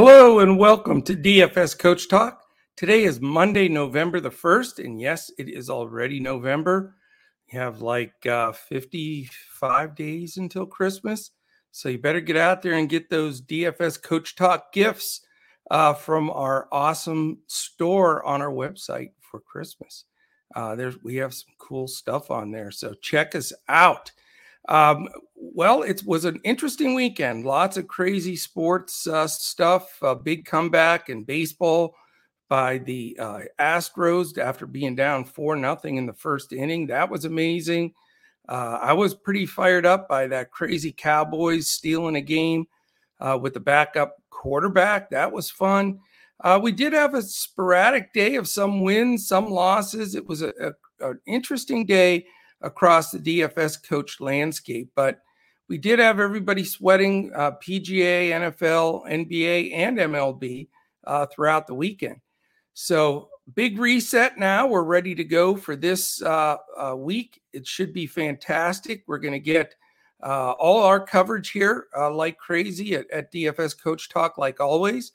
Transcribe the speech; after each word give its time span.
Hello 0.00 0.38
and 0.38 0.56
welcome 0.60 1.02
to 1.02 1.16
DFS 1.16 1.76
Coach 1.76 2.08
Talk. 2.08 2.44
Today 2.76 3.02
is 3.02 3.20
Monday, 3.20 3.68
November 3.68 4.20
the 4.20 4.30
1st. 4.30 4.84
And 4.84 5.00
yes, 5.00 5.28
it 5.38 5.48
is 5.48 5.68
already 5.68 6.20
November. 6.20 6.94
You 7.50 7.58
have 7.58 7.82
like 7.82 8.24
uh, 8.24 8.52
55 8.52 9.96
days 9.96 10.36
until 10.36 10.66
Christmas. 10.66 11.32
So 11.72 11.88
you 11.88 11.98
better 11.98 12.20
get 12.20 12.36
out 12.36 12.62
there 12.62 12.74
and 12.74 12.88
get 12.88 13.10
those 13.10 13.42
DFS 13.42 14.00
Coach 14.00 14.36
Talk 14.36 14.72
gifts 14.72 15.22
uh, 15.68 15.94
from 15.94 16.30
our 16.30 16.68
awesome 16.70 17.40
store 17.48 18.24
on 18.24 18.40
our 18.40 18.52
website 18.52 19.10
for 19.18 19.40
Christmas. 19.40 20.04
Uh, 20.54 20.76
there's 20.76 21.02
we 21.02 21.16
have 21.16 21.34
some 21.34 21.50
cool 21.58 21.88
stuff 21.88 22.30
on 22.30 22.52
there. 22.52 22.70
So 22.70 22.94
check 23.02 23.34
us 23.34 23.52
out. 23.68 24.12
Um, 24.68 25.08
well, 25.34 25.82
it 25.82 26.02
was 26.04 26.24
an 26.24 26.40
interesting 26.44 26.94
weekend. 26.94 27.44
Lots 27.44 27.76
of 27.76 27.88
crazy 27.88 28.36
sports 28.36 29.06
uh, 29.06 29.26
stuff. 29.26 29.98
A 30.02 30.14
big 30.14 30.44
comeback 30.44 31.08
in 31.08 31.24
baseball 31.24 31.94
by 32.48 32.78
the 32.78 33.16
uh, 33.20 33.40
Astros 33.58 34.38
after 34.38 34.66
being 34.66 34.94
down 34.94 35.24
four 35.24 35.56
nothing 35.56 35.96
in 35.96 36.06
the 36.06 36.12
first 36.12 36.52
inning. 36.52 36.86
That 36.86 37.10
was 37.10 37.24
amazing. 37.24 37.94
Uh, 38.48 38.78
I 38.80 38.92
was 38.94 39.14
pretty 39.14 39.46
fired 39.46 39.84
up 39.84 40.08
by 40.08 40.26
that 40.28 40.50
crazy 40.50 40.92
Cowboys 40.92 41.70
stealing 41.70 42.16
a 42.16 42.20
game 42.20 42.66
uh, 43.20 43.38
with 43.40 43.54
the 43.54 43.60
backup 43.60 44.16
quarterback. 44.30 45.10
That 45.10 45.32
was 45.32 45.50
fun. 45.50 46.00
Uh, 46.40 46.58
we 46.62 46.72
did 46.72 46.92
have 46.92 47.14
a 47.14 47.22
sporadic 47.22 48.12
day 48.12 48.36
of 48.36 48.48
some 48.48 48.82
wins, 48.82 49.26
some 49.26 49.50
losses. 49.50 50.14
It 50.14 50.26
was 50.26 50.42
a, 50.42 50.52
a, 50.60 51.10
an 51.10 51.20
interesting 51.26 51.84
day 51.84 52.26
across 52.62 53.10
the 53.10 53.18
DFS 53.18 53.82
coach 53.82 54.20
landscape. 54.20 54.90
But 54.94 55.20
we 55.68 55.78
did 55.78 55.98
have 55.98 56.18
everybody 56.18 56.64
sweating 56.64 57.30
uh, 57.34 57.52
PGA, 57.62 58.30
NFL, 58.30 59.08
NBA, 59.08 59.72
and 59.74 59.98
MLB 59.98 60.68
uh, 61.04 61.26
throughout 61.26 61.66
the 61.66 61.74
weekend. 61.74 62.20
So, 62.74 63.28
big 63.54 63.78
reset 63.78 64.38
now. 64.38 64.66
We're 64.66 64.82
ready 64.82 65.14
to 65.14 65.24
go 65.24 65.56
for 65.56 65.74
this 65.76 66.22
uh, 66.22 66.56
uh 66.78 66.94
week. 66.96 67.40
It 67.52 67.66
should 67.66 67.92
be 67.92 68.06
fantastic. 68.06 69.02
We're 69.06 69.18
going 69.18 69.32
to 69.32 69.40
get 69.40 69.74
uh, 70.22 70.52
all 70.52 70.82
our 70.82 71.00
coverage 71.00 71.50
here 71.50 71.86
uh, 71.96 72.10
like 72.10 72.38
crazy 72.38 72.94
at, 72.94 73.10
at 73.10 73.32
DFS 73.32 73.80
Coach 73.80 74.08
Talk, 74.08 74.38
like 74.38 74.60
always. 74.60 75.12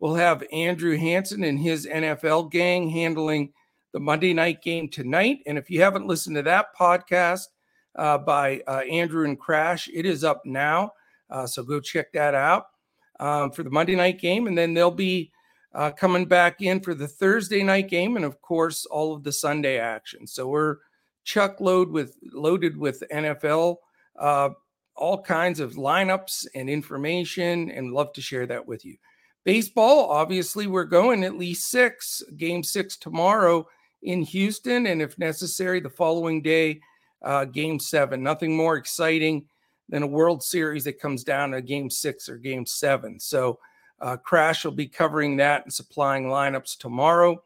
We'll 0.00 0.14
have 0.14 0.44
Andrew 0.52 0.96
Hanson 0.96 1.44
and 1.44 1.58
his 1.58 1.86
NFL 1.86 2.50
gang 2.50 2.90
handling 2.90 3.52
the 3.94 4.00
Monday 4.00 4.34
night 4.34 4.60
game 4.60 4.88
tonight. 4.88 5.38
And 5.46 5.56
if 5.56 5.70
you 5.70 5.80
haven't 5.80 6.08
listened 6.08 6.34
to 6.34 6.42
that 6.42 6.76
podcast 6.76 7.46
uh, 7.94 8.18
by 8.18 8.60
uh, 8.66 8.80
Andrew 8.90 9.24
and 9.24 9.38
Crash, 9.38 9.88
it 9.94 10.04
is 10.04 10.24
up 10.24 10.42
now. 10.44 10.92
Uh, 11.30 11.46
so 11.46 11.62
go 11.62 11.78
check 11.78 12.12
that 12.12 12.34
out 12.34 12.66
um, 13.20 13.52
for 13.52 13.62
the 13.62 13.70
Monday 13.70 13.94
night 13.94 14.20
game. 14.20 14.48
And 14.48 14.58
then 14.58 14.74
they'll 14.74 14.90
be 14.90 15.30
uh, 15.72 15.92
coming 15.92 16.26
back 16.26 16.60
in 16.60 16.80
for 16.80 16.92
the 16.92 17.06
Thursday 17.06 17.62
night 17.62 17.88
game. 17.88 18.16
And 18.16 18.24
of 18.24 18.42
course, 18.42 18.84
all 18.84 19.14
of 19.14 19.22
the 19.22 19.32
Sunday 19.32 19.78
action. 19.78 20.26
So 20.26 20.48
we're 20.48 20.78
chuck 21.22 21.60
load 21.60 21.88
with 21.88 22.16
loaded 22.32 22.76
with 22.76 23.04
NFL, 23.12 23.76
uh, 24.18 24.50
all 24.96 25.22
kinds 25.22 25.60
of 25.60 25.74
lineups 25.74 26.48
and 26.56 26.68
information, 26.68 27.70
and 27.70 27.92
love 27.92 28.12
to 28.14 28.20
share 28.20 28.46
that 28.46 28.66
with 28.66 28.84
you. 28.84 28.96
Baseball, 29.44 30.10
obviously, 30.10 30.66
we're 30.66 30.84
going 30.84 31.22
at 31.22 31.38
least 31.38 31.70
six, 31.70 32.24
game 32.36 32.64
six 32.64 32.96
tomorrow 32.96 33.68
in 34.04 34.22
Houston, 34.22 34.86
and 34.86 35.02
if 35.02 35.18
necessary, 35.18 35.80
the 35.80 35.90
following 35.90 36.40
day, 36.42 36.80
uh, 37.22 37.44
game 37.46 37.80
seven. 37.80 38.22
Nothing 38.22 38.56
more 38.56 38.76
exciting 38.76 39.46
than 39.88 40.02
a 40.02 40.06
World 40.06 40.42
Series 40.42 40.84
that 40.84 41.00
comes 41.00 41.24
down 41.24 41.50
to 41.50 41.60
game 41.60 41.90
six 41.90 42.28
or 42.28 42.36
game 42.36 42.64
seven. 42.64 43.18
So, 43.18 43.58
uh, 44.00 44.16
Crash 44.18 44.64
will 44.64 44.72
be 44.72 44.86
covering 44.86 45.36
that 45.38 45.64
and 45.64 45.72
supplying 45.72 46.26
lineups 46.26 46.76
tomorrow. 46.78 47.42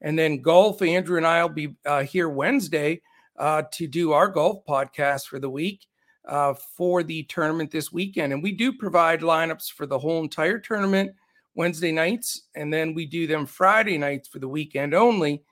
And 0.00 0.18
then 0.18 0.42
golf, 0.42 0.82
Andrew 0.82 1.16
and 1.16 1.26
I 1.26 1.42
will 1.42 1.54
be 1.54 1.76
uh, 1.86 2.02
here 2.02 2.28
Wednesday 2.28 3.02
uh, 3.38 3.62
to 3.72 3.86
do 3.86 4.12
our 4.12 4.28
golf 4.28 4.64
podcast 4.66 5.26
for 5.26 5.38
the 5.38 5.50
week 5.50 5.86
uh, 6.26 6.54
for 6.54 7.02
the 7.02 7.22
tournament 7.24 7.70
this 7.70 7.92
weekend. 7.92 8.32
And 8.32 8.42
we 8.42 8.52
do 8.52 8.72
provide 8.72 9.20
lineups 9.20 9.70
for 9.70 9.86
the 9.86 9.98
whole 9.98 10.22
entire 10.22 10.58
tournament 10.58 11.12
Wednesday 11.54 11.92
nights, 11.92 12.48
and 12.54 12.72
then 12.72 12.94
we 12.94 13.06
do 13.06 13.26
them 13.26 13.44
Friday 13.44 13.98
nights 13.98 14.28
for 14.28 14.38
the 14.38 14.48
weekend 14.48 14.94
only. 14.94 15.42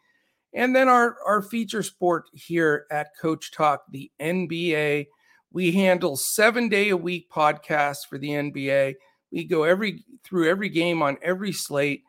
And 0.55 0.75
then 0.75 0.89
our, 0.89 1.17
our 1.27 1.43
feature 1.43 1.83
sport 1.83 2.31
here 2.33 2.87
at 2.91 3.09
Coach 3.21 3.53
Talk, 3.53 3.83
the 3.91 4.11
NBA. 4.21 5.07
We 5.53 5.73
handle 5.73 6.17
seven 6.17 6.69
day 6.69 6.91
a 6.91 6.97
week 6.97 7.29
podcasts 7.31 8.07
for 8.09 8.19
the 8.19 8.31
NBA. 8.31 8.95
We 9.31 9.45
go 9.45 9.65
every 9.65 10.05
through 10.25 10.49
every 10.49 10.69
game 10.69 11.03
on 11.03 11.19
every 11.23 11.53
slate, 11.53 12.03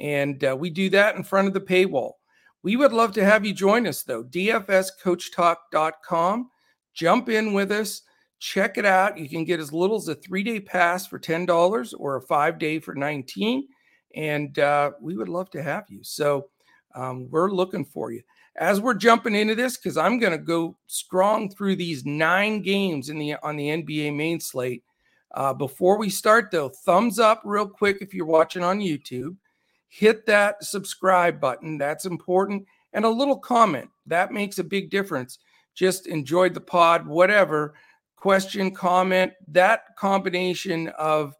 and 0.00 0.42
uh, 0.44 0.56
we 0.58 0.70
do 0.70 0.88
that 0.90 1.14
in 1.16 1.24
front 1.24 1.48
of 1.48 1.54
the 1.54 1.60
paywall. 1.60 2.12
We 2.62 2.76
would 2.76 2.92
love 2.92 3.12
to 3.12 3.24
have 3.24 3.46
you 3.46 3.54
join 3.54 3.86
us 3.86 4.02
though. 4.02 4.24
DFSCoachTalk.com. 4.24 6.50
Jump 6.94 7.28
in 7.28 7.52
with 7.52 7.70
us. 7.70 8.02
Check 8.38 8.76
it 8.76 8.84
out. 8.84 9.18
You 9.18 9.28
can 9.28 9.44
get 9.44 9.60
as 9.60 9.72
little 9.72 9.96
as 9.96 10.08
a 10.08 10.16
three 10.16 10.42
day 10.42 10.58
pass 10.60 11.06
for 11.06 11.18
$10 11.18 11.94
or 11.98 12.16
a 12.16 12.22
five 12.22 12.58
day 12.58 12.80
for 12.80 12.94
19 12.94 13.66
And 14.14 14.58
uh, 14.58 14.92
we 15.00 15.16
would 15.16 15.28
love 15.28 15.50
to 15.50 15.62
have 15.62 15.84
you. 15.88 16.00
So 16.02 16.48
um, 16.96 17.28
we're 17.30 17.50
looking 17.50 17.84
for 17.84 18.10
you. 18.10 18.22
As 18.58 18.80
we're 18.80 18.94
jumping 18.94 19.34
into 19.34 19.54
this, 19.54 19.76
because 19.76 19.96
I'm 19.96 20.18
going 20.18 20.32
to 20.32 20.38
go 20.38 20.76
strong 20.86 21.50
through 21.50 21.76
these 21.76 22.06
nine 22.06 22.62
games 22.62 23.10
in 23.10 23.18
the 23.18 23.34
on 23.42 23.56
the 23.56 23.68
NBA 23.68 24.16
main 24.16 24.40
slate. 24.40 24.82
Uh, 25.34 25.52
before 25.52 25.98
we 25.98 26.08
start, 26.08 26.50
though, 26.50 26.70
thumbs 26.70 27.18
up 27.18 27.42
real 27.44 27.68
quick 27.68 27.98
if 28.00 28.14
you're 28.14 28.24
watching 28.24 28.64
on 28.64 28.80
YouTube. 28.80 29.36
Hit 29.88 30.24
that 30.26 30.64
subscribe 30.64 31.38
button. 31.40 31.76
That's 31.76 32.06
important. 32.06 32.66
And 32.94 33.04
a 33.04 33.10
little 33.10 33.38
comment. 33.38 33.90
That 34.06 34.32
makes 34.32 34.58
a 34.58 34.64
big 34.64 34.90
difference. 34.90 35.38
Just 35.74 36.06
enjoyed 36.06 36.54
the 36.54 36.60
pod, 36.60 37.06
whatever. 37.06 37.74
Question, 38.16 38.74
comment, 38.74 39.32
that 39.48 39.94
combination 39.96 40.88
of 40.98 41.34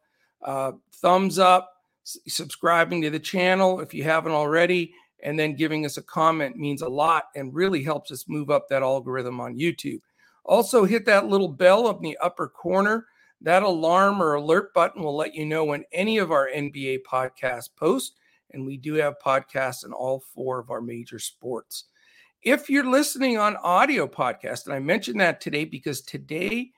uh, 0.44 0.72
thumbs 0.96 1.38
up, 1.38 1.72
subscribing 2.04 3.00
to 3.02 3.10
the 3.10 3.18
channel 3.18 3.80
if 3.80 3.94
you 3.94 4.04
haven't 4.04 4.32
already, 4.32 4.92
and 5.26 5.37
then 5.37 5.56
giving 5.56 5.84
us 5.84 5.97
a 5.97 6.03
comment 6.03 6.56
means 6.56 6.82
a 6.82 6.88
lot 6.88 7.25
and 7.34 7.53
really 7.53 7.82
helps 7.82 8.12
us 8.12 8.28
move 8.28 8.48
up 8.48 8.69
that 8.69 8.84
algorithm 8.84 9.41
on 9.41 9.59
YouTube. 9.59 10.00
Also, 10.44 10.84
hit 10.84 11.04
that 11.04 11.26
little 11.26 11.48
bell 11.48 11.88
up 11.88 11.97
in 11.97 12.04
the 12.04 12.16
upper 12.19 12.47
corner. 12.47 13.06
That 13.41 13.65
alarm 13.65 14.22
or 14.22 14.34
alert 14.34 14.72
button 14.72 15.03
will 15.03 15.16
let 15.16 15.34
you 15.34 15.44
know 15.44 15.65
when 15.65 15.82
any 15.92 16.19
of 16.19 16.31
our 16.31 16.48
NBA 16.54 17.00
podcasts 17.03 17.69
post. 17.75 18.15
And 18.53 18.65
we 18.65 18.76
do 18.76 18.94
have 18.94 19.16
podcasts 19.19 19.84
in 19.84 19.92
all 19.92 20.22
four 20.32 20.60
of 20.60 20.70
our 20.70 20.81
major 20.81 21.19
sports. 21.19 21.86
If 22.44 22.70
you're 22.70 22.88
listening 22.88 23.36
on 23.36 23.56
audio 23.56 24.06
podcast, 24.06 24.66
and 24.66 24.75
I 24.75 24.78
mentioned 24.78 25.20
that 25.20 25.41
today 25.41 25.65
because 25.65 26.03
today 26.03 26.70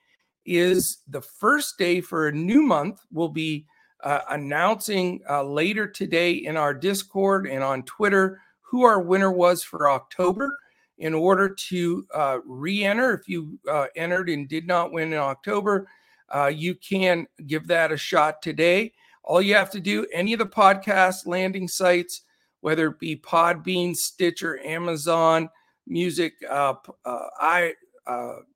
is 0.43 1.03
the 1.07 1.21
first 1.21 1.77
day 1.77 2.01
for 2.01 2.27
a 2.27 2.31
new 2.31 2.63
month. 2.63 3.01
We'll 3.11 3.29
be 3.29 3.67
uh, 4.03 4.21
announcing 4.29 5.21
uh, 5.29 5.43
later 5.43 5.87
today 5.87 6.31
in 6.31 6.55
our 6.57 6.73
Discord 6.73 7.47
and 7.47 7.63
on 7.63 7.83
Twitter 7.83 8.41
who 8.61 8.83
our 8.83 9.01
winner 9.01 9.31
was 9.31 9.63
for 9.63 9.89
October. 9.89 10.51
In 10.99 11.13
order 11.13 11.47
to 11.47 12.05
uh, 12.13 12.39
re 12.45 12.83
enter, 12.83 13.13
if 13.13 13.29
you 13.29 13.57
uh, 13.69 13.87
entered 13.95 14.29
and 14.29 14.49
did 14.49 14.67
not 14.67 14.91
win 14.91 15.13
in 15.13 15.19
October, 15.19 15.87
uh, 16.35 16.47
you 16.47 16.75
can 16.75 17.25
give 17.47 17.67
that 17.67 17.93
a 17.93 17.97
shot 17.97 18.41
today. 18.41 18.91
All 19.23 19.41
you 19.41 19.55
have 19.55 19.69
to 19.71 19.79
do, 19.79 20.05
any 20.13 20.33
of 20.33 20.39
the 20.39 20.45
podcast 20.45 21.25
landing 21.25 21.69
sites, 21.69 22.23
whether 22.59 22.87
it 22.87 22.99
be 22.99 23.15
Podbean, 23.15 23.95
Stitcher, 23.95 24.59
Amazon 24.59 25.49
Music, 25.87 26.33
uh, 26.49 26.73
I, 27.05 27.75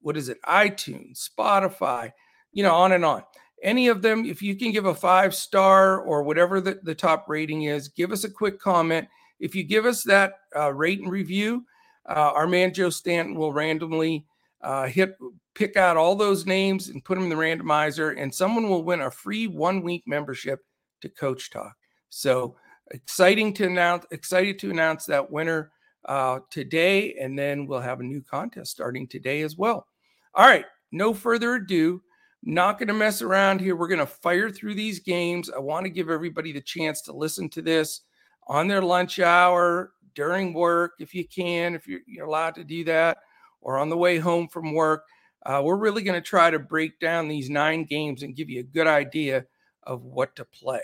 what 0.01 0.17
is 0.17 0.27
it, 0.27 0.41
iTunes, 0.41 1.29
Spotify, 1.29 2.11
you 2.51 2.63
know, 2.63 2.75
on 2.75 2.91
and 2.91 3.05
on 3.05 3.23
any 3.63 3.87
of 3.87 4.01
them, 4.01 4.25
if 4.25 4.41
you 4.41 4.55
can 4.55 4.71
give 4.71 4.85
a 4.85 4.93
five 4.93 5.33
star 5.33 5.99
or 5.99 6.21
whatever 6.23 6.61
the, 6.61 6.79
the 6.83 6.93
top 6.93 7.25
rating 7.27 7.63
is, 7.63 7.87
give 7.87 8.11
us 8.11 8.23
a 8.23 8.29
quick 8.29 8.59
comment. 8.59 9.07
If 9.39 9.55
you 9.55 9.63
give 9.63 9.85
us 9.85 10.03
that 10.03 10.33
uh, 10.55 10.73
rate 10.73 10.99
and 10.99 11.11
review, 11.11 11.65
uh, 12.07 12.31
our 12.35 12.47
man 12.47 12.73
Joe 12.73 12.89
Stanton 12.89 13.35
will 13.35 13.53
randomly 13.53 14.25
uh, 14.61 14.87
hit 14.87 15.17
pick 15.55 15.77
out 15.77 15.97
all 15.97 16.15
those 16.15 16.45
names 16.45 16.89
and 16.89 17.03
put 17.03 17.15
them 17.15 17.25
in 17.25 17.29
the 17.29 17.35
randomizer, 17.35 18.19
and 18.19 18.33
someone 18.33 18.69
will 18.69 18.83
win 18.83 19.01
a 19.01 19.11
free 19.11 19.47
one 19.47 19.81
week 19.81 20.03
membership 20.07 20.59
to 21.01 21.09
Coach 21.09 21.51
Talk. 21.51 21.75
So 22.09 22.55
exciting 22.91 23.53
to 23.55 23.65
announce! 23.65 24.05
Excited 24.11 24.59
to 24.59 24.71
announce 24.71 25.05
that 25.05 25.31
winner 25.31 25.71
uh, 26.05 26.39
today, 26.49 27.15
and 27.15 27.37
then 27.37 27.65
we'll 27.65 27.81
have 27.81 27.99
a 27.99 28.03
new 28.03 28.21
contest 28.21 28.71
starting 28.71 29.07
today 29.07 29.41
as 29.41 29.57
well. 29.57 29.85
All 30.33 30.47
right, 30.47 30.65
no 30.91 31.13
further 31.13 31.55
ado. 31.55 32.01
Not 32.45 32.77
going 32.77 32.89
to 32.89 32.93
mess 32.93 33.21
around 33.21 33.61
here. 33.61 33.75
We're 33.75 33.87
going 33.87 33.99
to 33.99 34.05
fire 34.05 34.49
through 34.49 34.75
these 34.75 34.99
games. 34.99 35.49
I 35.49 35.59
want 35.59 35.85
to 35.85 35.89
give 35.89 36.09
everybody 36.09 36.51
the 36.51 36.61
chance 36.61 37.01
to 37.03 37.13
listen 37.13 37.49
to 37.49 37.61
this 37.61 38.01
on 38.47 38.67
their 38.67 38.81
lunch 38.81 39.19
hour, 39.19 39.93
during 40.15 40.53
work, 40.53 40.93
if 40.99 41.13
you 41.13 41.27
can, 41.27 41.75
if 41.75 41.87
you're, 41.87 42.01
you're 42.05 42.25
allowed 42.25 42.55
to 42.55 42.63
do 42.63 42.83
that, 42.85 43.17
or 43.61 43.77
on 43.77 43.89
the 43.89 43.97
way 43.97 44.17
home 44.17 44.47
from 44.47 44.73
work. 44.73 45.05
Uh, 45.45 45.61
we're 45.63 45.75
really 45.75 46.03
going 46.03 46.21
to 46.21 46.27
try 46.27 46.49
to 46.49 46.59
break 46.59 46.99
down 46.99 47.27
these 47.27 47.49
nine 47.49 47.83
games 47.83 48.23
and 48.23 48.35
give 48.35 48.49
you 48.49 48.61
a 48.61 48.63
good 48.63 48.87
idea 48.87 49.45
of 49.83 50.03
what 50.03 50.35
to 50.35 50.45
play. 50.45 50.81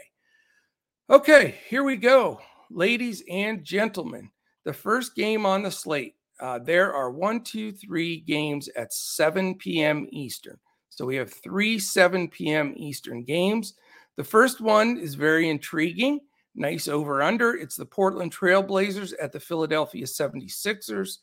Okay, 1.10 1.56
here 1.68 1.84
we 1.84 1.96
go. 1.96 2.42
Ladies 2.70 3.24
and 3.30 3.64
gentlemen, 3.64 4.30
the 4.66 4.74
first 4.74 5.16
game 5.16 5.46
on 5.46 5.64
the 5.64 5.72
slate. 5.72 6.16
Uh, 6.40 6.60
there 6.60 6.94
are 6.94 7.12
one, 7.12 7.44
two, 7.44 7.72
three 7.72 8.20
games 8.22 8.70
at 8.70 8.94
7 8.94 9.56
p.m. 9.56 10.08
Eastern. 10.12 10.58
So 11.00 11.06
we 11.06 11.16
have 11.16 11.32
three 11.32 11.80
7 11.80 12.28
p.m. 12.28 12.74
Eastern 12.76 13.24
games. 13.24 13.76
The 14.18 14.24
first 14.26 14.60
one 14.60 14.98
is 14.98 15.16
very 15.16 15.48
intriguing. 15.48 16.20
Nice 16.56 16.90
over 16.90 17.22
under. 17.22 17.54
It's 17.54 17.78
the 17.78 17.86
Portland 17.86 18.36
Trailblazers 18.36 19.14
at 19.18 19.32
the 19.32 19.40
Philadelphia 19.40 20.04
76ers. 20.04 21.20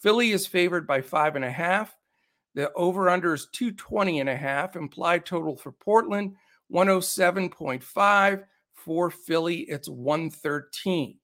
Philly 0.00 0.32
is 0.32 0.48
favored 0.48 0.84
by 0.84 1.00
five 1.00 1.36
and 1.36 1.44
a 1.44 1.50
half. 1.52 1.96
The 2.56 2.72
over 2.72 3.08
under 3.08 3.32
is 3.32 3.46
220 3.52 4.18
and 4.18 4.28
a 4.28 4.36
half. 4.36 4.74
Implied 4.74 5.24
total 5.24 5.56
for 5.56 5.70
Portland 5.70 6.34
107.5 6.72 8.42
for 8.74 9.10
Philly, 9.12 9.60
it's 9.60 9.88
113. 9.88 11.18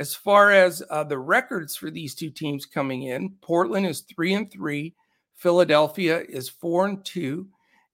As 0.00 0.12
far 0.12 0.50
as 0.50 0.82
uh, 0.90 1.04
the 1.04 1.20
records 1.20 1.76
for 1.76 1.92
these 1.92 2.16
two 2.16 2.30
teams 2.30 2.66
coming 2.66 3.04
in, 3.04 3.36
Portland 3.42 3.86
is 3.86 4.00
three 4.00 4.34
and 4.34 4.50
three, 4.50 4.96
Philadelphia 5.36 6.22
is 6.28 6.48
four 6.48 6.86
and 6.86 7.04
two. 7.04 7.48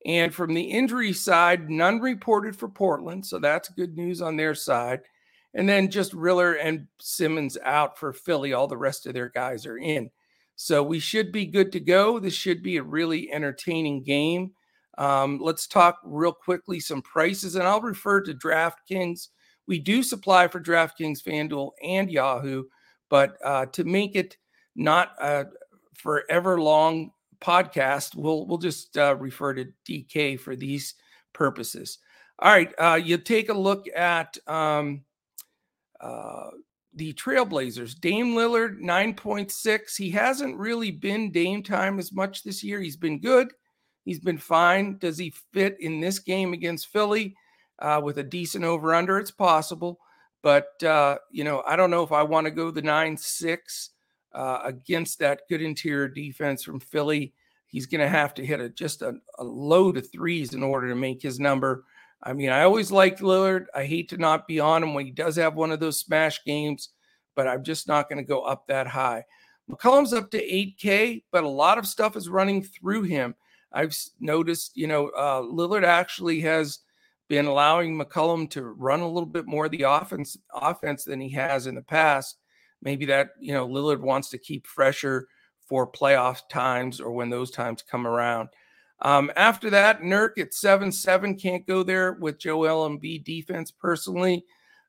And 0.07 0.35
from 0.35 0.55
the 0.55 0.63
injury 0.63 1.13
side, 1.13 1.69
none 1.69 2.01
reported 2.01 2.57
for 2.57 2.69
Portland. 2.69 3.27
So 3.27 3.39
that's 3.39 3.69
good 3.71 3.97
news 3.97 4.23
on 4.23 4.37
their 4.37 4.55
side. 4.55 5.01
And 5.53 5.69
then 5.69 5.91
just 5.91 6.15
Riller 6.15 6.55
and 6.55 6.87
Simmons 7.01 7.59
out 7.65 7.99
for 7.99 8.13
Philly. 8.13 8.53
All 8.53 8.67
the 8.67 8.77
rest 8.77 9.07
of 9.07 9.15
their 9.15 9.29
guys 9.29 9.67
are 9.67 9.79
in. 9.79 10.11
So 10.57 10.83
we 10.83 10.99
should 10.99 11.33
be 11.33 11.47
good 11.47 11.73
to 11.73 11.81
go. 11.81 12.19
This 12.19 12.35
should 12.35 12.63
be 12.63 12.77
a 12.77 12.83
really 12.83 13.33
entertaining 13.33 14.03
game. 14.03 14.53
Um, 14.99 15.39
let's 15.41 15.67
talk 15.67 15.99
real 16.05 16.33
quickly 16.33 16.81
some 16.81 17.01
prices, 17.01 17.55
and 17.55 17.65
I'll 17.65 17.81
refer 17.81 18.21
to 18.21 18.35
DraftKings. 18.35 19.29
We 19.67 19.79
do 19.79 20.03
supply 20.03 20.49
for 20.49 20.61
DraftKings, 20.61 21.23
FanDuel, 21.23 21.71
and 21.83 22.11
Yahoo, 22.11 22.65
but 23.09 23.39
uh, 23.43 23.67
to 23.67 23.85
make 23.85 24.15
it 24.17 24.37
not 24.77 25.13
a 25.19 25.47
forever 25.95 26.61
long 26.61 27.13
podcast, 27.41 28.15
we'll 28.15 28.47
we'll 28.47 28.59
just 28.59 28.97
uh, 28.97 29.17
refer 29.17 29.55
to 29.55 29.67
DK 29.89 30.39
for 30.39 30.57
these 30.57 30.95
purposes. 31.33 31.99
All 32.39 32.51
right, 32.51 32.73
uh, 32.79 33.01
you 33.03 33.19
take 33.19 33.51
a 33.51 33.55
look 33.55 33.87
at 33.95 34.39
um, 34.47 35.03
uh, 36.01 36.51
the 36.95 37.13
Trailblazers. 37.13 38.01
Dame 38.01 38.35
Lillard, 38.35 38.81
9.6. 38.81 39.97
He 39.97 40.11
hasn't 40.11 40.57
really 40.57 40.91
been 40.91 41.31
Dame 41.31 41.63
time 41.63 41.99
as 41.99 42.13
much 42.13 42.43
this 42.43 42.65
year. 42.65 42.81
He's 42.81 42.97
been 42.97 43.21
good. 43.21 43.53
He's 44.05 44.21
been 44.21 44.39
fine. 44.39 44.99
Does 44.99 45.19
he 45.19 45.35
fit 45.53 45.77
in 45.81 46.01
this 46.01 46.19
game 46.19 46.53
against 46.53 46.89
Philly 46.89 47.35
uh, 47.79 48.01
with 48.03 48.19
a 48.19 48.23
decent 48.23 48.65
over 48.65 48.95
under? 48.95 49.19
It's 49.19 49.31
possible. 49.31 49.99
But, 50.43 50.83
uh, 50.83 51.19
you 51.31 51.45
know, 51.45 51.63
I 51.67 51.77
don't 51.77 51.91
know 51.91 52.03
if 52.03 52.13
I 52.13 52.23
want 52.23 52.47
to 52.47 52.51
go 52.51 52.71
the 52.71 52.83
9 52.83 53.17
6 53.17 53.91
uh, 54.33 54.61
against 54.65 55.19
that 55.19 55.43
good 55.49 55.63
interior 55.63 56.09
defense 56.09 56.63
from 56.63 56.81
Philly. 56.81 57.35
He's 57.67 57.87
going 57.87 58.01
to 58.01 58.09
have 58.09 58.35
to 58.35 58.45
hit 58.45 58.61
a, 58.61 58.69
just 58.69 59.03
a, 59.03 59.15
a 59.39 59.45
load 59.45 59.97
of 59.97 60.11
threes 60.11 60.55
in 60.55 60.63
order 60.63 60.89
to 60.89 60.95
make 60.95 61.23
his 61.23 61.39
number. 61.39 61.85
I 62.23 62.33
mean, 62.33 62.51
I 62.51 62.63
always 62.63 62.91
liked 62.91 63.21
Lillard. 63.21 63.67
I 63.75 63.85
hate 63.85 64.09
to 64.11 64.19
not 64.19 64.47
be 64.47 64.61
on 64.61 64.83
him 64.83 64.95
when 64.95 65.07
he 65.07 65.13
does 65.13 65.37
have 65.37 65.55
one 65.55 65.71
of 65.71 65.81
those 65.81 65.99
smash 65.99 66.45
games, 66.45 66.91
but 67.35 67.49
I'm 67.49 67.65
just 67.65 67.89
not 67.89 68.09
going 68.09 68.19
to 68.19 68.29
go 68.29 68.43
up 68.43 68.67
that 68.67 68.87
high. 68.87 69.25
McCollum's 69.71 70.13
up 70.13 70.31
to 70.33 70.43
8K, 70.43 71.23
but 71.31 71.45
a 71.45 71.49
lot 71.49 71.79
of 71.79 71.87
stuff 71.87 72.17
is 72.17 72.29
running 72.29 72.63
through 72.63 73.05
him. 73.05 73.35
I've 73.73 73.97
noticed, 74.19 74.77
you 74.77 74.89
know, 74.89 75.09
uh, 75.11 75.43
Lillard 75.43 75.85
actually 75.85 76.41
has 76.41 76.81
been 77.29 77.47
allowing 77.47 77.97
McCollum 77.97 78.51
to 78.51 78.65
run 78.65 79.01
a 79.01 79.09
little 79.09 79.25
bit 79.25 79.47
more 79.47 79.67
of 79.67 79.71
the 79.71 79.83
offense 79.83 80.37
offense 80.53 81.05
than 81.05 81.21
he 81.21 81.31
has 81.31 81.69
in 81.69 81.77
the 81.77 81.83
past. 81.83 82.39
Maybe 82.83 83.05
that 83.07 83.31
you 83.39 83.53
know 83.53 83.69
Lillard 83.69 84.01
wants 84.01 84.31
to 84.31 84.39
keep 84.39 84.67
fresher 84.67 85.29
for 85.67 85.91
playoff 85.91 86.49
times 86.49 87.01
or 87.01 87.13
when 87.13 87.31
those 87.31 87.51
times 87.51 87.83
come 87.83 88.07
around. 88.07 88.49
Um, 89.03 89.31
after 89.37 89.71
that, 89.71 90.03
Nurk 90.03 90.39
at 90.39 90.53
seven 90.53 90.93
seven 90.93 91.37
can't 91.37 91.67
go 91.67 91.83
there 91.83 92.13
with 92.13 92.39
Joel 92.39 92.89
Embiid 92.89 93.25
defense 93.25 93.71
personally, 93.71 94.45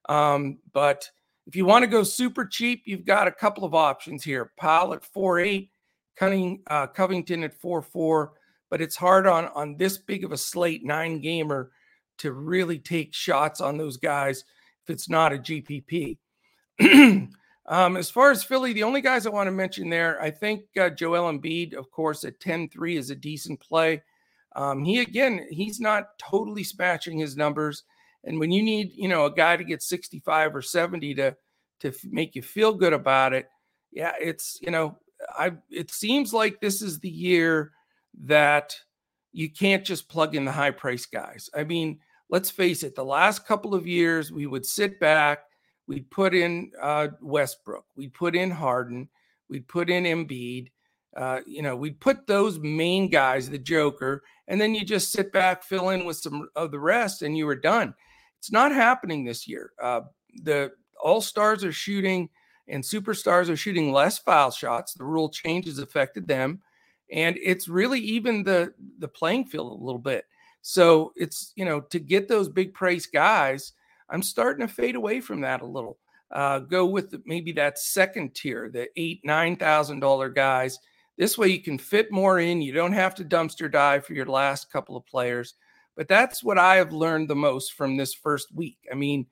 um, 0.10 0.60
but 0.74 1.10
if 1.48 1.56
you 1.56 1.66
want 1.66 1.84
to 1.84 1.88
go 1.88 2.04
super 2.04 2.46
cheap, 2.46 2.84
you've 2.86 3.06
got 3.06 3.28
a 3.28 3.32
couple 3.32 3.64
of 3.64 3.74
options 3.74 4.24
here. 4.24 4.52
Powell 4.58 4.94
at 4.94 5.04
four 5.04 5.40
eight, 5.40 5.72
Cunning, 6.16 6.62
uh, 6.68 6.88
Covington 6.88 7.44
at 7.44 7.54
four 7.54 7.82
four 7.82 8.34
but 8.72 8.82
it's 8.82 8.96
hard 8.96 9.28
on 9.28 9.50
on 9.54 9.78
this 9.78 10.00
big 10.00 10.24
of 10.24 10.32
a 10.32 10.38
slate 10.38 10.84
nine 10.84 11.20
gamer 11.20 11.70
to 12.18 12.32
really 12.32 12.80
take 12.80 13.14
shots 13.14 13.62
on 13.62 13.78
those 13.78 13.98
guys 13.98 14.46
if 14.84 14.90
it's 14.90 15.10
not 15.10 15.34
a 15.34 15.38
GPP. 15.38 16.18
um, 17.72 17.96
as 17.96 18.10
far 18.10 18.32
as 18.32 18.44
Philly, 18.44 18.74
the 18.74 18.84
only 18.84 19.00
guys 19.00 19.26
I 19.26 19.30
want 19.30 19.48
to 19.48 19.52
mention 19.52 19.90
there, 19.90 20.22
I 20.22 20.30
think 20.30 20.66
uh, 20.78 20.90
Joel 20.90 21.32
Embiid, 21.32 21.74
of 21.74 21.90
course, 21.90 22.26
at 22.26 22.40
10-3 22.42 22.98
is 22.98 23.10
a 23.10 23.16
decent 23.16 23.62
play. 23.62 24.04
Um, 24.58 24.84
he 24.84 25.00
again, 25.00 25.48
he's 25.50 25.80
not 25.80 26.20
totally 26.20 26.66
smashing 26.66 27.18
his 27.18 27.38
numbers, 27.38 27.84
and 28.26 28.38
when 28.38 28.52
you 28.52 28.62
need, 28.62 28.92
you 28.94 29.08
know, 29.08 29.26
a 29.26 29.34
guy 29.34 29.56
to 29.56 29.64
get 29.64 29.82
65 29.82 30.54
or 30.54 30.62
70 30.62 31.16
to 31.16 31.36
to 31.80 31.94
make 32.10 32.36
you 32.36 32.42
feel 32.42 32.74
good 32.74 32.92
about 32.92 33.32
it, 33.32 33.48
yeah, 33.92 34.12
it's 34.20 34.60
you 34.62 34.70
know, 34.70 34.98
I 35.30 35.54
it 35.70 35.92
seems 35.92 36.34
like 36.34 36.60
this 36.60 36.82
is 36.82 37.00
the 37.00 37.10
year 37.10 37.72
that 38.26 38.76
you 39.32 39.50
can't 39.50 39.86
just 39.86 40.10
plug 40.10 40.36
in 40.36 40.44
the 40.44 40.52
high 40.52 40.72
price 40.72 41.06
guys. 41.06 41.50
I 41.56 41.64
mean, 41.64 42.00
let's 42.30 42.52
face 42.52 42.84
it, 42.84 42.96
the 42.96 43.06
last 43.06 43.48
couple 43.48 43.74
of 43.74 43.88
years, 43.88 44.34
we 44.34 44.46
would 44.46 44.66
sit 44.66 45.00
back, 45.00 45.46
we'd 45.92 46.10
put 46.10 46.34
in 46.34 46.72
uh, 46.82 47.10
Westbrook, 47.22 47.86
we'd 47.96 48.14
put 48.14 48.36
in 48.36 48.50
Harden, 48.50 49.10
we'd 49.50 49.68
put 49.68 49.90
in 49.90 50.06
Embiid. 50.06 50.70
Uh, 51.16 51.42
you 51.46 51.62
know, 51.62 51.76
we'd 51.76 52.00
put 52.00 52.26
those 52.26 52.58
main 52.60 53.10
guys, 53.10 53.50
the 53.50 53.58
Joker, 53.58 54.24
and 54.48 54.62
then 54.62 54.74
you 54.74 54.86
just 54.86 55.12
sit 55.12 55.34
back, 55.34 55.62
fill 55.62 55.90
in 55.90 56.06
with 56.06 56.16
some 56.16 56.48
of 56.56 56.72
the 56.72 56.80
rest, 56.80 57.22
and 57.22 57.38
you 57.38 57.46
were 57.46 57.56
done. 57.56 57.94
It's 58.40 58.52
not 58.52 58.72
happening 58.72 59.26
this 59.26 59.46
year. 59.46 59.72
Uh, 59.82 60.02
the 60.44 60.72
all 61.04 61.20
stars 61.20 61.66
are 61.66 61.74
shooting 61.74 62.30
and 62.70 62.82
superstars 62.82 63.50
are 63.50 63.58
shooting 63.58 63.92
less 63.92 64.20
foul 64.20 64.52
shots. 64.52 64.94
The 64.94 65.04
rule 65.04 65.28
change 65.28 65.66
has 65.66 65.80
affected 65.80 66.28
them 66.28 66.62
and 67.12 67.38
it's 67.42 67.68
really 67.68 68.00
even 68.00 68.44
the 68.44 68.74
the 69.00 69.08
playing 69.08 69.46
field 69.46 69.72
a 69.72 69.84
little 69.84 70.00
bit. 70.00 70.26
So 70.62 71.14
it's 71.16 71.54
you 71.56 71.66
know 71.66 71.82
to 71.82 72.00
get 72.00 72.28
those 72.28 72.50
big 72.50 72.74
price 72.74 73.06
guys, 73.06 73.74
I'm 74.12 74.22
starting 74.22 74.68
to 74.68 74.74
fade 74.74 74.96
away 74.96 75.22
from 75.22 75.42
that 75.42 75.62
a 75.62 75.66
little. 75.66 75.98
Uh, 76.30 76.60
go 76.60 76.86
with 76.86 77.16
maybe 77.26 77.52
that 77.54 77.80
second 77.80 78.36
tier, 78.36 78.70
the 78.70 78.88
eight 78.96 79.22
nine 79.24 79.56
thousand 79.56 80.00
dollar 80.00 80.30
guys. 80.30 80.80
This 81.18 81.38
way 81.38 81.50
you 81.50 81.62
can 81.62 81.78
fit 81.78 82.12
more 82.12 82.40
in. 82.40 82.62
You 82.62 82.74
don't 82.74 82.94
have 82.94 83.16
to 83.16 83.26
dumpster 83.26 83.72
dive 83.72 84.06
for 84.06 84.14
your 84.14 84.26
last 84.26 84.72
couple 84.72 84.96
of 84.96 85.06
players. 85.06 85.56
But 85.96 86.08
that's 86.08 86.44
what 86.44 86.58
I 86.58 86.78
have 86.78 86.94
learned 86.94 87.30
the 87.30 87.36
most 87.36 87.74
from 87.74 87.98
this 87.98 88.14
first 88.14 88.54
week. 88.56 88.78
I 88.92 88.96
mean, 88.96 89.28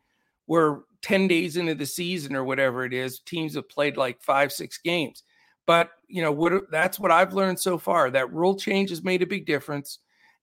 we're 0.45 0.79
10 1.01 1.27
days 1.27 1.57
into 1.57 1.75
the 1.75 1.85
season 1.85 2.35
or 2.35 2.43
whatever 2.43 2.83
it 2.83 2.93
is. 2.93 3.19
Teams 3.19 3.55
have 3.55 3.69
played 3.69 3.97
like 3.97 4.21
five, 4.21 4.51
six 4.51 4.77
games. 4.77 5.23
But 5.65 5.91
you 6.07 6.21
know 6.21 6.31
what? 6.31 6.69
That's 6.71 6.99
what 6.99 7.11
I've 7.11 7.33
learned 7.33 7.59
so 7.59 7.77
far. 7.77 8.09
That 8.09 8.33
rule 8.33 8.55
change 8.55 8.89
has 8.89 9.03
made 9.03 9.21
a 9.21 9.27
big 9.27 9.45
difference, 9.45 9.99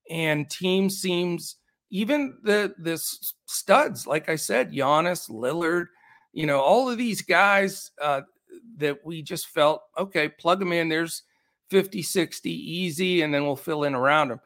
and 0.09 0.49
team 0.49 0.89
seems 0.89 1.57
even 1.91 2.39
the 2.43 2.75
this 2.79 3.35
studs, 3.47 4.07
like 4.07 4.29
I 4.29 4.37
said, 4.37 4.73
Giannis, 4.73 5.31
Lillard, 5.31 5.87
you 6.33 6.47
know, 6.47 6.61
all 6.61 6.89
of 6.89 6.99
these 6.99 7.23
guys 7.23 7.91
uh, 8.03 8.23
that 8.79 9.05
we 9.05 9.23
just 9.23 9.49
felt 9.49 9.83
okay, 9.99 10.29
plug 10.29 10.59
them 10.59 10.73
in. 10.73 10.89
There's 10.89 11.23
50, 11.71 12.03
60 12.03 12.51
easy, 12.51 13.23
and 13.23 13.33
then 13.33 13.45
we'll 13.45 13.57
fill 13.57 13.85
in 13.85 13.95
around 13.95 14.29
them. 14.29 14.41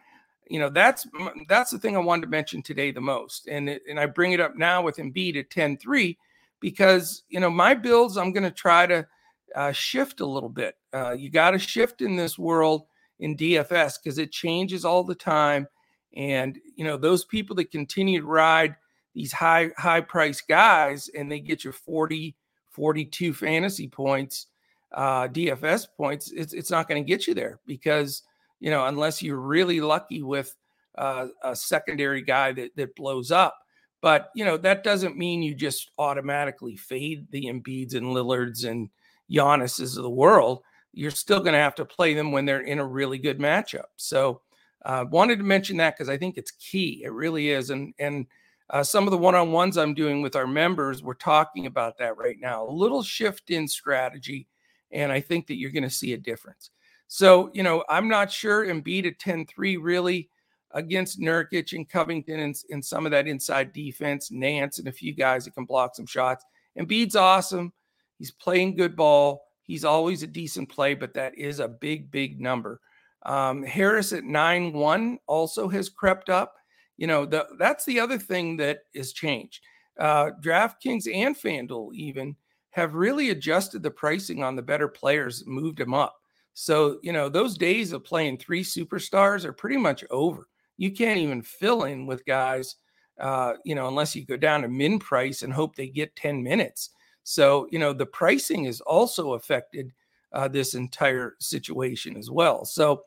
You 0.49 0.59
know, 0.59 0.69
that's 0.69 1.07
that's 1.49 1.71
the 1.71 1.79
thing 1.79 1.97
I 1.97 2.01
wanted 2.01 2.23
to 2.23 2.29
mention 2.29 2.63
today 2.63 2.91
the 2.91 3.01
most, 3.01 3.47
and 3.47 3.69
it, 3.69 3.83
and 3.89 4.01
I 4.01 4.07
bring 4.07 4.33
it 4.33 4.41
up 4.41 4.57
now 4.57 4.83
with 4.83 4.97
Embiid 4.97 5.37
at 5.37 5.51
10-3 5.51 6.17
because 6.61 7.23
you 7.29 7.41
know 7.41 7.51
my 7.51 7.75
builds. 7.75 8.17
I'm 8.17 8.33
going 8.33 8.45
to 8.45 8.51
try 8.51 8.87
to 8.87 9.07
uh, 9.55 9.73
shift 9.73 10.21
a 10.21 10.27
little 10.27 10.49
bit. 10.49 10.75
Uh, 10.93 11.13
you 11.13 11.31
got 11.31 11.53
to 11.53 11.59
shift 11.59 12.03
in 12.03 12.17
this 12.17 12.39
world 12.39 12.87
in 13.21 13.37
DFS 13.37 13.95
because 14.03 14.19
it 14.19 14.33
changes 14.33 14.85
all 14.85 15.05
the 15.05 15.15
time. 15.15 15.69
And 16.17 16.59
you 16.77 16.85
know 16.85 16.97
those 16.97 17.25
people 17.25 17.57
that 17.57 17.71
continue 17.71 18.21
to 18.21 18.27
ride 18.27 18.75
these 19.15 19.33
high 19.33 19.71
high 19.77 20.01
price 20.01 20.41
guys 20.41 21.09
and 21.15 21.31
they 21.31 21.41
get 21.41 21.65
you 21.65 21.73
40, 21.73 22.37
42 22.71 23.33
fantasy 23.33 23.89
points, 23.89 24.47
uh, 24.93 25.29
DFS 25.29 25.87
points. 25.97 26.33
It's 26.33 26.53
it's 26.53 26.71
not 26.71 26.89
going 26.89 27.03
to 27.03 27.09
get 27.09 27.27
you 27.27 27.35
there 27.35 27.61
because 27.67 28.23
you 28.59 28.71
know 28.71 28.87
unless 28.87 29.23
you're 29.23 29.41
really 29.41 29.81
lucky 29.81 30.23
with 30.23 30.57
uh, 30.99 31.29
a 31.45 31.55
secondary 31.55 32.23
guy 32.23 32.53
that 32.53 32.75
that 32.77 32.97
blows 32.97 33.31
up. 33.31 33.57
But 34.01 34.31
you 34.35 34.45
know 34.45 34.57
that 34.57 34.83
doesn't 34.83 35.17
mean 35.17 35.43
you 35.43 35.55
just 35.55 35.91
automatically 35.99 36.77
fade 36.77 37.27
the 37.31 37.45
Embiids 37.45 37.95
and 37.95 38.13
Lillards 38.13 38.65
and 38.65 38.91
Giannis's 39.31 39.97
of 39.97 40.03
the 40.03 40.11
world, 40.11 40.63
you're 40.93 41.11
still 41.11 41.41
going 41.41 41.53
to 41.53 41.59
have 41.59 41.75
to 41.77 41.85
play 41.85 42.15
them 42.15 42.33
when 42.33 42.45
they're 42.45 42.61
in 42.61 42.79
a 42.79 42.87
really 42.87 43.19
good 43.19 43.39
matchup. 43.39 43.87
So, 43.97 44.43
uh, 44.85 45.05
wanted 45.11 45.39
to 45.39 45.45
mention 45.45 45.77
that 45.79 45.97
because 45.97 46.09
I 46.09 46.17
think 46.17 46.37
it's 46.39 46.53
key. 46.53 47.03
It 47.05 47.13
really 47.13 47.51
is, 47.51 47.71
and 47.71 47.95
and 47.99 48.27
Uh, 48.71 48.85
some 48.85 49.05
of 49.05 49.11
the 49.11 49.19
one 49.19 49.35
on 49.35 49.51
ones 49.51 49.77
I'm 49.77 49.95
doing 49.95 50.23
with 50.23 50.37
our 50.37 50.47
members, 50.47 51.03
we're 51.03 51.15
talking 51.15 51.67
about 51.67 51.99
that 51.99 52.17
right 52.17 52.39
now. 52.41 52.65
A 52.65 52.71
little 52.71 53.03
shift 53.03 53.51
in 53.51 53.67
strategy, 53.67 54.47
and 54.93 55.11
I 55.11 55.21
think 55.21 55.49
that 55.49 55.57
you're 55.57 55.73
going 55.73 55.91
to 55.91 55.91
see 55.91 56.13
a 56.13 56.17
difference. 56.17 56.71
So, 57.09 57.51
you 57.53 57.65
know, 57.65 57.83
I'm 57.89 58.09
not 58.09 58.31
sure 58.31 58.65
Embiid 58.67 59.07
at 59.07 59.19
10 59.19 59.47
3 59.47 59.77
really 59.77 60.31
against 60.71 61.19
Nurkic 61.19 61.73
and 61.73 61.89
Covington 61.89 62.39
and, 62.39 62.55
and 62.71 62.85
some 62.85 63.07
of 63.07 63.11
that 63.11 63.27
inside 63.27 63.73
defense, 63.73 64.31
Nance 64.31 64.79
and 64.79 64.87
a 64.87 64.93
few 64.93 65.13
guys 65.17 65.45
that 65.45 65.55
can 65.57 65.65
block 65.65 65.97
some 65.97 66.07
shots. 66.07 66.45
Embiid's 66.79 67.17
awesome. 67.17 67.73
He's 68.19 68.31
playing 68.31 68.77
good 68.77 68.95
ball. 68.95 69.43
He's 69.65 69.85
always 69.85 70.23
a 70.23 70.29
decent 70.29 70.69
play, 70.69 70.95
but 70.95 71.15
that 71.15 71.35
is 71.37 71.59
a 71.59 71.67
big, 71.67 72.13
big 72.13 72.41
number. 72.41 72.81
Um, 73.25 73.63
Harris 73.63 74.13
at 74.13 74.25
9 74.25 74.73
1 74.73 75.19
also 75.27 75.69
has 75.69 75.89
crept 75.89 76.31
up. 76.31 76.55
You 76.97 77.07
know, 77.07 77.27
the, 77.27 77.47
that's 77.59 77.85
the 77.85 78.01
other 78.01 78.19
thing 78.19 78.57
that 78.59 78.81
has 78.95 79.13
changed. 79.13 79.63
Uh, 79.99 80.31
DraftKings 80.43 81.13
and 81.13 81.37
FanDuel 81.37 81.95
even 81.95 82.37
have 82.71 82.95
really 82.95 83.31
adjusted 83.31 83.83
the 83.83 83.91
pricing 83.91 84.43
on 84.43 84.57
the 84.57 84.63
better 84.63 84.89
players, 84.89 85.45
moved 85.47 85.79
them 85.79 85.93
up. 85.95 86.17
So, 86.55 86.99
you 87.03 87.13
know, 87.13 87.29
those 87.29 87.57
days 87.57 87.93
of 87.93 88.05
playing 88.05 88.39
three 88.39 88.63
superstars 88.63 89.45
are 89.45 89.53
pretty 89.53 89.77
much 89.77 90.05
over. 90.11 90.49
You 90.77 90.91
can't 90.91 91.19
even 91.19 91.43
fill 91.43 91.85
in 91.85 92.07
with 92.07 92.25
guys, 92.25 92.77
uh, 93.19 93.55
you 93.65 93.75
know, 93.75 93.89
unless 93.89 94.15
you 94.17 94.25
go 94.25 94.37
down 94.37 94.63
to 94.63 94.69
min 94.69 94.99
price 94.99 95.43
and 95.43 95.53
hope 95.53 95.75
they 95.75 95.89
get 95.89 96.17
10 96.17 96.43
minutes. 96.43 96.91
So, 97.23 97.69
you 97.71 97.79
know, 97.79 97.93
the 97.93 98.07
pricing 98.07 98.65
is 98.65 98.81
also 98.81 99.35
affected 99.35 99.93
uh, 100.33 100.49
this 100.49 100.75
entire 100.75 101.37
situation 101.41 102.17
as 102.17 102.31
well. 102.31 102.65
So, 102.65 103.05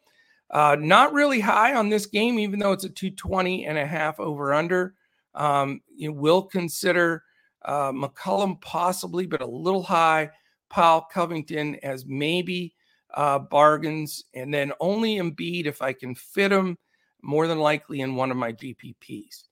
uh, 0.53 0.77
not 0.79 1.13
really 1.13 1.39
high 1.39 1.73
on 1.73 1.89
this 1.89 2.05
game, 2.05 2.37
even 2.37 2.59
though 2.59 2.71
it's 2.71 2.83
a 2.83 2.89
220 2.89 3.65
and 3.65 3.77
a 3.77 3.85
half 3.85 4.19
over 4.19 4.53
under. 4.53 4.93
Um, 5.33 5.81
you 5.93 6.13
will 6.13 6.43
consider 6.43 7.23
uh, 7.65 7.91
McCollum 7.91 8.61
possibly, 8.61 9.25
but 9.25 9.41
a 9.41 9.47
little 9.47 9.83
high. 9.83 10.29
Powell 10.69 11.07
Covington 11.11 11.75
as 11.83 12.05
maybe 12.05 12.75
uh, 13.15 13.39
bargains, 13.39 14.25
and 14.35 14.53
then 14.53 14.71
only 14.79 15.17
Embiid 15.17 15.65
if 15.65 15.81
I 15.81 15.91
can 15.91 16.15
fit 16.15 16.51
him, 16.51 16.77
more 17.23 17.47
than 17.47 17.59
likely 17.59 18.01
in 18.01 18.15
one 18.15 18.31
of 18.31 18.37
my 18.37 18.53
GPPs. 18.53 19.45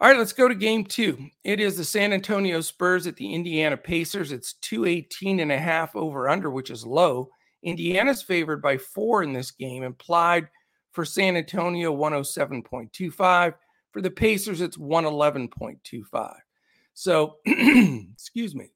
All 0.00 0.08
right, 0.08 0.18
let's 0.18 0.32
go 0.32 0.48
to 0.48 0.54
game 0.54 0.84
two. 0.84 1.28
It 1.44 1.60
is 1.60 1.76
the 1.78 1.84
San 1.84 2.12
Antonio 2.12 2.60
Spurs 2.60 3.06
at 3.06 3.16
the 3.16 3.32
Indiana 3.32 3.76
Pacers. 3.76 4.32
It's 4.32 4.54
218 4.54 5.40
and 5.40 5.52
a 5.52 5.58
half 5.58 5.96
over 5.96 6.28
under, 6.28 6.50
which 6.50 6.70
is 6.70 6.84
low. 6.84 7.30
Indiana's 7.64 8.22
favored 8.22 8.62
by 8.62 8.78
four 8.78 9.22
in 9.22 9.32
this 9.32 9.50
game, 9.50 9.82
implied 9.82 10.48
for 10.92 11.04
San 11.04 11.36
Antonio 11.36 11.94
107.25. 11.96 13.54
For 13.90 14.00
the 14.00 14.10
Pacers, 14.10 14.60
it's 14.60 14.76
111.25. 14.76 16.34
So, 16.94 17.38
excuse 17.46 18.54
me. 18.54 18.70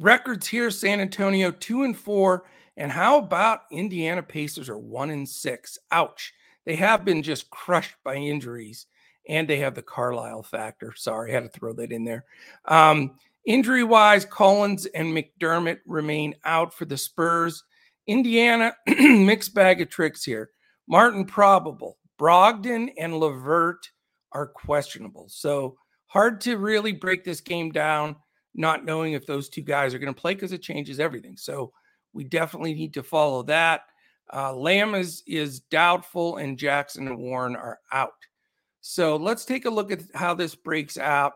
Records 0.00 0.48
here 0.48 0.70
San 0.70 1.00
Antonio 1.00 1.52
2 1.52 1.84
and 1.84 1.96
4. 1.96 2.44
And 2.76 2.90
how 2.90 3.18
about 3.18 3.62
Indiana 3.70 4.22
Pacers 4.22 4.68
are 4.68 4.78
1 4.78 5.10
and 5.10 5.28
6? 5.28 5.78
Ouch. 5.92 6.32
They 6.64 6.76
have 6.76 7.04
been 7.04 7.22
just 7.22 7.50
crushed 7.50 7.96
by 8.04 8.16
injuries 8.16 8.86
and 9.28 9.46
they 9.46 9.58
have 9.58 9.74
the 9.74 9.82
Carlisle 9.82 10.42
factor. 10.42 10.92
Sorry, 10.96 11.30
I 11.30 11.34
had 11.34 11.44
to 11.44 11.48
throw 11.48 11.72
that 11.74 11.92
in 11.92 12.04
there. 12.04 12.24
Um, 12.64 13.18
injury 13.46 13.84
wise, 13.84 14.24
Collins 14.24 14.86
and 14.86 15.08
McDermott 15.08 15.78
remain 15.86 16.34
out 16.44 16.74
for 16.74 16.84
the 16.84 16.96
Spurs. 16.96 17.64
Indiana, 18.06 18.74
mixed 18.86 19.54
bag 19.54 19.80
of 19.80 19.88
tricks 19.88 20.24
here. 20.24 20.50
Martin 20.88 21.24
probable. 21.24 21.98
Brogdon 22.18 22.90
and 22.98 23.18
LeVert 23.18 23.88
are 24.32 24.46
questionable. 24.46 25.26
So 25.28 25.76
hard 26.06 26.40
to 26.42 26.56
really 26.56 26.92
break 26.92 27.24
this 27.24 27.40
game 27.40 27.70
down 27.70 28.16
not 28.54 28.84
knowing 28.84 29.12
if 29.12 29.26
those 29.26 29.48
two 29.48 29.62
guys 29.62 29.94
are 29.94 29.98
going 29.98 30.12
to 30.12 30.20
play 30.20 30.34
because 30.34 30.52
it 30.52 30.62
changes 30.62 31.00
everything. 31.00 31.36
So 31.36 31.72
we 32.12 32.24
definitely 32.24 32.74
need 32.74 32.94
to 32.94 33.02
follow 33.02 33.42
that. 33.44 33.82
Uh, 34.32 34.54
Lamb 34.54 34.94
is 34.94 35.22
is 35.26 35.60
doubtful, 35.60 36.36
and 36.36 36.58
Jackson 36.58 37.08
and 37.08 37.18
Warren 37.18 37.56
are 37.56 37.78
out. 37.92 38.12
So 38.80 39.16
let's 39.16 39.44
take 39.44 39.64
a 39.64 39.70
look 39.70 39.90
at 39.90 40.02
how 40.14 40.34
this 40.34 40.54
breaks 40.54 40.96
out, 40.98 41.32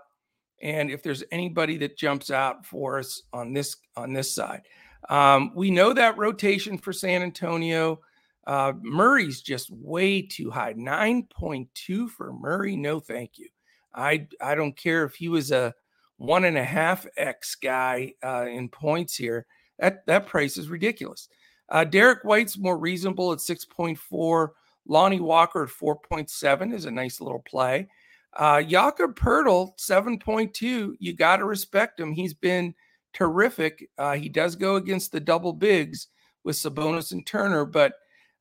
and 0.62 0.90
if 0.90 1.02
there's 1.02 1.25
anybody 1.30 1.76
that 1.78 1.96
jumps 1.96 2.30
out 2.30 2.64
for 2.64 2.99
us 2.99 3.23
on 3.32 3.52
this 3.52 3.76
on 3.96 4.12
this 4.12 4.34
side. 4.34 4.62
Um, 5.08 5.52
we 5.54 5.70
know 5.70 5.92
that 5.92 6.16
rotation 6.16 6.78
for 6.78 6.92
San 6.92 7.23
Antonio. 7.23 8.00
Uh, 8.46 8.73
Murray's 8.80 9.42
just 9.42 9.70
way 9.70 10.23
too 10.23 10.50
high. 10.50 10.75
9.2 10.75 12.08
for 12.11 12.32
Murray. 12.32 12.76
No, 12.76 13.00
thank 13.00 13.32
you. 13.37 13.49
I 13.94 14.26
I 14.40 14.54
don't 14.54 14.76
care 14.76 15.04
if 15.04 15.14
he 15.14 15.28
was 15.28 15.52
a 15.52 15.75
one 16.16 16.44
and 16.44 16.58
a 16.58 16.64
half 16.64 17.06
X 17.16 17.54
guy 17.54 18.14
uh, 18.25 18.46
in 18.49 18.68
points 18.68 19.16
here. 19.16 19.46
That 19.78 20.06
that 20.06 20.26
price 20.26 20.56
is 20.56 20.68
ridiculous. 20.68 21.28
Uh, 21.68 21.84
Derrick 21.84 22.25
White's 22.25 22.58
more 22.58 22.78
reasonable 22.78 23.32
at 23.32 23.38
6.4. 23.38 24.49
Lonnie 24.87 25.20
Walker 25.20 25.64
at 25.64 25.70
4.7 25.70 26.75
is 26.75 26.84
a 26.84 26.90
nice 26.90 27.20
little 27.20 27.42
play. 27.49 27.88
Uh, 28.36 28.62
Jakob 28.62 29.16
Poeltl, 29.16 29.78
7.2. 29.78 30.94
You 30.98 31.12
got 31.12 31.36
to 31.36 31.44
respect 31.44 32.00
him. 32.00 32.12
He's 32.12 32.34
been 32.34 32.74
terrific. 33.12 33.88
Uh, 33.96 34.14
he 34.14 34.28
does 34.28 34.56
go 34.56 34.76
against 34.76 35.12
the 35.12 35.20
double 35.20 35.52
bigs 35.52 36.08
with 36.42 36.56
Sabonis 36.56 37.12
and 37.12 37.26
Turner, 37.26 37.64
but 37.64 37.94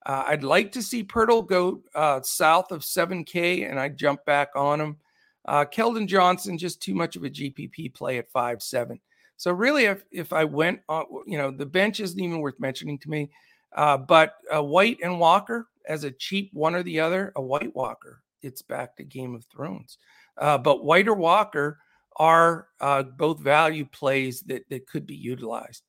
uh, 0.06 0.24
I'd 0.28 0.44
like 0.44 0.72
to 0.74 0.82
see 0.82 1.04
Poeltl 1.04 1.48
go 1.48 1.82
uh, 1.96 2.22
south 2.22 2.72
of 2.72 2.82
7K 2.82 3.70
and 3.70 3.80
I 3.80 3.90
jump 3.90 4.26
back 4.26 4.50
on 4.56 4.82
him. 4.82 4.98
Uh, 5.46 5.66
Keldon 5.66 6.08
Johnson, 6.08 6.58
just 6.58 6.82
too 6.82 6.96
much 6.96 7.16
of 7.16 7.24
a 7.24 7.30
GPP 7.30 7.94
play 7.94 8.18
at 8.18 8.32
five 8.32 8.62
seven. 8.62 9.00
So 9.36 9.52
really, 9.52 9.86
if 9.86 10.06
if 10.10 10.32
I 10.32 10.46
went 10.46 10.80
on, 10.88 11.06
you 11.28 11.38
know, 11.38 11.52
the 11.52 11.66
bench 11.66 12.00
isn't 12.00 12.20
even 12.20 12.40
worth 12.40 12.58
mentioning 12.62 12.98
to 13.00 13.10
me. 13.10 13.30
Uh, 13.76 13.98
but 13.98 14.36
White 14.52 15.00
and 15.04 15.20
Walker 15.20 15.68
as 15.86 16.06
a 16.06 16.12
cheap 16.12 16.50
one 16.54 16.76
or 16.76 16.84
the 16.84 17.02
other, 17.02 17.34
a 17.36 17.42
White 17.42 17.76
Walker, 17.76 18.23
it's 18.44 18.62
back 18.62 18.96
to 18.98 19.04
Game 19.04 19.36
of 19.36 19.46
Thrones. 19.46 19.98
Uh, 20.38 20.58
but 20.58 20.84
White 20.84 21.08
or 21.08 21.14
Walker 21.14 21.80
are 22.18 22.68
uh, 22.80 23.04
both 23.04 23.40
value 23.40 23.86
plays 23.86 24.42
that 24.42 24.64
that 24.70 24.88
could 24.88 25.06
be 25.06 25.16
utilized. 25.16 25.84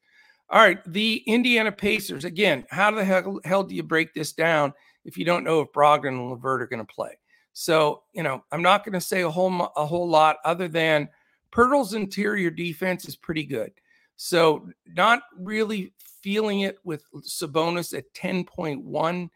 All 0.50 0.60
right, 0.60 0.78
the 0.86 1.22
Indiana 1.26 1.72
Pacers 1.72 2.24
again. 2.24 2.64
How 2.70 2.90
the 2.90 3.04
hell, 3.04 3.40
hell 3.44 3.64
do 3.64 3.74
you 3.74 3.82
break 3.82 4.12
this 4.14 4.32
down 4.32 4.72
if 5.04 5.16
you 5.16 5.24
don't 5.24 5.44
know 5.44 5.60
if 5.60 5.72
Brogdon 5.72 6.08
and 6.08 6.30
LeVert 6.30 6.62
are 6.62 6.66
going 6.66 6.84
to 6.84 6.94
play? 6.94 7.18
So, 7.54 8.02
you 8.12 8.22
know, 8.22 8.44
I'm 8.52 8.62
not 8.62 8.84
going 8.84 8.92
to 8.94 9.00
say 9.00 9.22
a 9.22 9.30
whole 9.30 9.72
a 9.76 9.86
whole 9.86 10.08
lot 10.08 10.36
other 10.44 10.68
than 10.68 11.08
Poeltl's 11.52 11.94
interior 11.94 12.50
defense 12.50 13.06
is 13.06 13.16
pretty 13.16 13.44
good. 13.44 13.72
So, 14.16 14.68
not 14.86 15.22
really 15.38 15.92
feeling 16.20 16.60
it 16.60 16.78
with 16.84 17.04
Sabonis 17.22 17.96
at 17.96 18.12
10.1. 18.14 19.30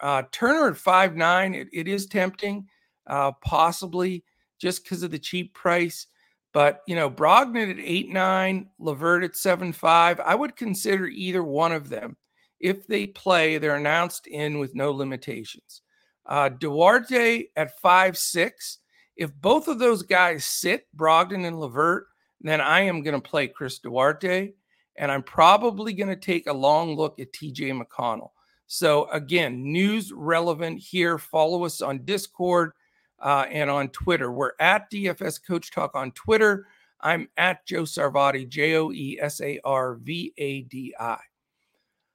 Uh, 0.00 0.22
Turner 0.32 0.68
at 0.68 0.74
5.9, 0.74 1.54
it, 1.54 1.68
it 1.72 1.88
is 1.88 2.06
tempting, 2.06 2.68
uh, 3.06 3.32
possibly 3.44 4.24
just 4.58 4.82
because 4.82 5.02
of 5.02 5.10
the 5.10 5.18
cheap 5.18 5.54
price. 5.54 6.06
But, 6.52 6.82
you 6.86 6.96
know, 6.96 7.10
Brogdon 7.10 7.70
at 7.70 7.78
eight 7.78 8.08
nine, 8.08 8.70
LeVert 8.78 9.22
at 9.22 9.36
seven 9.36 9.72
five. 9.72 10.18
I 10.20 10.34
would 10.34 10.56
consider 10.56 11.06
either 11.06 11.44
one 11.44 11.72
of 11.72 11.88
them. 11.88 12.16
If 12.58 12.86
they 12.86 13.06
play, 13.06 13.58
they're 13.58 13.76
announced 13.76 14.26
in 14.26 14.58
with 14.58 14.74
no 14.74 14.90
limitations. 14.90 15.82
Uh, 16.26 16.48
Duarte 16.48 17.44
at 17.54 17.78
five 17.80 18.16
six. 18.16 18.78
If 19.16 19.34
both 19.34 19.68
of 19.68 19.78
those 19.78 20.02
guys 20.02 20.44
sit, 20.44 20.86
Brogdon 20.96 21.46
and 21.46 21.60
LeVert, 21.60 22.06
then 22.40 22.60
I 22.60 22.80
am 22.82 23.02
going 23.02 23.20
to 23.20 23.28
play 23.28 23.48
Chris 23.48 23.78
Duarte, 23.80 24.52
and 24.96 25.10
I'm 25.10 25.22
probably 25.22 25.92
going 25.92 26.08
to 26.08 26.16
take 26.16 26.46
a 26.46 26.52
long 26.52 26.94
look 26.94 27.18
at 27.18 27.32
TJ 27.32 27.80
McConnell. 27.80 28.30
So 28.68 29.08
again, 29.10 29.72
news 29.72 30.12
relevant 30.12 30.78
here. 30.78 31.18
Follow 31.18 31.64
us 31.64 31.80
on 31.80 32.04
Discord 32.04 32.72
uh, 33.18 33.46
and 33.50 33.70
on 33.70 33.88
Twitter. 33.88 34.30
We're 34.30 34.52
at 34.60 34.90
DFS 34.90 35.40
Coach 35.44 35.72
Talk 35.72 35.94
on 35.94 36.12
Twitter. 36.12 36.66
I'm 37.00 37.28
at 37.38 37.64
Joe 37.64 37.82
Sarvadi, 37.82 38.46
J 38.46 38.76
O 38.76 38.92
E 38.92 39.18
S 39.20 39.40
A 39.40 39.58
R 39.64 39.94
V 39.94 40.34
A 40.36 40.62
D 40.62 40.94
I. 41.00 41.16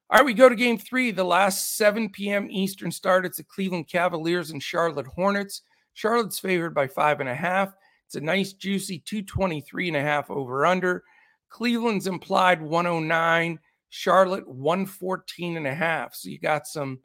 All 0.09 0.19
right, 0.19 0.25
we 0.25 0.35
go 0.35 0.47
to 0.47 0.55
game 0.55 0.77
three, 0.77 1.09
the 1.09 1.23
last 1.23 1.75
7 1.75 2.09
p.m. 2.09 2.47
Eastern 2.51 2.91
start. 2.91 3.25
It's 3.25 3.37
the 3.37 3.43
Cleveland 3.43 3.87
Cavaliers 3.87 4.51
and 4.51 4.61
Charlotte 4.61 5.07
Hornets. 5.07 5.63
Charlotte's 5.95 6.37
favored 6.37 6.75
by 6.75 6.87
five 6.87 7.19
and 7.19 7.29
a 7.29 7.33
half. 7.33 7.73
It's 8.05 8.15
a 8.15 8.21
nice, 8.21 8.53
juicy 8.53 8.99
223 8.99 9.87
and 9.87 9.97
a 9.97 10.01
half 10.01 10.29
over 10.29 10.67
under. 10.67 11.03
Cleveland's 11.49 12.05
implied 12.05 12.61
109, 12.61 13.59
Charlotte 13.95 14.47
114 14.47 15.57
and 15.57 15.67
a 15.67 15.73
half. 15.73 16.15
So 16.15 16.29
you 16.29 16.39
got 16.39 16.65
some 16.65 16.99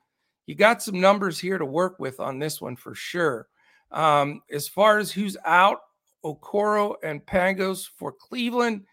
you 0.46 0.54
got 0.54 0.82
some 0.82 0.98
numbers 0.98 1.38
here 1.38 1.58
to 1.58 1.66
work 1.66 1.98
with 1.98 2.18
on 2.20 2.38
this 2.38 2.60
one 2.60 2.76
for 2.76 2.94
sure. 2.94 3.48
Um, 3.90 4.40
as 4.50 4.66
far 4.66 4.98
as 4.98 5.12
who's 5.12 5.36
out, 5.44 5.80
Okoro 6.24 6.94
and 7.02 7.24
Pangos 7.26 7.86
for 7.96 8.12
Cleveland, 8.12 8.84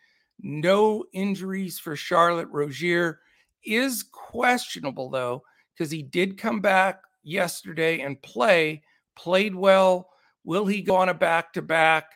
no 0.41 1.05
injuries 1.13 1.79
for 1.79 1.95
Charlotte. 1.95 2.49
Rozier 2.49 3.19
is 3.63 4.03
questionable 4.03 5.09
though, 5.09 5.43
because 5.73 5.89
he 5.89 6.03
did 6.03 6.37
come 6.37 6.59
back 6.59 7.01
yesterday 7.23 8.01
and 8.01 8.21
play, 8.21 8.83
played 9.15 9.55
well, 9.55 10.09
Will 10.45 10.67
he 10.67 10.81
go 10.83 10.95
on 10.95 11.09
a 11.09 11.13
back 11.13 11.53
to 11.53 11.61
back? 11.61 12.11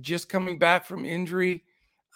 Just 0.00 0.28
coming 0.28 0.58
back 0.58 0.84
from 0.86 1.04
injury, 1.04 1.64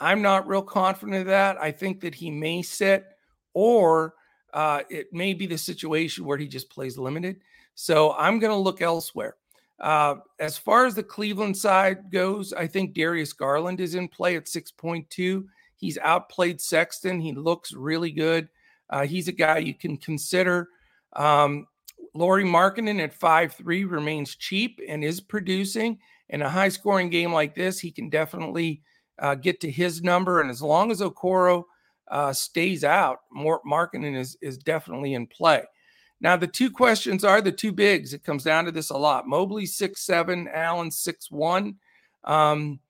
I'm 0.00 0.22
not 0.22 0.48
real 0.48 0.62
confident 0.62 1.18
of 1.18 1.26
that. 1.26 1.60
I 1.60 1.70
think 1.70 2.00
that 2.00 2.14
he 2.14 2.30
may 2.30 2.62
sit, 2.62 3.06
or 3.52 4.14
uh, 4.54 4.82
it 4.88 5.12
may 5.12 5.34
be 5.34 5.46
the 5.46 5.58
situation 5.58 6.24
where 6.24 6.38
he 6.38 6.48
just 6.48 6.70
plays 6.70 6.98
limited. 6.98 7.40
So 7.74 8.12
I'm 8.14 8.38
going 8.38 8.52
to 8.52 8.56
look 8.56 8.82
elsewhere. 8.82 9.36
Uh, 9.78 10.16
as 10.38 10.58
far 10.58 10.86
as 10.86 10.94
the 10.94 11.02
Cleveland 11.02 11.56
side 11.56 12.10
goes, 12.10 12.52
I 12.52 12.66
think 12.66 12.94
Darius 12.94 13.32
Garland 13.32 13.80
is 13.80 13.94
in 13.94 14.08
play 14.08 14.36
at 14.36 14.46
6.2. 14.46 15.44
He's 15.76 15.98
outplayed 15.98 16.60
Sexton. 16.60 17.20
He 17.20 17.32
looks 17.32 17.72
really 17.72 18.10
good. 18.10 18.48
Uh, 18.90 19.06
he's 19.06 19.28
a 19.28 19.32
guy 19.32 19.58
you 19.58 19.74
can 19.74 19.96
consider. 19.96 20.68
Um, 21.14 21.66
Lauri 22.14 22.44
Markkanen 22.44 23.00
at 23.02 23.18
5.3 23.18 23.90
remains 23.90 24.34
cheap 24.34 24.80
and 24.86 25.02
is 25.02 25.20
producing. 25.20 25.98
In 26.28 26.42
a 26.42 26.50
high 26.50 26.68
scoring 26.68 27.08
game 27.08 27.32
like 27.32 27.54
this, 27.54 27.80
he 27.80 27.90
can 27.90 28.10
definitely 28.10 28.82
uh, 29.20 29.34
get 29.34 29.60
to 29.60 29.70
his 29.70 30.02
number. 30.02 30.40
And 30.40 30.50
as 30.50 30.62
long 30.62 30.90
as 30.90 31.00
Okoro 31.00 31.64
uh, 32.10 32.32
stays 32.32 32.82
out, 32.84 33.18
more 33.30 33.60
Markkanen 33.62 34.16
is, 34.16 34.36
is 34.40 34.58
definitely 34.58 35.14
in 35.14 35.26
play. 35.26 35.62
Now, 36.20 36.36
the 36.36 36.46
two 36.46 36.70
questions 36.70 37.24
are 37.24 37.40
the 37.40 37.52
two 37.52 37.72
bigs. 37.72 38.12
It 38.12 38.24
comes 38.24 38.44
down 38.44 38.64
to 38.66 38.72
this 38.72 38.90
a 38.90 38.96
lot. 38.96 39.26
Mobley 39.26 39.64
six 39.66 40.02
seven, 40.02 40.48
Allen 40.52 40.90
six 40.90 41.30
one. 41.30 41.76
Um, 42.24 42.80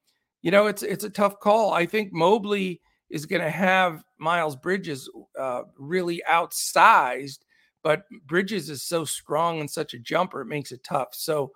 you 0.42 0.50
know, 0.50 0.66
it's 0.66 0.82
it's 0.82 1.04
a 1.04 1.10
tough 1.10 1.38
call. 1.38 1.72
I 1.72 1.86
think 1.86 2.12
Mobley 2.12 2.80
is 3.08 3.26
going 3.26 3.42
to 3.42 3.50
have 3.50 4.02
Miles 4.18 4.56
Bridges 4.56 5.08
uh, 5.38 5.62
really 5.78 6.22
outsized, 6.28 7.40
but 7.82 8.04
Bridges 8.26 8.68
is 8.68 8.82
so 8.82 9.04
strong 9.04 9.60
and 9.60 9.70
such 9.70 9.94
a 9.94 9.98
jumper, 9.98 10.40
it 10.40 10.46
makes 10.46 10.72
it 10.72 10.82
tough. 10.82 11.08
So, 11.12 11.52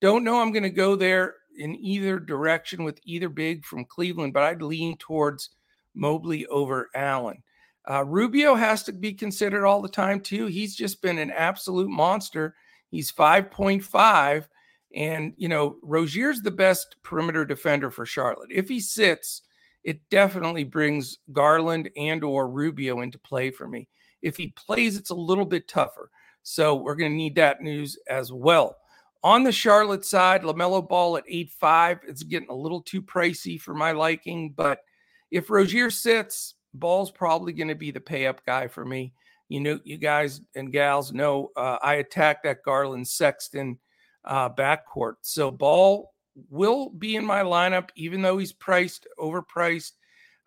don't 0.00 0.24
know 0.24 0.40
I'm 0.40 0.52
going 0.52 0.62
to 0.62 0.70
go 0.70 0.94
there 0.94 1.34
in 1.58 1.76
either 1.76 2.18
direction 2.18 2.84
with 2.84 3.00
either 3.04 3.28
big 3.28 3.64
from 3.64 3.84
Cleveland, 3.84 4.32
but 4.32 4.42
I'd 4.42 4.62
lean 4.62 4.96
towards 4.98 5.50
Mobley 5.94 6.46
over 6.46 6.88
Allen. 6.94 7.42
Uh, 7.88 8.04
Rubio 8.04 8.54
has 8.54 8.82
to 8.84 8.92
be 8.92 9.12
considered 9.12 9.64
all 9.64 9.80
the 9.80 9.88
time, 9.88 10.20
too. 10.20 10.46
He's 10.46 10.74
just 10.74 11.02
been 11.02 11.18
an 11.18 11.30
absolute 11.30 11.88
monster. 11.88 12.54
He's 12.90 13.12
5.5. 13.12 14.46
And, 14.94 15.34
you 15.36 15.48
know, 15.48 15.76
Rozier's 15.82 16.42
the 16.42 16.50
best 16.50 16.96
perimeter 17.02 17.44
defender 17.44 17.90
for 17.90 18.06
Charlotte. 18.06 18.50
If 18.50 18.68
he 18.68 18.80
sits, 18.80 19.42
it 19.84 20.00
definitely 20.10 20.64
brings 20.64 21.18
Garland 21.32 21.90
and 21.96 22.24
or 22.24 22.48
Rubio 22.48 23.02
into 23.02 23.18
play 23.18 23.50
for 23.50 23.68
me. 23.68 23.88
If 24.22 24.36
he 24.36 24.48
plays, 24.48 24.96
it's 24.96 25.10
a 25.10 25.14
little 25.14 25.44
bit 25.44 25.68
tougher. 25.68 26.10
So 26.42 26.74
we're 26.74 26.96
going 26.96 27.12
to 27.12 27.16
need 27.16 27.36
that 27.36 27.60
news 27.60 27.98
as 28.08 28.32
well. 28.32 28.76
On 29.26 29.42
the 29.42 29.50
Charlotte 29.50 30.04
side, 30.04 30.42
LaMelo 30.42 30.88
Ball 30.88 31.16
at 31.16 31.26
8-5. 31.26 31.98
It's 32.06 32.22
getting 32.22 32.48
a 32.48 32.54
little 32.54 32.80
too 32.80 33.02
pricey 33.02 33.60
for 33.60 33.74
my 33.74 33.90
liking, 33.90 34.52
but 34.52 34.84
if 35.32 35.50
Rozier 35.50 35.90
sits, 35.90 36.54
Ball's 36.74 37.10
probably 37.10 37.52
going 37.52 37.66
to 37.66 37.74
be 37.74 37.90
the 37.90 37.98
pay 37.98 38.28
up 38.28 38.46
guy 38.46 38.68
for 38.68 38.84
me. 38.84 39.14
You 39.48 39.58
know, 39.58 39.80
you 39.82 39.96
guys 39.96 40.42
and 40.54 40.70
gals 40.70 41.12
know 41.12 41.50
uh, 41.56 41.78
I 41.82 41.94
attack 41.94 42.44
that 42.44 42.62
Garland 42.62 43.08
Sexton 43.08 43.80
uh, 44.24 44.48
backcourt. 44.48 45.14
So 45.22 45.50
Ball 45.50 46.14
will 46.48 46.90
be 46.90 47.16
in 47.16 47.26
my 47.26 47.40
lineup, 47.40 47.88
even 47.96 48.22
though 48.22 48.38
he's 48.38 48.52
priced, 48.52 49.08
overpriced. 49.18 49.94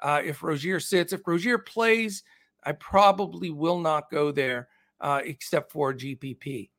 Uh, 0.02 0.22
if 0.24 0.42
Rozier 0.42 0.80
sits, 0.80 1.12
if 1.12 1.28
Rozier 1.28 1.58
plays, 1.58 2.24
I 2.64 2.72
probably 2.72 3.50
will 3.50 3.80
not 3.82 4.10
go 4.10 4.32
there 4.32 4.70
uh, 5.02 5.20
except 5.26 5.70
for 5.70 5.94
GPP. 5.94 6.70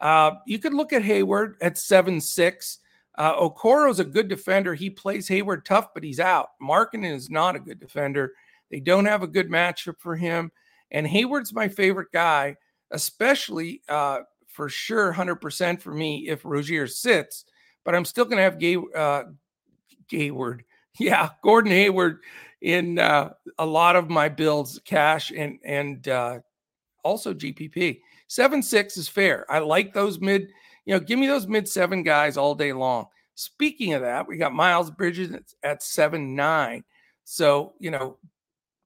Uh, 0.00 0.32
you 0.46 0.58
could 0.58 0.74
look 0.74 0.92
at 0.92 1.02
Hayward 1.02 1.56
at 1.60 1.78
seven 1.78 2.20
six. 2.20 2.78
Uh, 3.16 3.34
Okoro's 3.34 3.98
a 3.98 4.04
good 4.04 4.28
defender. 4.28 4.74
He 4.74 4.90
plays 4.90 5.26
Hayward 5.28 5.64
tough, 5.64 5.94
but 5.94 6.04
he's 6.04 6.20
out. 6.20 6.50
Markkanen 6.62 7.14
is 7.14 7.30
not 7.30 7.56
a 7.56 7.60
good 7.60 7.80
defender. 7.80 8.32
They 8.70 8.80
don't 8.80 9.06
have 9.06 9.22
a 9.22 9.28
good 9.28 9.48
matchup 9.48 9.98
for 9.98 10.16
him. 10.16 10.52
And 10.90 11.06
Hayward's 11.06 11.52
my 11.54 11.68
favorite 11.68 12.12
guy, 12.12 12.56
especially 12.90 13.82
uh, 13.88 14.20
for 14.48 14.68
sure, 14.68 15.12
100% 15.14 15.80
for 15.80 15.94
me 15.94 16.28
if 16.28 16.44
Rozier 16.44 16.86
sits. 16.86 17.44
But 17.84 17.94
I'm 17.94 18.04
still 18.04 18.24
going 18.24 18.36
to 18.36 18.42
have 18.42 18.58
Gay, 18.58 18.76
uh, 18.94 19.24
Gayward. 20.08 20.64
Yeah, 20.98 21.28
Gordon 21.42 21.72
Hayward 21.72 22.20
in 22.62 22.98
uh, 22.98 23.34
a 23.58 23.66
lot 23.66 23.96
of 23.96 24.08
my 24.08 24.30
builds, 24.30 24.80
cash 24.86 25.30
and 25.30 25.58
and 25.62 26.08
uh, 26.08 26.38
also 27.04 27.34
GPP. 27.34 28.00
Seven 28.28 28.62
six 28.62 28.96
is 28.96 29.08
fair. 29.08 29.50
I 29.50 29.60
like 29.60 29.92
those 29.92 30.20
mid. 30.20 30.48
You 30.84 30.94
know, 30.94 31.00
give 31.00 31.18
me 31.18 31.26
those 31.26 31.46
mid 31.46 31.68
seven 31.68 32.02
guys 32.02 32.36
all 32.36 32.54
day 32.54 32.72
long. 32.72 33.06
Speaking 33.34 33.94
of 33.94 34.02
that, 34.02 34.26
we 34.26 34.36
got 34.36 34.52
Miles 34.52 34.90
Bridges 34.90 35.34
at 35.62 35.82
seven 35.82 36.34
nine. 36.34 36.84
So 37.24 37.74
you 37.78 37.90
know, 37.90 38.18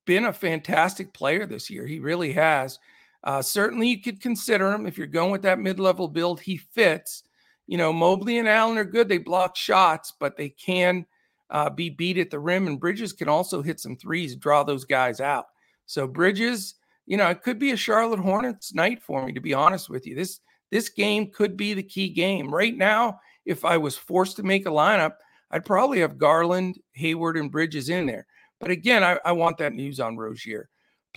been 0.06 0.26
a 0.26 0.32
fantastic 0.32 1.12
player 1.12 1.46
this 1.46 1.70
year. 1.70 1.86
He 1.86 2.00
really 2.00 2.32
has. 2.32 2.78
Uh, 3.22 3.42
certainly, 3.42 3.88
you 3.88 4.00
could 4.00 4.20
consider 4.20 4.72
him 4.72 4.86
if 4.86 4.96
you're 4.96 5.06
going 5.06 5.30
with 5.30 5.42
that 5.42 5.58
mid-level 5.58 6.08
build. 6.08 6.40
He 6.40 6.56
fits. 6.56 7.22
You 7.66 7.76
know, 7.76 7.92
Mobley 7.92 8.38
and 8.38 8.48
Allen 8.48 8.78
are 8.78 8.84
good. 8.84 9.08
They 9.08 9.18
block 9.18 9.56
shots, 9.56 10.12
but 10.18 10.36
they 10.36 10.48
can 10.48 11.06
uh, 11.50 11.70
be 11.70 11.90
beat 11.90 12.18
at 12.18 12.30
the 12.30 12.38
rim. 12.38 12.66
And 12.66 12.80
Bridges 12.80 13.12
can 13.12 13.28
also 13.28 13.62
hit 13.62 13.78
some 13.78 13.94
threes, 13.96 14.34
draw 14.34 14.64
those 14.64 14.84
guys 14.84 15.20
out. 15.20 15.46
So 15.86 16.06
Bridges, 16.08 16.74
you 17.10 17.16
know, 17.16 17.28
it 17.28 17.42
could 17.42 17.58
be 17.58 17.72
a 17.72 17.76
Charlotte 17.76 18.20
Hornets 18.20 18.72
night 18.72 19.02
for 19.02 19.26
me. 19.26 19.32
To 19.32 19.40
be 19.40 19.52
honest 19.52 19.90
with 19.90 20.06
you, 20.06 20.14
this 20.14 20.38
this 20.70 20.88
game 20.88 21.32
could 21.32 21.56
be 21.56 21.74
the 21.74 21.82
key 21.82 22.08
game 22.08 22.54
right 22.54 22.76
now. 22.76 23.18
If 23.44 23.64
I 23.64 23.78
was 23.78 23.96
forced 23.96 24.36
to 24.36 24.44
make 24.44 24.64
a 24.64 24.70
lineup, 24.70 25.14
I'd 25.50 25.64
probably 25.64 25.98
have 25.98 26.18
Garland, 26.18 26.78
Hayward, 26.92 27.36
and 27.36 27.50
Bridges 27.50 27.88
in 27.88 28.06
there. 28.06 28.26
But 28.60 28.70
again, 28.70 29.02
I, 29.02 29.18
I 29.24 29.32
want 29.32 29.58
that 29.58 29.72
news 29.72 29.98
on 29.98 30.16
Rozier. 30.16 30.68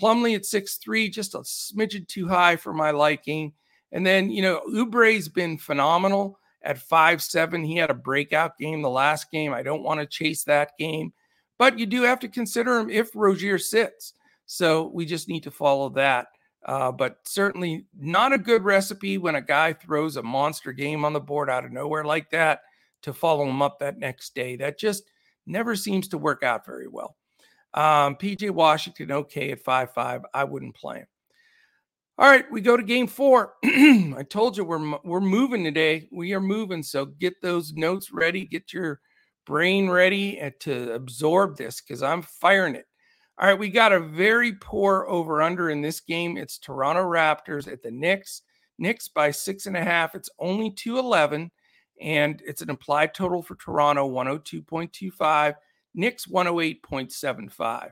Plumlee 0.01 0.36
at 0.36 0.47
six 0.47 0.77
three, 0.77 1.10
just 1.10 1.36
a 1.36 1.41
smidgen 1.41 2.08
too 2.08 2.27
high 2.27 2.56
for 2.56 2.73
my 2.73 2.89
liking. 2.89 3.53
And 3.91 4.03
then, 4.03 4.32
you 4.32 4.41
know, 4.41 4.62
Oubre's 4.75 5.29
been 5.29 5.60
phenomenal 5.60 6.39
at 6.63 6.79
five 6.79 7.21
seven. 7.21 7.63
He 7.63 7.75
had 7.75 7.91
a 7.91 7.93
breakout 7.93 8.58
game 8.58 8.82
the 8.82 8.89
last 8.89 9.29
game. 9.29 9.53
I 9.53 9.62
don't 9.62 9.84
want 9.84 9.99
to 9.99 10.08
chase 10.08 10.43
that 10.45 10.71
game, 10.79 11.13
but 11.60 11.77
you 11.77 11.86
do 11.86 12.01
have 12.01 12.19
to 12.21 12.27
consider 12.27 12.79
him 12.79 12.89
if 12.89 13.12
Rozier 13.13 13.60
sits. 13.60 14.13
So 14.53 14.91
we 14.93 15.07
just 15.07 15.27
need 15.27 15.43
to 15.43 15.51
follow 15.51 15.89
that. 15.89 16.27
Uh, 16.63 16.91
but 16.91 17.17
certainly 17.25 17.87
not 17.97 18.33
a 18.33 18.37
good 18.37 18.63
recipe 18.63 19.17
when 19.17 19.33
a 19.33 19.41
guy 19.41 19.73
throws 19.73 20.15
a 20.15 20.21
monster 20.21 20.71
game 20.71 21.03
on 21.03 21.11
the 21.11 21.19
board 21.19 21.49
out 21.49 21.65
of 21.65 21.71
nowhere 21.71 22.03
like 22.03 22.29
that 22.29 22.61
to 23.01 23.13
follow 23.13 23.49
him 23.49 23.63
up 23.63 23.79
that 23.79 23.97
next 23.97 24.35
day. 24.35 24.55
That 24.55 24.77
just 24.77 25.09
never 25.47 25.75
seems 25.75 26.07
to 26.09 26.19
work 26.19 26.43
out 26.43 26.67
very 26.67 26.87
well. 26.87 27.17
Um, 27.73 28.15
PJ 28.15 28.51
Washington, 28.51 29.11
okay 29.11 29.51
at 29.51 29.63
5 29.63 29.91
5. 29.91 30.21
I 30.35 30.43
wouldn't 30.43 30.75
play 30.75 30.99
him. 30.99 31.07
All 32.19 32.29
right, 32.29 32.45
we 32.51 32.61
go 32.61 32.77
to 32.77 32.83
game 32.83 33.07
four. 33.07 33.55
I 33.65 34.23
told 34.29 34.55
you 34.55 34.63
we're 34.63 34.99
we're 35.03 35.19
moving 35.19 35.63
today. 35.63 36.07
We 36.11 36.33
are 36.33 36.39
moving, 36.39 36.83
so 36.83 37.05
get 37.05 37.41
those 37.41 37.73
notes 37.73 38.11
ready, 38.11 38.45
get 38.45 38.71
your 38.71 39.01
brain 39.47 39.89
ready 39.89 40.39
uh, 40.39 40.51
to 40.59 40.93
absorb 40.93 41.57
this 41.57 41.81
because 41.81 42.03
I'm 42.03 42.21
firing 42.21 42.75
it. 42.75 42.85
All 43.39 43.47
right, 43.47 43.57
we 43.57 43.69
got 43.69 43.91
a 43.91 43.99
very 43.99 44.53
poor 44.53 45.05
over 45.09 45.41
under 45.41 45.71
in 45.71 45.81
this 45.81 45.99
game. 45.99 46.37
It's 46.37 46.59
Toronto 46.59 47.01
Raptors 47.01 47.71
at 47.71 47.81
the 47.81 47.89
Knicks. 47.89 48.43
Knicks 48.77 49.07
by 49.07 49.31
six 49.31 49.65
and 49.65 49.75
a 49.75 49.83
half. 49.83 50.13
It's 50.13 50.29
only 50.37 50.69
211, 50.69 51.49
and 51.99 52.41
it's 52.45 52.61
an 52.61 52.69
implied 52.69 53.15
total 53.15 53.41
for 53.41 53.55
Toronto 53.55 54.07
102.25. 54.07 55.55
Knicks 55.95 56.27
108.75. 56.27 57.89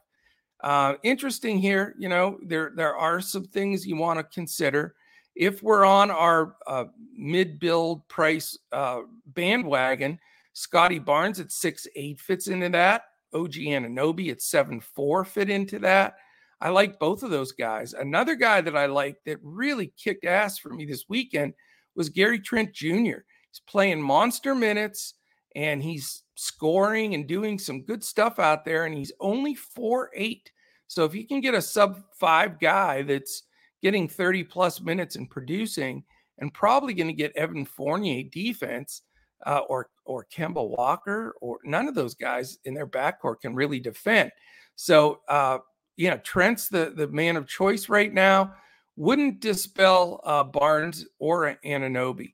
Uh, 0.63 0.93
interesting 1.01 1.57
here, 1.57 1.95
you 1.97 2.07
know, 2.07 2.37
there 2.45 2.71
there 2.75 2.95
are 2.95 3.19
some 3.19 3.45
things 3.45 3.85
you 3.85 3.95
want 3.95 4.19
to 4.19 4.23
consider. 4.23 4.93
If 5.35 5.63
we're 5.63 5.85
on 5.85 6.11
our 6.11 6.55
uh, 6.67 6.85
mid 7.15 7.59
build 7.59 8.07
price 8.09 8.59
uh, 8.71 9.01
bandwagon, 9.25 10.19
Scottie 10.53 10.99
Barnes 10.99 11.39
at 11.39 11.51
six 11.51 11.87
eight 11.95 12.19
fits 12.19 12.47
into 12.47 12.69
that. 12.69 13.05
OG 13.33 13.53
Anunoby 13.53 14.31
at 14.31 14.41
seven 14.41 14.79
four 14.79 15.23
fit 15.23 15.49
into 15.49 15.79
that. 15.79 16.15
I 16.59 16.69
like 16.69 16.99
both 16.99 17.23
of 17.23 17.31
those 17.31 17.51
guys. 17.51 17.93
Another 17.93 18.35
guy 18.35 18.61
that 18.61 18.77
I 18.77 18.85
like 18.85 19.17
that 19.25 19.39
really 19.41 19.93
kicked 19.97 20.25
ass 20.25 20.59
for 20.59 20.69
me 20.69 20.85
this 20.85 21.05
weekend 21.09 21.53
was 21.95 22.09
Gary 22.09 22.39
Trent 22.39 22.71
Jr. 22.71 23.23
He's 23.49 23.61
playing 23.67 24.01
monster 24.01 24.53
minutes 24.53 25.15
and 25.55 25.81
he's 25.81 26.23
scoring 26.35 27.15
and 27.15 27.27
doing 27.27 27.57
some 27.57 27.83
good 27.83 28.03
stuff 28.03 28.37
out 28.37 28.63
there. 28.63 28.85
And 28.85 28.95
he's 28.95 29.11
only 29.19 29.55
four 29.55 30.11
eight. 30.15 30.51
So 30.87 31.03
if 31.03 31.15
you 31.15 31.25
can 31.25 31.41
get 31.41 31.55
a 31.55 31.61
sub 31.61 32.01
five 32.19 32.59
guy 32.59 33.01
that's 33.01 33.43
getting 33.81 34.07
30 34.07 34.43
plus 34.43 34.81
minutes 34.81 35.15
and 35.15 35.29
producing, 35.29 36.03
and 36.41 36.53
probably 36.53 36.93
going 36.93 37.07
to 37.07 37.13
get 37.13 37.35
Evan 37.37 37.63
Fournier 37.63 38.23
defense, 38.23 39.03
uh, 39.45 39.61
or 39.69 39.89
or 40.05 40.25
Kemba 40.35 40.67
Walker, 40.67 41.35
or 41.41 41.59
none 41.63 41.87
of 41.87 41.95
those 41.95 42.15
guys 42.15 42.57
in 42.65 42.73
their 42.73 42.87
backcourt 42.87 43.41
can 43.41 43.55
really 43.55 43.79
defend. 43.79 44.31
So 44.75 45.21
uh, 45.27 45.59
you 45.97 46.09
know, 46.09 46.17
Trent's 46.17 46.67
the 46.67 46.93
the 46.95 47.07
man 47.07 47.37
of 47.37 47.47
choice 47.47 47.89
right 47.89 48.13
now. 48.13 48.53
Wouldn't 48.95 49.39
dispel 49.39 50.19
uh, 50.23 50.43
Barnes 50.43 51.05
or 51.19 51.57
Anunoby. 51.65 52.33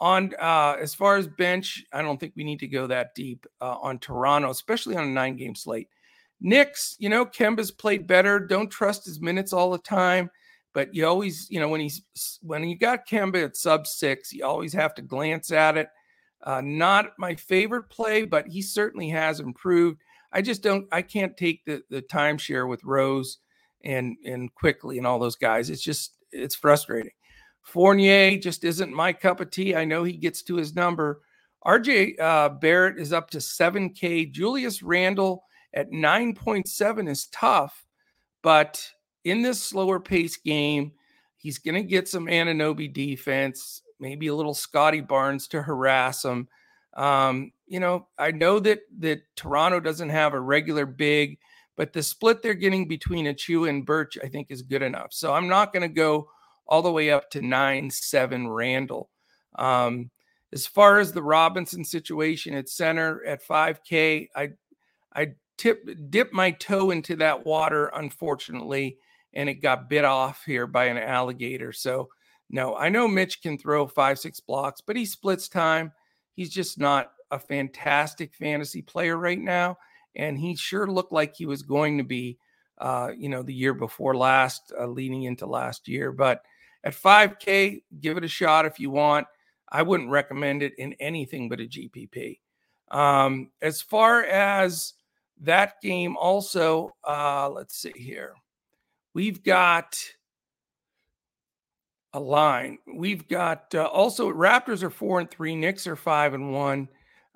On 0.00 0.32
uh, 0.40 0.76
as 0.80 0.94
far 0.94 1.16
as 1.16 1.28
bench, 1.28 1.84
I 1.92 2.02
don't 2.02 2.18
think 2.18 2.34
we 2.36 2.44
need 2.44 2.58
to 2.60 2.66
go 2.66 2.86
that 2.88 3.14
deep 3.14 3.46
uh, 3.60 3.76
on 3.80 3.98
Toronto, 3.98 4.50
especially 4.50 4.96
on 4.96 5.04
a 5.04 5.10
nine 5.10 5.36
game 5.36 5.54
slate. 5.54 5.88
Knicks, 6.40 6.96
you 6.98 7.08
know, 7.08 7.24
Kemba's 7.24 7.70
played 7.70 8.06
better. 8.06 8.38
Don't 8.40 8.68
trust 8.68 9.04
his 9.06 9.20
minutes 9.20 9.52
all 9.52 9.70
the 9.70 9.78
time, 9.78 10.30
but 10.72 10.94
you 10.94 11.06
always, 11.06 11.46
you 11.48 11.60
know, 11.60 11.68
when 11.68 11.80
he's 11.80 12.02
when 12.42 12.64
you 12.64 12.76
got 12.76 13.08
Kemba 13.08 13.44
at 13.44 13.56
sub 13.56 13.86
six, 13.86 14.32
you 14.32 14.44
always 14.44 14.72
have 14.72 14.94
to 14.96 15.02
glance 15.02 15.52
at 15.52 15.76
it. 15.76 15.88
Uh, 16.44 16.60
not 16.62 17.12
my 17.18 17.34
favorite 17.34 17.88
play, 17.88 18.24
but 18.24 18.46
he 18.46 18.60
certainly 18.60 19.08
has 19.08 19.40
improved. 19.40 19.98
I 20.32 20.42
just 20.42 20.62
don't, 20.62 20.86
I 20.92 21.02
can't 21.02 21.36
take 21.36 21.64
the 21.64 21.82
the 21.90 22.02
timeshare 22.02 22.68
with 22.68 22.84
Rose 22.84 23.38
and 23.84 24.16
and 24.24 24.54
Quickley 24.54 24.98
and 24.98 25.06
all 25.06 25.18
those 25.18 25.36
guys. 25.36 25.70
It's 25.70 25.82
just 25.82 26.16
it's 26.32 26.54
frustrating. 26.54 27.12
Fournier 27.62 28.36
just 28.38 28.62
isn't 28.64 28.92
my 28.92 29.12
cup 29.12 29.40
of 29.40 29.50
tea. 29.50 29.74
I 29.74 29.84
know 29.84 30.04
he 30.04 30.12
gets 30.12 30.42
to 30.44 30.56
his 30.56 30.74
number. 30.74 31.22
RJ 31.66 32.20
uh, 32.20 32.50
Barrett 32.50 32.98
is 32.98 33.12
up 33.12 33.30
to 33.30 33.38
7K. 33.38 34.30
Julius 34.30 34.82
Randle 34.82 35.44
at 35.72 35.90
9.7 35.90 37.08
is 37.08 37.26
tough, 37.28 37.86
but 38.42 38.86
in 39.24 39.40
this 39.40 39.62
slower 39.62 39.98
pace 39.98 40.36
game, 40.36 40.92
he's 41.36 41.58
going 41.58 41.74
to 41.74 41.82
get 41.82 42.06
some 42.06 42.26
Anunoby 42.26 42.92
defense, 42.92 43.80
maybe 43.98 44.26
a 44.26 44.34
little 44.34 44.54
Scottie 44.54 45.00
Barnes 45.00 45.48
to 45.48 45.62
harass 45.62 46.24
him. 46.24 46.48
Um, 46.94 47.52
you 47.66 47.80
know, 47.80 48.08
I 48.18 48.30
know 48.30 48.60
that 48.60 48.80
that 49.00 49.22
Toronto 49.36 49.80
doesn't 49.80 50.10
have 50.10 50.34
a 50.34 50.40
regular 50.40 50.86
big, 50.86 51.38
but 51.76 51.92
the 51.92 52.02
split 52.02 52.42
they're 52.42 52.54
getting 52.54 52.86
between 52.86 53.26
Achiuwa 53.26 53.68
and 53.68 53.86
Birch, 53.86 54.18
I 54.22 54.28
think, 54.28 54.50
is 54.50 54.62
good 54.62 54.82
enough. 54.82 55.12
So 55.12 55.32
I'm 55.32 55.48
not 55.48 55.72
going 55.72 55.82
to 55.82 55.94
go 55.94 56.28
all 56.66 56.82
the 56.82 56.92
way 56.92 57.10
up 57.10 57.30
to 57.30 57.42
nine 57.42 57.90
seven 57.90 58.48
Randle. 58.48 59.10
Um, 59.56 60.10
as 60.52 60.66
far 60.66 61.00
as 61.00 61.12
the 61.12 61.22
Robinson 61.22 61.84
situation 61.84 62.54
at 62.54 62.68
center 62.68 63.24
at 63.24 63.46
5K, 63.46 64.28
I 64.36 64.50
I 65.12 65.32
tip 65.56 65.88
dip 66.10 66.32
my 66.32 66.52
toe 66.52 66.90
into 66.90 67.16
that 67.16 67.44
water, 67.44 67.86
unfortunately, 67.86 68.98
and 69.32 69.48
it 69.48 69.54
got 69.54 69.88
bit 69.88 70.04
off 70.04 70.44
here 70.44 70.66
by 70.66 70.86
an 70.86 70.98
alligator. 70.98 71.72
So 71.72 72.08
no, 72.54 72.76
I 72.76 72.88
know 72.88 73.08
Mitch 73.08 73.42
can 73.42 73.58
throw 73.58 73.84
five, 73.88 74.16
six 74.16 74.38
blocks, 74.38 74.80
but 74.80 74.94
he 74.94 75.04
splits 75.04 75.48
time. 75.48 75.90
He's 76.34 76.50
just 76.50 76.78
not 76.78 77.10
a 77.32 77.38
fantastic 77.40 78.32
fantasy 78.32 78.80
player 78.80 79.16
right 79.16 79.40
now. 79.40 79.76
And 80.14 80.38
he 80.38 80.54
sure 80.54 80.86
looked 80.86 81.10
like 81.10 81.34
he 81.34 81.46
was 81.46 81.62
going 81.62 81.98
to 81.98 82.04
be, 82.04 82.38
uh, 82.78 83.10
you 83.18 83.28
know, 83.28 83.42
the 83.42 83.52
year 83.52 83.74
before 83.74 84.16
last, 84.16 84.72
uh, 84.78 84.86
leading 84.86 85.24
into 85.24 85.46
last 85.46 85.88
year. 85.88 86.12
But 86.12 86.42
at 86.84 86.94
5K, 86.94 87.82
give 88.00 88.18
it 88.18 88.24
a 88.24 88.28
shot 88.28 88.66
if 88.66 88.78
you 88.78 88.88
want. 88.88 89.26
I 89.72 89.82
wouldn't 89.82 90.10
recommend 90.10 90.62
it 90.62 90.74
in 90.78 90.92
anything 91.00 91.48
but 91.48 91.58
a 91.58 91.64
GPP. 91.64 92.38
Um, 92.88 93.50
as 93.62 93.82
far 93.82 94.22
as 94.22 94.92
that 95.40 95.80
game, 95.82 96.16
also, 96.16 96.92
uh, 97.02 97.50
let's 97.50 97.76
see 97.76 97.94
here. 97.96 98.34
We've 99.12 99.42
got 99.42 99.98
a 102.14 102.20
line. 102.20 102.78
We've 102.86 103.28
got 103.28 103.74
uh, 103.74 103.84
also 103.84 104.30
Raptors 104.30 104.82
are 104.82 104.90
four 104.90 105.20
and 105.20 105.30
three, 105.30 105.54
Knicks 105.54 105.86
are 105.86 105.96
five 105.96 106.32
and 106.32 106.52
one. 106.52 106.88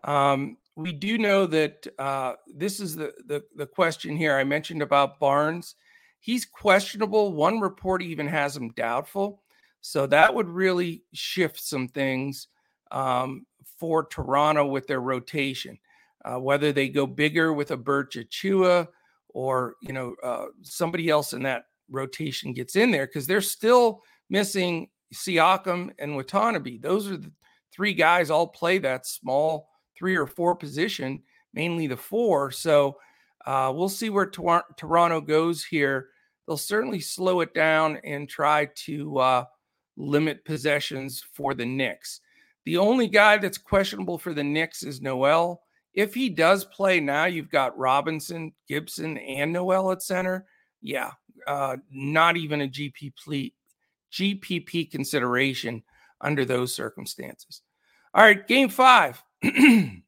Um, 0.05 0.57
we 0.77 0.93
do 0.93 1.19
know 1.19 1.45
that 1.47 1.87
uh, 1.99 2.35
this 2.47 2.79
is 2.79 2.95
the, 2.95 3.13
the 3.27 3.45
the 3.57 3.67
question 3.67 4.17
here. 4.17 4.37
I 4.37 4.45
mentioned 4.45 4.81
about 4.81 5.19
Barnes. 5.19 5.75
He's 6.21 6.45
questionable. 6.45 7.33
One 7.33 7.61
report 7.61 8.03
even 8.03 8.27
has 8.29 8.57
him 8.57 8.71
doubtful. 8.71 9.43
So 9.81 10.07
that 10.07 10.33
would 10.35 10.49
really 10.49 11.03
shift 11.13 11.61
some 11.61 11.89
things 11.89 12.49
um, 12.91 13.47
for 13.79 14.05
Toronto 14.05 14.67
with 14.67 14.87
their 14.87 15.01
rotation. 15.01 15.79
Uh, 16.25 16.39
whether 16.39 16.73
they 16.73 16.89
go 16.89 17.07
bigger 17.07 17.53
with 17.53 17.71
a 17.71 17.77
Birch 17.77 18.17
Achiuwa 18.17 18.89
or 19.31 19.75
you 19.83 19.93
know 19.93 20.15
uh, 20.23 20.47
somebody 20.63 21.09
else 21.09 21.33
in 21.33 21.43
that 21.43 21.65
rotation 21.91 22.53
gets 22.53 22.77
in 22.77 22.93
there 22.93 23.07
because 23.07 23.27
they're 23.27 23.41
still 23.41 24.03
missing 24.31 24.89
Siakam 25.15 25.91
and 25.99 26.17
Watanabe. 26.17 26.79
Those 26.79 27.11
are 27.11 27.17
the 27.17 27.33
three 27.73 27.95
guys 27.95 28.31
all 28.31 28.47
play 28.47 28.79
that 28.79 29.07
small 29.07 29.69
three 29.97 30.17
or 30.17 30.27
four 30.27 30.55
position, 30.55 31.23
mainly 31.53 31.87
the 31.87 31.97
four. 31.97 32.51
So 32.51 32.99
uh, 33.47 33.73
we'll 33.75 33.89
see 33.89 34.11
where 34.11 34.31
Tor- 34.31 34.65
Toronto 34.77 35.21
goes 35.21 35.65
here. 35.65 36.09
They'll 36.47 36.57
certainly 36.57 37.01
slow 37.01 37.41
it 37.41 37.53
down 37.53 37.99
and 38.05 38.29
try 38.29 38.69
to 38.87 39.19
uh, 39.19 39.45
limit 39.97 40.45
possessions 40.45 41.25
for 41.33 41.55
the 41.55 41.67
Knicks. 41.67 42.21
The 42.65 42.79
only 42.79 43.09
guy 43.09 43.39
that's 43.39 43.59
questionable 43.59 44.19
for 44.19 44.35
the 44.35 44.45
Knicks 44.45 44.83
is 44.83 45.01
Noel. 45.01 45.63
If 45.95 46.15
he 46.15 46.29
does 46.29 46.65
play 46.65 47.01
now, 47.01 47.25
you've 47.25 47.51
got 47.51 47.77
Robinson, 47.77 48.53
Gibson, 48.69 49.19
and 49.19 49.53
Noel 49.53 49.91
at 49.91 50.03
center. 50.03 50.47
Yeah, 50.81 51.13
uh, 51.47 51.77
not 51.91 52.37
even 52.37 52.61
a 52.61 52.69
GPP, 52.69 53.53
GPP 54.13 54.91
consideration 54.91 55.83
under 56.21 56.45
those 56.45 56.75
circumstances. 56.75 57.63
All 58.15 58.23
right, 58.23 58.47
game 58.47 58.69
five. 58.69 59.23
it 59.43 60.03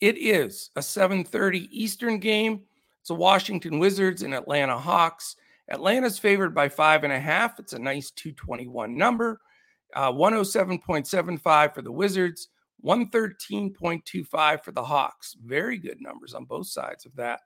is 0.00 0.70
a 0.76 0.80
7:30 0.80 1.68
Eastern 1.70 2.18
game. 2.18 2.62
It's 3.00 3.10
a 3.10 3.14
Washington 3.14 3.78
Wizards 3.78 4.22
and 4.22 4.34
Atlanta 4.34 4.78
Hawks. 4.78 5.36
Atlanta's 5.68 6.18
favored 6.18 6.54
by 6.54 6.68
five 6.68 7.04
and 7.04 7.12
a 7.12 7.20
half. 7.20 7.58
It's 7.58 7.72
a 7.72 7.78
nice 7.78 8.10
221 8.10 8.96
number. 8.96 9.40
Uh, 9.94 10.12
107.75 10.12 11.74
for 11.74 11.82
the 11.82 11.92
Wizards, 11.92 12.48
113.25 12.84 14.64
for 14.64 14.72
the 14.72 14.82
Hawks. 14.82 15.36
Very 15.44 15.78
good 15.78 16.00
numbers 16.00 16.34
on 16.34 16.44
both 16.44 16.66
sides 16.66 17.06
of 17.06 17.14
that. 17.16 17.40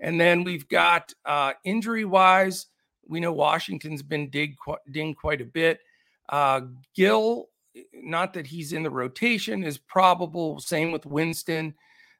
And 0.00 0.20
then 0.20 0.42
we've 0.42 0.66
got 0.68 1.12
uh, 1.24 1.52
injury 1.64 2.04
wise, 2.04 2.66
we 3.06 3.20
know 3.20 3.32
Washington's 3.32 4.02
been 4.02 4.30
dig, 4.30 4.56
dinged 4.90 5.18
quite 5.18 5.40
a 5.40 5.46
bit. 5.46 5.80
Uh, 6.28 6.62
Gill, 6.94 7.48
not 7.94 8.32
that 8.34 8.46
he's 8.46 8.72
in 8.72 8.82
the 8.82 8.90
rotation, 8.90 9.64
is 9.64 9.78
probable. 9.78 10.60
Same 10.60 10.92
with 10.92 11.06
Winston. 11.06 11.74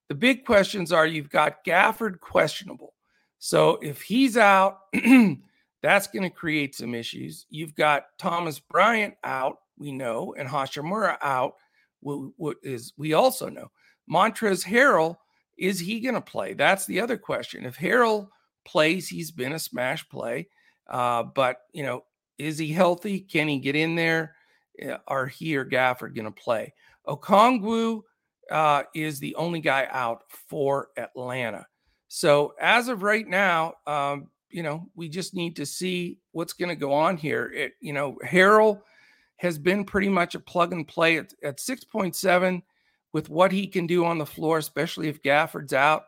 The 0.08 0.14
big 0.14 0.44
questions 0.44 0.92
are 0.92 1.06
you've 1.06 1.30
got 1.30 1.64
Gafford 1.64 2.20
questionable. 2.20 2.94
So 3.38 3.78
if 3.82 4.02
he's 4.02 4.36
out, 4.36 4.80
that's 5.82 6.06
going 6.06 6.22
to 6.22 6.30
create 6.30 6.74
some 6.74 6.94
issues. 6.94 7.46
You've 7.50 7.74
got 7.74 8.06
Thomas 8.18 8.60
Bryant 8.60 9.14
out, 9.24 9.58
we 9.78 9.90
know, 9.90 10.34
and 10.38 10.48
Hachimura 10.48 11.16
out, 11.22 11.54
what 12.00 12.56
is 12.62 12.92
we 12.96 13.12
also 13.12 13.48
know. 13.48 13.70
Montrezl 14.10 14.64
Harrell, 14.64 15.16
is 15.56 15.78
he 15.78 16.00
going 16.00 16.14
to 16.14 16.20
play? 16.20 16.54
That's 16.54 16.86
the 16.86 17.00
other 17.00 17.16
question. 17.16 17.64
If 17.64 17.78
Harrell 17.78 18.28
plays, 18.64 19.08
he's 19.08 19.30
been 19.30 19.52
a 19.52 19.58
smash 19.58 20.08
play. 20.08 20.48
Uh, 20.92 21.24
but 21.24 21.62
you 21.72 21.82
know, 21.82 22.04
is 22.38 22.58
he 22.58 22.68
healthy? 22.68 23.18
Can 23.20 23.48
he 23.48 23.58
get 23.58 23.74
in 23.74 23.96
there? 23.96 24.36
Are 25.08 25.26
he 25.26 25.56
or 25.56 25.64
Gafford 25.64 26.14
going 26.14 26.26
to 26.26 26.30
play? 26.30 26.72
Okongwu 27.08 28.02
uh, 28.50 28.82
is 28.94 29.18
the 29.18 29.34
only 29.36 29.60
guy 29.60 29.88
out 29.90 30.24
for 30.48 30.88
Atlanta. 30.96 31.66
So 32.08 32.54
as 32.60 32.88
of 32.88 33.02
right 33.02 33.26
now, 33.26 33.74
um, 33.86 34.28
you 34.50 34.62
know, 34.62 34.86
we 34.94 35.08
just 35.08 35.34
need 35.34 35.56
to 35.56 35.66
see 35.66 36.18
what's 36.32 36.52
going 36.52 36.68
to 36.68 36.76
go 36.76 36.92
on 36.92 37.16
here. 37.16 37.50
It, 37.54 37.72
you 37.80 37.94
know, 37.94 38.18
Harrell 38.24 38.82
has 39.36 39.58
been 39.58 39.84
pretty 39.84 40.10
much 40.10 40.34
a 40.34 40.40
plug 40.40 40.72
and 40.72 40.86
play 40.86 41.16
at, 41.16 41.32
at 41.42 41.58
6.7 41.58 42.62
with 43.12 43.28
what 43.30 43.50
he 43.50 43.66
can 43.66 43.86
do 43.86 44.04
on 44.04 44.18
the 44.18 44.26
floor, 44.26 44.58
especially 44.58 45.08
if 45.08 45.22
Gafford's 45.22 45.72
out. 45.72 46.04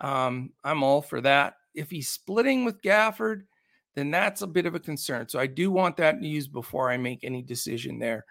Um, 0.00 0.52
I'm 0.64 0.82
all 0.82 1.02
for 1.02 1.20
that. 1.20 1.56
If 1.74 1.90
he's 1.90 2.08
splitting 2.08 2.64
with 2.64 2.82
Gafford, 2.82 3.42
then 3.94 4.10
that's 4.10 4.42
a 4.42 4.46
bit 4.46 4.66
of 4.66 4.74
a 4.74 4.80
concern. 4.80 5.28
So 5.28 5.38
I 5.38 5.46
do 5.46 5.70
want 5.70 5.96
that 5.98 6.20
news 6.20 6.48
before 6.48 6.90
I 6.90 6.96
make 6.96 7.24
any 7.24 7.42
decision 7.42 7.98
there. 7.98 8.24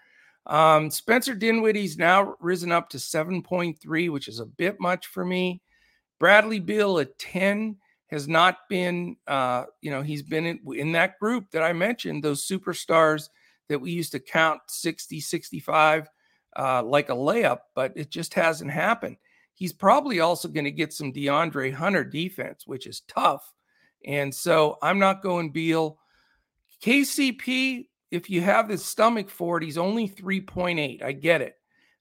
Um, 0.48 0.90
Spencer 0.90 1.36
Dinwiddie's 1.36 1.98
now 1.98 2.36
risen 2.40 2.72
up 2.72 2.90
to 2.90 2.98
7.3, 2.98 4.10
which 4.12 4.28
is 4.28 4.40
a 4.40 4.46
bit 4.46 4.80
much 4.80 5.08
for 5.08 5.24
me. 5.24 5.62
Bradley 6.20 6.60
Beal 6.60 7.00
at 7.00 7.18
10 7.20 7.78
has 8.08 8.28
not 8.28 8.58
been, 8.70 9.16
uh, 9.28 9.66
you 9.82 9.92
know, 9.92 10.02
he's 10.02 10.24
been 10.24 10.46
in, 10.46 10.60
in 10.76 10.92
that 10.94 11.20
group 11.20 11.50
that 11.52 11.64
I 11.64 11.74
mentioned, 11.74 12.24
those 12.24 12.46
superstars 12.46 13.30
that 13.70 13.80
we 13.80 13.92
used 13.92 14.12
to 14.12 14.20
count 14.20 14.62
60, 14.68 15.20
65 15.20 16.10
uh, 16.58 16.84
like 16.84 17.10
a 17.10 17.14
layup, 17.14 17.60
but 17.76 17.94
it 17.96 18.10
just 18.10 18.34
hasn't 18.34 18.72
happened. 18.72 19.18
He's 19.54 19.74
probably 19.74 20.20
also 20.20 20.48
going 20.48 20.66
to 20.66 20.72
get 20.72 20.92
some 20.92 21.14
DeAndre 21.14 21.74
Hunter 21.74 22.04
defense, 22.04 22.66
which 22.66 22.88
is 22.88 23.04
tough. 23.08 23.54
And 24.06 24.34
so 24.34 24.78
I'm 24.82 25.00
not 25.00 25.24
going 25.24 25.52
Beal. 25.52 25.98
KCP, 26.84 27.88
if 28.10 28.30
you 28.30 28.42
have 28.42 28.68
the 28.68 28.78
stomach 28.78 29.30
for 29.30 29.58
it, 29.58 29.64
he's 29.64 29.78
only 29.78 30.10
3.8. 30.10 31.04
I 31.04 31.12
get 31.12 31.42
it. 31.42 31.56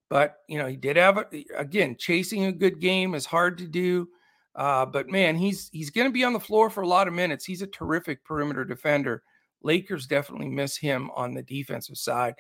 But 0.09 0.39
you 0.49 0.59
know, 0.59 0.67
he 0.67 0.77
did 0.77 0.97
have 0.97 1.19
a, 1.19 1.27
again 1.57 1.97
chasing 1.99 2.45
a 2.45 2.53
good 2.53 2.81
game 2.81 3.15
is 3.15 3.25
hard 3.25 3.59
to 3.59 3.69
do. 3.69 4.09
Uh, 4.57 4.85
but 4.85 5.09
man, 5.09 5.37
he's 5.37 5.71
he's 5.73 5.91
going 5.91 6.09
to 6.09 6.13
be 6.13 6.25
on 6.25 6.33
the 6.33 6.41
floor 6.41 6.69
for 6.69 6.83
a 6.83 6.89
lot 6.89 7.07
of 7.07 7.15
minutes. 7.15 7.45
He's 7.45 7.63
a 7.63 7.67
terrific 7.69 8.25
perimeter 8.25 8.65
defender. 8.65 9.23
Lakers 9.63 10.07
definitely 10.07 10.49
miss 10.49 10.77
him 10.77 11.11
on 11.15 11.33
the 11.35 11.43
defensive 11.43 11.97
side. 11.97 12.35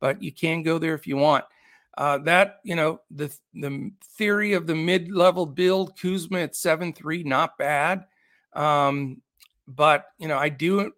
but 0.00 0.22
you 0.22 0.32
can 0.32 0.62
go 0.62 0.78
there 0.78 0.94
if 0.94 1.06
you 1.06 1.16
want. 1.16 1.44
Uh, 1.96 2.18
that 2.18 2.56
you 2.64 2.74
know 2.74 3.00
the 3.10 3.34
the 3.54 3.90
theory 4.18 4.52
of 4.52 4.66
the 4.66 4.74
mid 4.74 5.10
level 5.10 5.46
build 5.46 5.98
Kuzma 5.98 6.40
at 6.40 6.56
seven 6.56 6.92
three 6.92 7.22
not 7.22 7.56
bad, 7.56 8.04
um, 8.54 9.20
but 9.66 10.06
you 10.18 10.28
know 10.28 10.38
I 10.38 10.48
do 10.48 10.92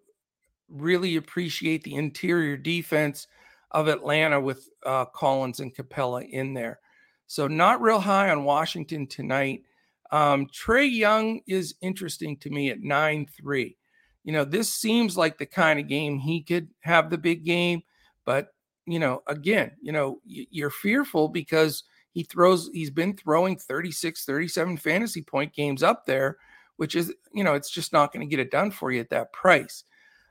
really 0.69 1.15
appreciate 1.15 1.83
the 1.83 1.95
interior 1.95 2.57
defense 2.57 3.27
of 3.71 3.87
Atlanta 3.87 4.39
with 4.39 4.69
uh, 4.85 5.05
Collins 5.05 5.59
and 5.59 5.75
Capela 5.75 6.27
in 6.29 6.53
there. 6.53 6.79
So 7.27 7.47
not 7.47 7.81
real 7.81 7.99
high 7.99 8.29
on 8.29 8.43
Washington 8.43 9.07
tonight. 9.07 9.63
Um, 10.11 10.47
Trae 10.47 10.89
Young 10.89 11.41
is 11.47 11.75
interesting 11.81 12.37
to 12.37 12.49
me 12.49 12.69
at 12.69 12.81
nine 12.81 13.27
three. 13.37 13.77
You 14.23 14.33
know 14.33 14.45
this 14.45 14.73
seems 14.73 15.17
like 15.17 15.37
the 15.37 15.45
kind 15.45 15.79
of 15.79 15.87
game 15.87 16.19
he 16.19 16.41
could 16.41 16.69
have 16.81 17.09
the 17.09 17.17
big 17.17 17.43
game, 17.45 17.83
but 18.25 18.53
you 18.87 18.99
know, 18.99 19.21
again, 19.27 19.71
you 19.81 19.91
know, 19.91 20.21
you're 20.25 20.69
fearful 20.69 21.27
because 21.27 21.83
he 22.13 22.23
throws, 22.23 22.69
he's 22.73 22.89
been 22.89 23.15
throwing 23.15 23.57
36, 23.57 24.25
37 24.25 24.77
fantasy 24.77 25.21
point 25.21 25.53
games 25.53 25.83
up 25.83 26.05
there, 26.05 26.37
which 26.77 26.95
is, 26.95 27.13
you 27.33 27.43
know, 27.43 27.53
it's 27.53 27.69
just 27.69 27.93
not 27.93 28.13
going 28.13 28.27
to 28.27 28.29
get 28.29 28.39
it 28.39 28.51
done 28.51 28.71
for 28.71 28.91
you 28.91 28.99
at 28.99 29.09
that 29.09 29.33
price. 29.33 29.83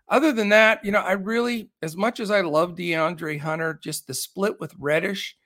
Other 0.08 0.32
than 0.32 0.48
that, 0.50 0.84
you 0.84 0.92
know, 0.92 1.00
I 1.00 1.12
really, 1.12 1.70
as 1.82 1.96
much 1.96 2.20
as 2.20 2.30
I 2.30 2.40
love 2.40 2.76
DeAndre 2.76 3.40
Hunter, 3.40 3.78
just 3.82 4.06
the 4.06 4.14
split 4.14 4.58
with 4.60 4.72
Reddish 4.78 5.36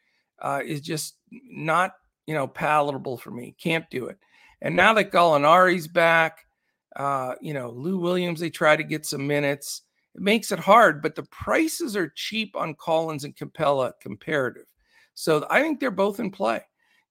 uh, 0.40 0.60
is 0.64 0.82
just 0.82 1.16
not, 1.30 1.92
you 2.26 2.34
know, 2.34 2.46
palatable 2.46 3.16
for 3.16 3.30
me. 3.30 3.54
Can't 3.58 3.88
do 3.90 4.06
it. 4.06 4.18
And 4.60 4.76
now 4.76 4.92
that 4.94 5.12
Gallinari's 5.12 5.88
back, 5.88 6.46
uh, 6.96 7.34
you 7.40 7.54
know, 7.54 7.70
Lou 7.70 7.98
Williams, 7.98 8.40
they 8.40 8.50
try 8.50 8.76
to 8.76 8.82
get 8.82 9.06
some 9.06 9.26
minutes. 9.26 9.82
It 10.14 10.20
makes 10.20 10.52
it 10.52 10.58
hard, 10.58 11.00
but 11.00 11.14
the 11.14 11.22
prices 11.24 11.96
are 11.96 12.12
cheap 12.14 12.54
on 12.56 12.74
Collins 12.74 13.24
and 13.24 13.34
Capela 13.34 13.92
comparative. 14.02 14.66
So 15.14 15.46
I 15.48 15.62
think 15.62 15.80
they're 15.80 15.90
both 15.90 16.20
in 16.20 16.30
play. 16.30 16.62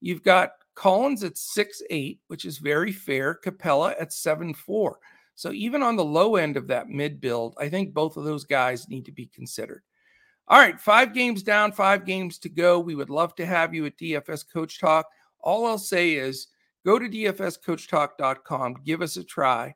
You've 0.02 0.24
got 0.24 0.52
Collins 0.80 1.26
at 1.26 1.38
six 1.38 1.82
eight, 1.90 2.22
which 2.28 2.46
is 2.46 2.58
very 2.58 2.94
fair, 2.94 3.38
Capela 3.44 3.94
at 4.00 4.14
seven 4.14 4.54
four. 4.54 5.00
So 5.36 5.52
even 5.52 5.84
on 5.84 5.98
the 5.98 6.06
low 6.06 6.38
end 6.38 6.56
of 6.56 6.68
that 6.68 6.88
mid 6.88 7.20
build, 7.20 7.54
I 7.60 7.68
think 7.68 7.94
both 7.94 8.16
of 8.16 8.24
those 8.24 8.46
guys 8.46 8.88
need 8.88 9.04
to 9.06 9.12
be 9.12 9.26
considered. 9.26 9.84
All 10.48 10.58
right, 10.58 10.80
five 10.80 11.14
games 11.14 11.44
down, 11.44 11.74
five 11.74 12.06
games 12.06 12.40
to 12.40 12.50
go. 12.50 12.80
We 12.80 12.96
would 12.96 13.10
love 13.10 13.36
to 13.36 13.46
have 13.46 13.74
you 13.74 13.86
at 13.88 13.98
DFS 13.98 14.46
Coach 14.52 14.80
Talk. 14.80 15.06
All 15.42 15.66
I'll 15.66 15.78
say 15.78 16.14
is 16.14 16.48
go 16.86 16.98
to 16.98 17.10
dfscoachtalk.com, 17.10 18.78
give 18.86 19.02
us 19.02 19.18
a 19.18 19.24
try. 19.26 19.76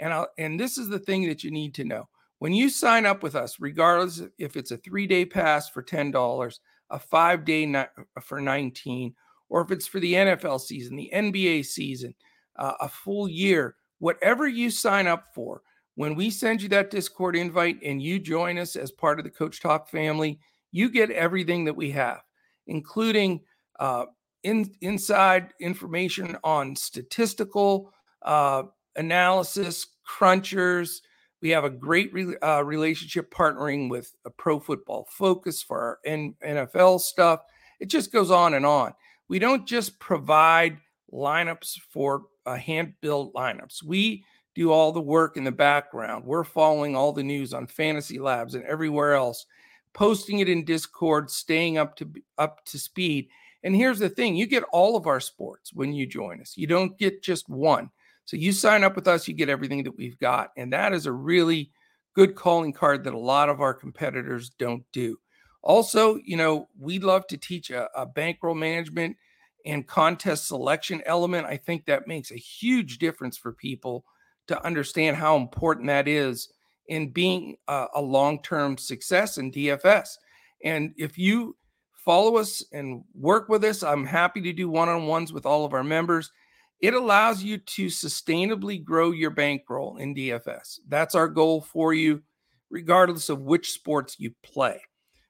And 0.00 0.14
I'll, 0.14 0.28
and 0.38 0.58
this 0.58 0.78
is 0.78 0.88
the 0.88 0.98
thing 0.98 1.28
that 1.28 1.44
you 1.44 1.50
need 1.50 1.74
to 1.74 1.84
know. 1.84 2.08
When 2.38 2.54
you 2.54 2.70
sign 2.70 3.04
up 3.04 3.22
with 3.22 3.34
us, 3.34 3.60
regardless 3.60 4.22
if 4.38 4.56
it's 4.56 4.70
a 4.70 4.78
three 4.78 5.06
day 5.06 5.26
pass 5.26 5.68
for 5.68 5.82
$10, 5.82 6.58
a 6.88 6.98
five 6.98 7.44
day 7.44 7.70
uh, 7.74 7.84
for 8.22 8.40
19, 8.40 9.14
or 9.48 9.62
if 9.62 9.70
it's 9.70 9.86
for 9.86 10.00
the 10.00 10.14
NFL 10.14 10.60
season, 10.60 10.96
the 10.96 11.10
NBA 11.14 11.66
season, 11.66 12.14
uh, 12.56 12.74
a 12.80 12.88
full 12.88 13.28
year, 13.28 13.76
whatever 13.98 14.46
you 14.46 14.70
sign 14.70 15.06
up 15.06 15.26
for, 15.34 15.62
when 15.94 16.14
we 16.14 16.30
send 16.30 16.62
you 16.62 16.68
that 16.68 16.90
Discord 16.90 17.34
invite 17.36 17.78
and 17.82 18.00
you 18.00 18.18
join 18.18 18.58
us 18.58 18.76
as 18.76 18.92
part 18.92 19.18
of 19.18 19.24
the 19.24 19.30
Coach 19.30 19.60
Talk 19.60 19.88
family, 19.88 20.38
you 20.70 20.90
get 20.90 21.10
everything 21.10 21.64
that 21.64 21.76
we 21.76 21.90
have, 21.90 22.20
including 22.66 23.40
uh, 23.80 24.04
in, 24.44 24.72
inside 24.80 25.52
information 25.60 26.36
on 26.44 26.76
statistical 26.76 27.92
uh, 28.22 28.62
analysis, 28.96 29.86
crunchers, 30.08 31.00
we 31.40 31.50
have 31.50 31.64
a 31.64 31.70
great 31.70 32.12
re- 32.12 32.36
uh, 32.42 32.62
relationship 32.62 33.32
partnering 33.32 33.88
with 33.88 34.12
a 34.24 34.30
Pro 34.30 34.58
Football 34.58 35.06
Focus 35.10 35.62
for 35.62 35.80
our 35.80 35.98
N- 36.04 36.34
NFL 36.44 37.00
stuff. 37.00 37.40
It 37.80 37.86
just 37.86 38.12
goes 38.12 38.30
on 38.30 38.54
and 38.54 38.66
on. 38.66 38.92
We 39.28 39.38
don't 39.38 39.66
just 39.66 39.98
provide 39.98 40.78
lineups 41.12 41.78
for 41.90 42.26
uh, 42.46 42.56
hand 42.56 42.94
built 43.00 43.34
lineups. 43.34 43.82
We 43.82 44.24
do 44.54 44.72
all 44.72 44.92
the 44.92 45.00
work 45.00 45.36
in 45.36 45.44
the 45.44 45.52
background. 45.52 46.24
We're 46.24 46.44
following 46.44 46.96
all 46.96 47.12
the 47.12 47.22
news 47.22 47.54
on 47.54 47.66
Fantasy 47.66 48.18
Labs 48.18 48.54
and 48.54 48.64
everywhere 48.64 49.14
else, 49.14 49.46
posting 49.92 50.40
it 50.40 50.48
in 50.48 50.64
Discord, 50.64 51.30
staying 51.30 51.78
up 51.78 51.96
to 51.96 52.10
up 52.38 52.64
to 52.66 52.78
speed. 52.78 53.28
And 53.62 53.74
here's 53.74 53.98
the 53.98 54.08
thing: 54.08 54.36
you 54.36 54.46
get 54.46 54.64
all 54.72 54.96
of 54.96 55.06
our 55.06 55.20
sports 55.20 55.72
when 55.72 55.92
you 55.92 56.06
join 56.06 56.40
us. 56.40 56.56
You 56.56 56.66
don't 56.66 56.98
get 56.98 57.22
just 57.22 57.48
one. 57.48 57.90
So 58.28 58.36
you 58.36 58.52
sign 58.52 58.84
up 58.84 58.94
with 58.94 59.08
us, 59.08 59.26
you 59.26 59.32
get 59.32 59.48
everything 59.48 59.84
that 59.84 59.96
we've 59.96 60.18
got. 60.18 60.50
And 60.58 60.70
that 60.74 60.92
is 60.92 61.06
a 61.06 61.12
really 61.12 61.70
good 62.14 62.34
calling 62.34 62.74
card 62.74 63.04
that 63.04 63.14
a 63.14 63.18
lot 63.18 63.48
of 63.48 63.62
our 63.62 63.72
competitors 63.72 64.50
don't 64.50 64.84
do. 64.92 65.18
Also, 65.62 66.16
you 66.24 66.36
know, 66.36 66.68
we 66.78 66.98
love 66.98 67.26
to 67.28 67.36
teach 67.36 67.70
a, 67.70 67.88
a 67.94 68.06
bankroll 68.06 68.54
management 68.54 69.16
and 69.66 69.86
contest 69.86 70.46
selection 70.46 71.02
element. 71.04 71.46
I 71.46 71.56
think 71.56 71.84
that 71.84 72.08
makes 72.08 72.30
a 72.30 72.36
huge 72.36 72.98
difference 72.98 73.36
for 73.36 73.52
people 73.52 74.04
to 74.46 74.64
understand 74.64 75.16
how 75.16 75.36
important 75.36 75.88
that 75.88 76.08
is 76.08 76.48
in 76.88 77.10
being 77.10 77.56
a, 77.68 77.86
a 77.94 78.00
long 78.00 78.42
term 78.42 78.78
success 78.78 79.38
in 79.38 79.52
DFS. 79.52 80.08
And 80.64 80.94
if 80.96 81.18
you 81.18 81.56
follow 82.04 82.36
us 82.36 82.64
and 82.72 83.04
work 83.14 83.48
with 83.48 83.62
us, 83.64 83.82
I'm 83.82 84.06
happy 84.06 84.40
to 84.42 84.52
do 84.52 84.68
one 84.68 84.88
on 84.88 85.06
ones 85.06 85.32
with 85.32 85.44
all 85.44 85.64
of 85.64 85.74
our 85.74 85.84
members. 85.84 86.30
It 86.80 86.94
allows 86.94 87.42
you 87.42 87.58
to 87.58 87.86
sustainably 87.86 88.82
grow 88.82 89.10
your 89.10 89.30
bankroll 89.30 89.96
in 89.98 90.14
DFS. 90.14 90.78
That's 90.88 91.14
our 91.14 91.28
goal 91.28 91.60
for 91.60 91.92
you, 91.92 92.22
regardless 92.70 93.28
of 93.28 93.40
which 93.40 93.72
sports 93.72 94.16
you 94.18 94.32
play. 94.42 94.80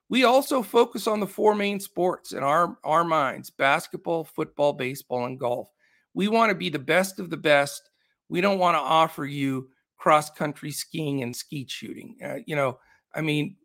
We 0.08 0.24
also 0.24 0.62
focus 0.62 1.06
on 1.06 1.20
the 1.20 1.26
four 1.26 1.54
main 1.54 1.80
sports 1.80 2.32
in 2.32 2.42
our, 2.42 2.78
our 2.84 3.04
minds 3.04 3.50
basketball, 3.50 4.24
football, 4.24 4.72
baseball, 4.72 5.26
and 5.26 5.38
golf. 5.38 5.70
We 6.14 6.28
want 6.28 6.50
to 6.50 6.54
be 6.54 6.70
the 6.70 6.78
best 6.78 7.18
of 7.18 7.30
the 7.30 7.36
best. 7.36 7.90
We 8.28 8.40
don't 8.40 8.58
want 8.58 8.76
to 8.76 8.80
offer 8.80 9.24
you 9.24 9.68
cross 9.98 10.30
country 10.30 10.70
skiing 10.70 11.22
and 11.22 11.34
skeet 11.34 11.70
shooting. 11.70 12.16
Uh, 12.24 12.38
you 12.46 12.56
know, 12.56 12.78
I 13.14 13.20
mean, 13.20 13.56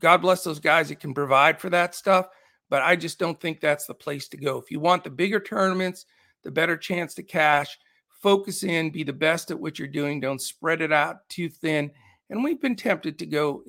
God 0.00 0.18
bless 0.18 0.42
those 0.42 0.60
guys 0.60 0.88
that 0.88 1.00
can 1.00 1.14
provide 1.14 1.60
for 1.60 1.70
that 1.70 1.94
stuff, 1.94 2.26
but 2.68 2.82
I 2.82 2.96
just 2.96 3.18
don't 3.18 3.40
think 3.40 3.60
that's 3.60 3.86
the 3.86 3.94
place 3.94 4.28
to 4.28 4.36
go. 4.36 4.58
If 4.58 4.70
you 4.70 4.80
want 4.80 5.04
the 5.04 5.10
bigger 5.10 5.40
tournaments, 5.40 6.06
the 6.42 6.50
better 6.50 6.76
chance 6.76 7.14
to 7.14 7.22
cash. 7.22 7.78
Focus 8.22 8.62
in, 8.62 8.90
be 8.90 9.02
the 9.02 9.12
best 9.12 9.50
at 9.50 9.58
what 9.58 9.78
you're 9.78 9.88
doing. 9.88 10.20
Don't 10.20 10.40
spread 10.40 10.80
it 10.80 10.92
out 10.92 11.28
too 11.28 11.48
thin. 11.48 11.90
And 12.30 12.42
we've 12.42 12.60
been 12.60 12.76
tempted 12.76 13.18
to 13.18 13.26
go 13.26 13.62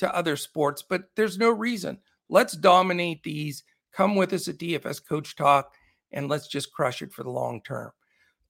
into 0.00 0.14
other 0.14 0.36
sports, 0.36 0.82
but 0.82 1.04
there's 1.16 1.38
no 1.38 1.50
reason. 1.50 1.98
Let's 2.28 2.54
dominate 2.54 3.22
these. 3.22 3.64
Come 3.92 4.16
with 4.16 4.32
us 4.32 4.48
at 4.48 4.58
DFS 4.58 5.06
Coach 5.06 5.36
Talk 5.36 5.72
and 6.12 6.28
let's 6.28 6.48
just 6.48 6.72
crush 6.72 7.02
it 7.02 7.12
for 7.12 7.22
the 7.22 7.30
long 7.30 7.60
term. 7.62 7.92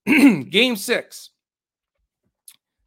game 0.51 0.77
six. 0.77 1.31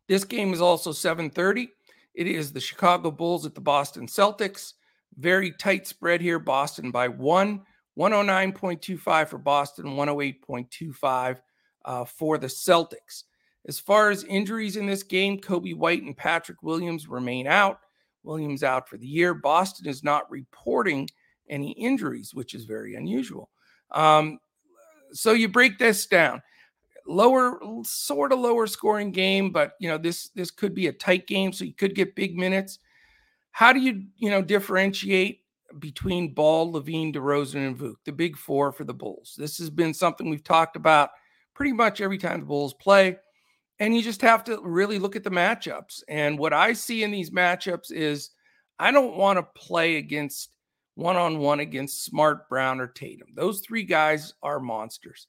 This 0.07 0.23
game 0.25 0.53
is 0.53 0.61
also 0.61 0.91
7:30. 0.91 1.69
It 2.13 2.27
is 2.27 2.51
the 2.51 2.59
Chicago 2.59 3.09
Bulls 3.09 3.45
at 3.45 3.55
the 3.55 3.61
Boston 3.61 4.07
Celtics. 4.07 4.73
Very 5.17 5.51
tight 5.51 5.87
spread 5.87 6.21
here. 6.21 6.39
Boston 6.39 6.91
by 6.91 7.07
one. 7.07 7.61
109.25 7.97 9.27
for 9.27 9.37
Boston, 9.37 9.85
108.25 9.85 11.37
uh, 11.85 12.05
for 12.05 12.39
the 12.39 12.47
Celtics. 12.47 13.25
As 13.67 13.79
far 13.79 14.09
as 14.09 14.23
injuries 14.23 14.77
in 14.77 14.87
this 14.87 15.03
game, 15.03 15.39
Coby 15.39 15.75
White 15.75 16.01
and 16.01 16.17
Patrick 16.17 16.63
Williams 16.63 17.07
remain 17.07 17.45
out. 17.45 17.77
Williams 18.23 18.63
out 18.63 18.87
for 18.87 18.97
the 18.97 19.07
year. 19.07 19.33
Boston 19.33 19.87
is 19.87 20.03
not 20.03 20.29
reporting 20.29 21.09
any 21.49 21.71
injuries, 21.71 22.33
which 22.33 22.53
is 22.53 22.65
very 22.65 22.95
unusual. 22.95 23.49
Um, 23.91 24.39
so 25.11 25.33
you 25.33 25.47
break 25.47 25.77
this 25.77 26.05
down. 26.05 26.41
Lower, 27.05 27.59
sort 27.83 28.31
of 28.31 28.39
lower 28.39 28.65
scoring 28.65 29.11
game, 29.11 29.51
but 29.51 29.73
you 29.79 29.89
know 29.89 29.97
this 29.97 30.29
this 30.29 30.51
could 30.51 30.73
be 30.73 30.87
a 30.87 30.93
tight 30.93 31.27
game, 31.27 31.51
so 31.51 31.65
you 31.65 31.73
could 31.73 31.95
get 31.95 32.15
big 32.15 32.37
minutes. 32.37 32.79
How 33.51 33.73
do 33.73 33.81
you 33.81 34.05
you 34.15 34.29
know 34.29 34.41
differentiate 34.41 35.41
between 35.79 36.33
Ball, 36.33 36.71
LaVine, 36.71 37.13
DeRozan, 37.13 37.67
and 37.67 37.77
Vuk, 37.77 37.95
the 38.05 38.11
big 38.11 38.37
four 38.37 38.71
for 38.71 38.83
the 38.83 38.93
Bulls. 38.93 39.35
This 39.37 39.57
has 39.57 39.69
been 39.69 39.93
something 39.93 40.29
we've 40.29 40.43
talked 40.43 40.75
about 40.75 41.09
pretty 41.53 41.73
much 41.73 42.01
every 42.01 42.17
time 42.17 42.39
the 42.39 42.45
Bulls 42.45 42.73
play. 42.73 43.17
And 43.83 43.93
you 43.93 44.01
just 44.01 44.21
have 44.21 44.45
to 44.45 44.61
really 44.63 44.97
look 44.97 45.17
at 45.17 45.25
the 45.25 45.29
matchups. 45.29 46.03
And 46.07 46.39
what 46.39 46.53
I 46.53 46.71
see 46.71 47.03
in 47.03 47.11
these 47.11 47.31
matchups 47.31 47.91
is 47.91 48.29
I 48.79 48.91
don't 48.91 49.17
want 49.17 49.37
to 49.37 49.59
play 49.61 49.97
against 49.97 50.51
one 50.95 51.17
on 51.17 51.39
one 51.39 51.59
against 51.59 52.05
Smart, 52.05 52.47
Brown, 52.47 52.79
or 52.79 52.87
Tatum. 52.87 53.27
Those 53.35 53.59
three 53.59 53.83
guys 53.83 54.35
are 54.41 54.61
monsters. 54.61 55.27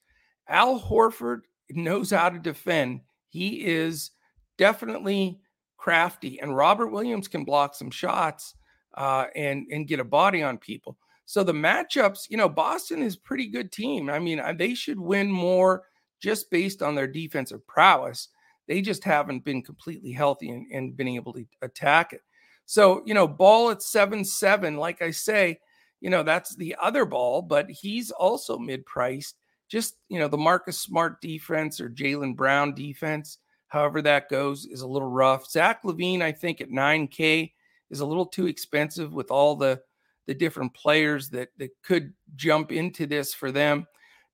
Al 0.48 0.78
Horford 0.78 1.40
knows 1.70 2.12
how 2.12 2.30
to 2.30 2.38
defend. 2.38 3.00
He 3.28 3.66
is 3.66 4.12
definitely 4.56 5.40
crafty, 5.76 6.38
and 6.38 6.56
Robert 6.56 6.92
Williams 6.92 7.26
can 7.26 7.42
block 7.42 7.74
some 7.74 7.90
shots 7.90 8.54
uh, 8.96 9.24
and 9.34 9.66
and 9.72 9.88
get 9.88 9.98
a 9.98 10.04
body 10.04 10.44
on 10.44 10.58
people. 10.58 10.96
So 11.24 11.42
the 11.42 11.52
matchups, 11.52 12.30
you 12.30 12.36
know, 12.36 12.48
Boston 12.48 13.02
is 13.02 13.16
pretty 13.16 13.48
good 13.48 13.72
team. 13.72 14.08
I 14.08 14.20
mean, 14.20 14.40
they 14.58 14.74
should 14.74 15.00
win 15.00 15.28
more 15.28 15.82
just 16.22 16.52
based 16.52 16.82
on 16.82 16.94
their 16.94 17.08
defensive 17.08 17.66
prowess. 17.66 18.28
They 18.66 18.80
just 18.80 19.04
haven't 19.04 19.44
been 19.44 19.62
completely 19.62 20.12
healthy 20.12 20.50
and, 20.50 20.66
and 20.72 20.96
been 20.96 21.08
able 21.08 21.32
to 21.34 21.44
attack 21.62 22.12
it. 22.12 22.22
So, 22.66 23.02
you 23.04 23.14
know, 23.14 23.28
ball 23.28 23.70
at 23.70 23.82
7 23.82 24.24
7, 24.24 24.76
like 24.76 25.02
I 25.02 25.10
say, 25.10 25.58
you 26.00 26.10
know, 26.10 26.22
that's 26.22 26.54
the 26.56 26.76
other 26.80 27.04
ball, 27.04 27.42
but 27.42 27.70
he's 27.70 28.10
also 28.10 28.58
mid 28.58 28.84
priced. 28.86 29.36
Just, 29.68 29.96
you 30.08 30.18
know, 30.18 30.28
the 30.28 30.36
Marcus 30.36 30.78
Smart 30.78 31.20
defense 31.20 31.80
or 31.80 31.88
Jaylen 31.88 32.36
Brown 32.36 32.74
defense, 32.74 33.38
however 33.68 34.02
that 34.02 34.28
goes, 34.28 34.66
is 34.66 34.82
a 34.82 34.86
little 34.86 35.10
rough. 35.10 35.50
Zach 35.50 35.82
LaVine, 35.82 36.22
I 36.22 36.32
think 36.32 36.60
at 36.60 36.70
9K 36.70 37.52
is 37.90 38.00
a 38.00 38.06
little 38.06 38.26
too 38.26 38.46
expensive 38.46 39.12
with 39.12 39.30
all 39.30 39.56
the 39.56 39.80
the 40.26 40.34
different 40.34 40.72
players 40.72 41.28
that 41.30 41.48
that 41.58 41.70
could 41.82 42.14
jump 42.36 42.72
into 42.72 43.06
this 43.06 43.34
for 43.34 43.52
them. 43.52 43.86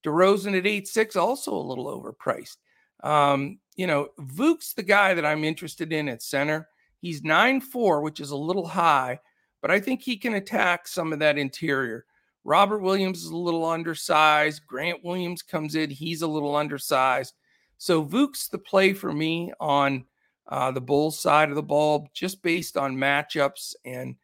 DeRozan 0.05 0.57
at 0.57 0.65
8-6, 0.65 1.17
also 1.17 1.53
a 1.55 1.57
little 1.57 1.87
overpriced. 1.87 2.57
Um, 3.03 3.59
you 3.77 3.87
know, 3.87 4.09
Vuk's 4.19 4.75
the 4.75 4.83
guy 4.83 5.15
that 5.15 5.25
I'm 5.25 5.45
interested 5.45 5.93
in 5.93 6.09
at 6.09 6.23
center. 6.23 6.69
He's 7.01 7.23
9-4, 7.23 8.03
which 8.03 8.21
is 8.21 8.31
a 8.31 8.37
little 8.37 8.67
high, 8.67 9.21
but 9.63 9.71
I 9.71 9.81
think 9.81 10.03
he 10.03 10.17
can 10.17 10.35
attack 10.35 10.87
some 10.87 11.13
of 11.13 11.19
that 11.21 11.39
interior. 11.39 12.05
Robert 12.45 12.81
Williams 12.81 13.25
is 13.25 13.31
a 13.31 13.37
little 13.37 13.65
undersized. 13.65 14.67
Grant 14.67 15.05
Williams 15.05 15.43
comes 15.43 15.75
in, 15.75 15.91
he's 15.91 16.23
a 16.23 16.27
little 16.27 16.57
undersized. 16.57 17.35
So 17.79 18.05
Vuk's 18.05 18.49
the 18.49 18.59
play 18.59 18.93
for 18.93 19.13
me 19.13 19.53
on 19.61 20.05
uh, 20.49 20.71
the 20.71 20.81
Bulls 20.81 21.19
side 21.19 21.49
of 21.49 21.55
the 21.55 21.63
ball, 21.63 22.09
just 22.13 22.43
based 22.43 22.77
on 22.77 22.97
matchups 22.97 23.75
and 23.85 24.17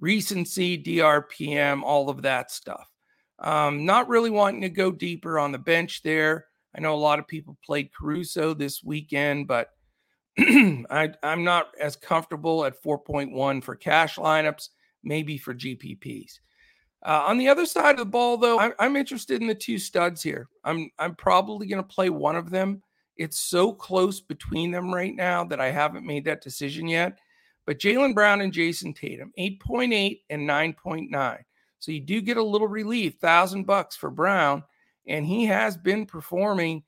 recency, 0.00 0.82
DRPM, 0.82 1.82
all 1.82 2.08
of 2.08 2.22
that 2.22 2.50
stuff. 2.50 2.90
Um, 3.38 3.84
not 3.84 4.08
really 4.08 4.30
wanting 4.30 4.62
to 4.62 4.68
go 4.68 4.90
deeper 4.90 5.38
on 5.38 5.52
the 5.52 5.58
bench 5.58 6.02
there. 6.02 6.46
I 6.76 6.80
know 6.80 6.94
a 6.94 6.96
lot 6.96 7.18
of 7.18 7.28
people 7.28 7.56
played 7.64 7.94
Caruso 7.94 8.54
this 8.54 8.82
weekend, 8.82 9.46
but 9.46 9.70
I, 10.38 11.12
am 11.22 11.44
not 11.44 11.68
as 11.80 11.94
comfortable 11.94 12.64
at 12.64 12.82
4.1 12.82 13.62
for 13.62 13.76
cash 13.76 14.16
lineups, 14.16 14.70
maybe 15.04 15.38
for 15.38 15.54
GPPs. 15.54 16.40
Uh, 17.06 17.24
on 17.26 17.38
the 17.38 17.48
other 17.48 17.66
side 17.66 17.92
of 17.92 17.98
the 17.98 18.04
ball, 18.06 18.36
though, 18.36 18.58
I'm, 18.58 18.72
I'm 18.78 18.96
interested 18.96 19.40
in 19.40 19.46
the 19.46 19.54
two 19.54 19.78
studs 19.78 20.22
here. 20.22 20.48
I'm 20.64 20.90
I'm 20.98 21.14
probably 21.14 21.66
going 21.66 21.82
to 21.82 21.94
play 21.94 22.08
one 22.08 22.34
of 22.34 22.50
them. 22.50 22.82
It's 23.16 23.38
so 23.38 23.72
close 23.72 24.20
between 24.20 24.70
them 24.70 24.92
right 24.92 25.14
now 25.14 25.44
that 25.44 25.60
I 25.60 25.70
haven't 25.70 26.06
made 26.06 26.24
that 26.24 26.42
decision 26.42 26.88
yet. 26.88 27.18
But 27.66 27.78
Jaylen 27.78 28.14
Brown 28.14 28.40
and 28.40 28.52
Jayson 28.52 28.94
Tatum, 28.94 29.32
8.8 29.38 30.20
and 30.30 30.48
9.9. 30.48 31.38
So 31.78 31.92
you 31.92 32.00
do 32.00 32.20
get 32.20 32.36
a 32.36 32.42
little 32.42 32.68
relief, 32.68 33.16
thousand 33.20 33.64
bucks 33.64 33.96
for 33.96 34.10
Brown, 34.10 34.64
and 35.06 35.26
he 35.26 35.44
has 35.46 35.76
been 35.76 36.06
performing 36.06 36.82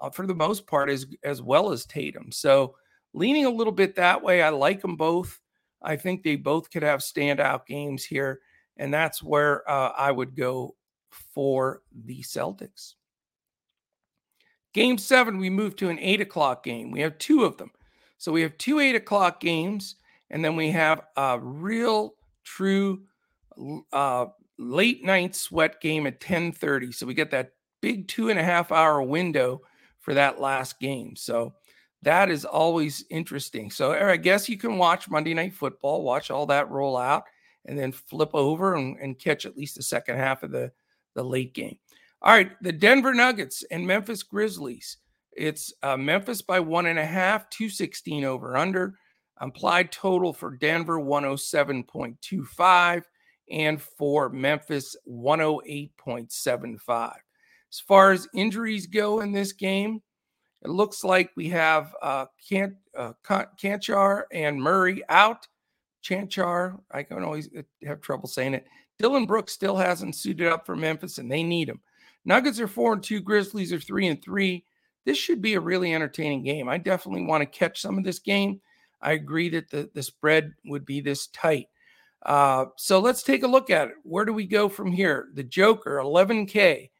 uh, 0.00 0.10
for 0.10 0.26
the 0.26 0.34
most 0.34 0.66
part 0.66 0.90
as 0.90 1.06
as 1.24 1.40
well 1.42 1.70
as 1.72 1.86
Tatum. 1.86 2.32
So 2.32 2.74
leaning 3.14 3.46
a 3.46 3.50
little 3.50 3.72
bit 3.72 3.94
that 3.96 4.22
way, 4.22 4.42
I 4.42 4.50
like 4.50 4.80
them 4.80 4.96
both. 4.96 5.40
I 5.82 5.96
think 5.96 6.22
they 6.22 6.36
both 6.36 6.70
could 6.70 6.82
have 6.82 7.00
standout 7.00 7.66
games 7.66 8.04
here, 8.04 8.40
and 8.76 8.92
that's 8.92 9.22
where 9.22 9.68
uh, 9.68 9.92
I 9.96 10.12
would 10.12 10.36
go 10.36 10.76
for 11.10 11.82
the 12.04 12.22
Celtics. 12.22 12.94
Game 14.72 14.96
seven, 14.96 15.38
we 15.38 15.50
move 15.50 15.76
to 15.76 15.90
an 15.90 15.98
eight 15.98 16.20
o'clock 16.20 16.64
game. 16.64 16.90
We 16.90 17.00
have 17.00 17.18
two 17.18 17.44
of 17.44 17.58
them. 17.58 17.70
So 18.16 18.32
we 18.32 18.42
have 18.42 18.56
two 18.56 18.78
eight 18.78 18.94
o'clock 18.94 19.40
games, 19.40 19.96
and 20.30 20.44
then 20.44 20.56
we 20.56 20.70
have 20.70 21.02
a 21.16 21.38
real, 21.40 22.14
true 22.44 23.02
uh, 23.92 24.26
late 24.58 25.04
night 25.04 25.34
sweat 25.34 25.80
game 25.80 26.06
at 26.06 26.20
10:30. 26.20 26.94
So 26.94 27.06
we 27.06 27.14
get 27.14 27.30
that 27.32 27.52
big 27.82 28.08
two 28.08 28.30
and 28.30 28.38
a 28.38 28.42
half 28.42 28.72
hour 28.72 29.02
window 29.02 29.60
for 30.00 30.14
that 30.14 30.40
last 30.40 30.80
game. 30.80 31.14
So 31.16 31.52
that 32.02 32.30
is 32.30 32.46
always 32.46 33.04
interesting. 33.10 33.70
So 33.70 33.92
I 33.92 34.16
guess 34.16 34.48
you 34.48 34.56
can 34.56 34.78
watch 34.78 35.10
Monday 35.10 35.34
Night 35.34 35.54
Football, 35.54 36.02
watch 36.02 36.30
all 36.30 36.46
that 36.46 36.70
roll 36.70 36.96
out, 36.96 37.24
and 37.66 37.78
then 37.78 37.92
flip 37.92 38.30
over 38.32 38.74
and, 38.74 38.96
and 38.98 39.18
catch 39.18 39.44
at 39.44 39.56
least 39.56 39.76
the 39.76 39.82
second 39.82 40.16
half 40.16 40.42
of 40.42 40.50
the, 40.50 40.72
the 41.14 41.22
late 41.22 41.52
game. 41.52 41.76
All 42.22 42.32
right, 42.32 42.52
the 42.62 42.72
Denver 42.72 43.14
Nuggets 43.14 43.64
and 43.70 43.86
Memphis 43.86 44.22
Grizzlies. 44.22 44.96
It's 45.32 45.72
uh, 45.82 45.96
Memphis 45.96 46.42
by 46.42 46.60
one 46.60 46.84
and 46.86 46.98
a 46.98 47.06
half, 47.06 47.48
216 47.50 48.24
over 48.24 48.56
under. 48.56 48.94
Implied 49.40 49.90
total 49.90 50.32
for 50.32 50.56
Denver 50.56 51.00
107.25 51.00 53.02
and 53.50 53.82
for 53.82 54.28
Memphis 54.28 54.94
108.75. 55.08 57.14
As 57.72 57.80
far 57.80 58.12
as 58.12 58.28
injuries 58.34 58.86
go 58.86 59.20
in 59.20 59.32
this 59.32 59.52
game, 59.52 60.02
it 60.62 60.68
looks 60.68 61.02
like 61.02 61.30
we 61.36 61.48
have 61.48 61.94
uh, 62.02 62.26
Kant, 62.48 62.74
uh, 62.96 63.12
and 64.32 64.62
Murray 64.62 65.02
out. 65.08 65.46
Chanchar, 66.04 66.78
I 66.90 67.02
can 67.04 67.22
always 67.22 67.48
uh, 67.56 67.62
have 67.84 68.00
trouble 68.00 68.28
saying 68.28 68.54
it. 68.54 68.66
Dillon 68.98 69.24
Brooks 69.24 69.52
still 69.52 69.76
hasn't 69.76 70.16
suited 70.16 70.48
up 70.48 70.66
for 70.66 70.76
Memphis, 70.76 71.18
and 71.18 71.30
they 71.30 71.42
need 71.42 71.68
him. 71.68 71.80
Nuggets 72.24 72.60
are 72.60 72.68
four 72.68 72.92
and 72.92 73.02
two. 73.02 73.20
Grizzlies 73.20 73.72
are 73.72 73.80
three 73.80 74.06
and 74.08 74.22
three. 74.22 74.64
This 75.04 75.18
should 75.18 75.40
be 75.40 75.54
a 75.54 75.60
really 75.60 75.94
entertaining 75.94 76.44
game. 76.44 76.68
I 76.68 76.78
definitely 76.78 77.24
want 77.24 77.40
to 77.40 77.58
catch 77.58 77.80
some 77.80 77.98
of 77.98 78.04
this 78.04 78.18
game. 78.18 78.60
I 79.00 79.12
agree 79.12 79.48
that 79.50 79.70
the, 79.70 79.90
the 79.94 80.02
spread 80.02 80.52
would 80.66 80.84
be 80.84 81.00
this 81.00 81.28
tight. 81.28 81.66
Uh, 82.24 82.66
so 82.76 83.00
let's 83.00 83.24
take 83.24 83.42
a 83.42 83.48
look 83.48 83.70
at 83.70 83.88
it. 83.88 83.94
Where 84.04 84.24
do 84.24 84.32
we 84.32 84.46
go 84.46 84.68
from 84.68 84.92
here? 84.92 85.28
The 85.34 85.42
Joker, 85.42 85.96
11K. 85.96 86.90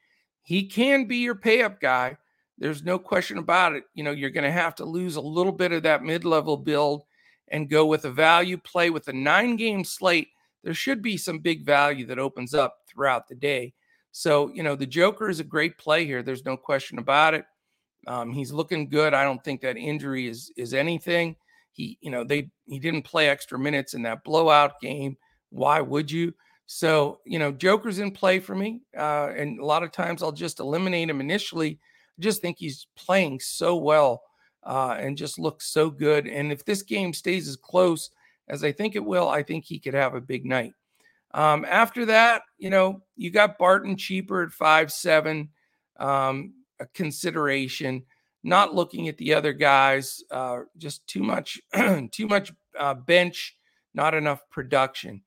He 0.42 0.66
can 0.66 1.06
be 1.06 1.18
your 1.18 1.34
pay 1.34 1.62
up 1.62 1.80
guy. 1.80 2.16
There's 2.58 2.82
no 2.82 2.98
question 2.98 3.38
about 3.38 3.74
it. 3.74 3.84
You 3.94 4.04
know, 4.04 4.10
you're 4.10 4.30
going 4.30 4.44
to 4.44 4.52
have 4.52 4.74
to 4.76 4.84
lose 4.84 5.16
a 5.16 5.20
little 5.20 5.52
bit 5.52 5.72
of 5.72 5.82
that 5.84 6.02
mid 6.02 6.24
level 6.24 6.56
build 6.56 7.04
and 7.48 7.68
go 7.68 7.86
with 7.86 8.04
a 8.04 8.10
value 8.10 8.56
play 8.56 8.90
with 8.90 9.08
a 9.08 9.12
nine 9.12 9.56
game 9.56 9.84
slate. 9.84 10.28
There 10.62 10.74
should 10.74 11.02
be 11.02 11.16
some 11.16 11.38
big 11.38 11.64
value 11.64 12.06
that 12.06 12.18
opens 12.18 12.54
up 12.54 12.78
throughout 12.88 13.28
the 13.28 13.34
day. 13.34 13.74
So, 14.12 14.52
you 14.52 14.62
know, 14.62 14.76
the 14.76 14.86
Joker 14.86 15.28
is 15.28 15.40
a 15.40 15.44
great 15.44 15.78
play 15.78 16.04
here. 16.04 16.22
There's 16.22 16.44
no 16.44 16.56
question 16.56 16.98
about 16.98 17.34
it. 17.34 17.44
Um, 18.06 18.32
he's 18.32 18.52
looking 18.52 18.88
good. 18.88 19.14
I 19.14 19.24
don't 19.24 19.42
think 19.42 19.60
that 19.62 19.76
injury 19.76 20.26
is 20.26 20.52
is 20.56 20.74
anything. 20.74 21.36
He, 21.72 21.98
you 22.00 22.10
know, 22.10 22.24
they 22.24 22.50
he 22.66 22.78
didn't 22.78 23.02
play 23.02 23.28
extra 23.28 23.58
minutes 23.58 23.94
in 23.94 24.02
that 24.02 24.24
blowout 24.24 24.80
game. 24.80 25.16
Why 25.50 25.80
would 25.80 26.10
you? 26.10 26.34
So, 26.66 27.20
you 27.24 27.38
know, 27.38 27.52
Joker's 27.52 27.98
in 27.98 28.12
play 28.12 28.40
for 28.40 28.54
me. 28.54 28.80
Uh, 28.96 29.30
and 29.36 29.58
a 29.58 29.64
lot 29.64 29.82
of 29.82 29.92
times 29.92 30.22
I'll 30.22 30.32
just 30.32 30.60
eliminate 30.60 31.10
him 31.10 31.20
initially. 31.20 31.78
I 32.18 32.22
just 32.22 32.40
think 32.40 32.58
he's 32.58 32.86
playing 32.96 33.40
so 33.40 33.76
well 33.76 34.22
uh, 34.64 34.96
and 34.98 35.16
just 35.16 35.38
looks 35.38 35.66
so 35.66 35.90
good. 35.90 36.26
And 36.26 36.52
if 36.52 36.64
this 36.64 36.82
game 36.82 37.12
stays 37.12 37.48
as 37.48 37.56
close 37.56 38.10
as 38.48 38.64
I 38.64 38.72
think 38.72 38.96
it 38.96 39.04
will, 39.04 39.28
I 39.28 39.42
think 39.42 39.64
he 39.64 39.78
could 39.78 39.94
have 39.94 40.14
a 40.14 40.20
big 40.20 40.46
night. 40.46 40.74
Um, 41.34 41.64
after 41.68 42.04
that, 42.06 42.42
you 42.58 42.70
know, 42.70 43.02
you 43.16 43.30
got 43.30 43.58
Barton 43.58 43.96
cheaper 43.96 44.42
at 44.42 44.52
five 44.52 44.92
seven, 44.92 45.48
um, 45.98 46.52
a 46.78 46.86
consideration 46.86 48.04
not 48.44 48.74
looking 48.74 49.08
at 49.08 49.16
the 49.18 49.34
other 49.34 49.52
guys, 49.52 50.22
uh, 50.30 50.60
just 50.76 51.06
too 51.06 51.22
much, 51.22 51.60
too 52.10 52.26
much 52.26 52.52
uh, 52.78 52.94
bench, 52.94 53.56
not 53.94 54.14
enough 54.14 54.40
production. 54.50 55.22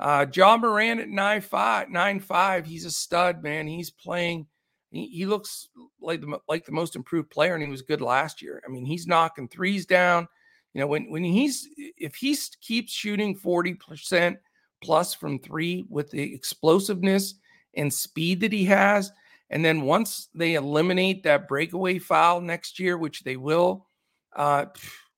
Uh, 0.00 0.24
Ja 0.34 0.56
Morant 0.56 0.98
at 0.98 1.10
nine 1.10 1.42
five, 1.42 1.90
nine 1.90 2.18
five. 2.18 2.64
He's 2.64 2.86
a 2.86 2.90
stud, 2.90 3.42
man. 3.42 3.66
He's 3.66 3.90
playing. 3.90 4.46
He, 4.90 5.06
he 5.08 5.26
looks 5.26 5.68
like 6.00 6.22
the 6.22 6.38
like 6.48 6.64
the 6.64 6.72
most 6.72 6.96
improved 6.96 7.28
player, 7.28 7.54
and 7.54 7.62
he 7.62 7.68
was 7.68 7.82
good 7.82 8.00
last 8.00 8.40
year. 8.40 8.62
I 8.66 8.70
mean, 8.70 8.86
he's 8.86 9.06
knocking 9.06 9.46
threes 9.46 9.84
down. 9.84 10.26
You 10.72 10.80
know, 10.80 10.86
when 10.86 11.10
when 11.10 11.22
he's 11.22 11.68
if 11.76 12.14
he 12.14 12.34
keeps 12.62 12.92
shooting 12.92 13.36
forty 13.36 13.74
percent 13.74 14.38
plus 14.82 15.12
from 15.12 15.38
three 15.38 15.84
with 15.90 16.10
the 16.10 16.34
explosiveness 16.34 17.34
and 17.74 17.92
speed 17.92 18.40
that 18.40 18.54
he 18.54 18.64
has, 18.64 19.12
and 19.50 19.62
then 19.62 19.82
once 19.82 20.28
they 20.34 20.54
eliminate 20.54 21.24
that 21.24 21.46
breakaway 21.46 21.98
foul 21.98 22.40
next 22.40 22.80
year, 22.80 22.96
which 22.96 23.22
they 23.22 23.36
will, 23.36 23.86
uh, 24.34 24.64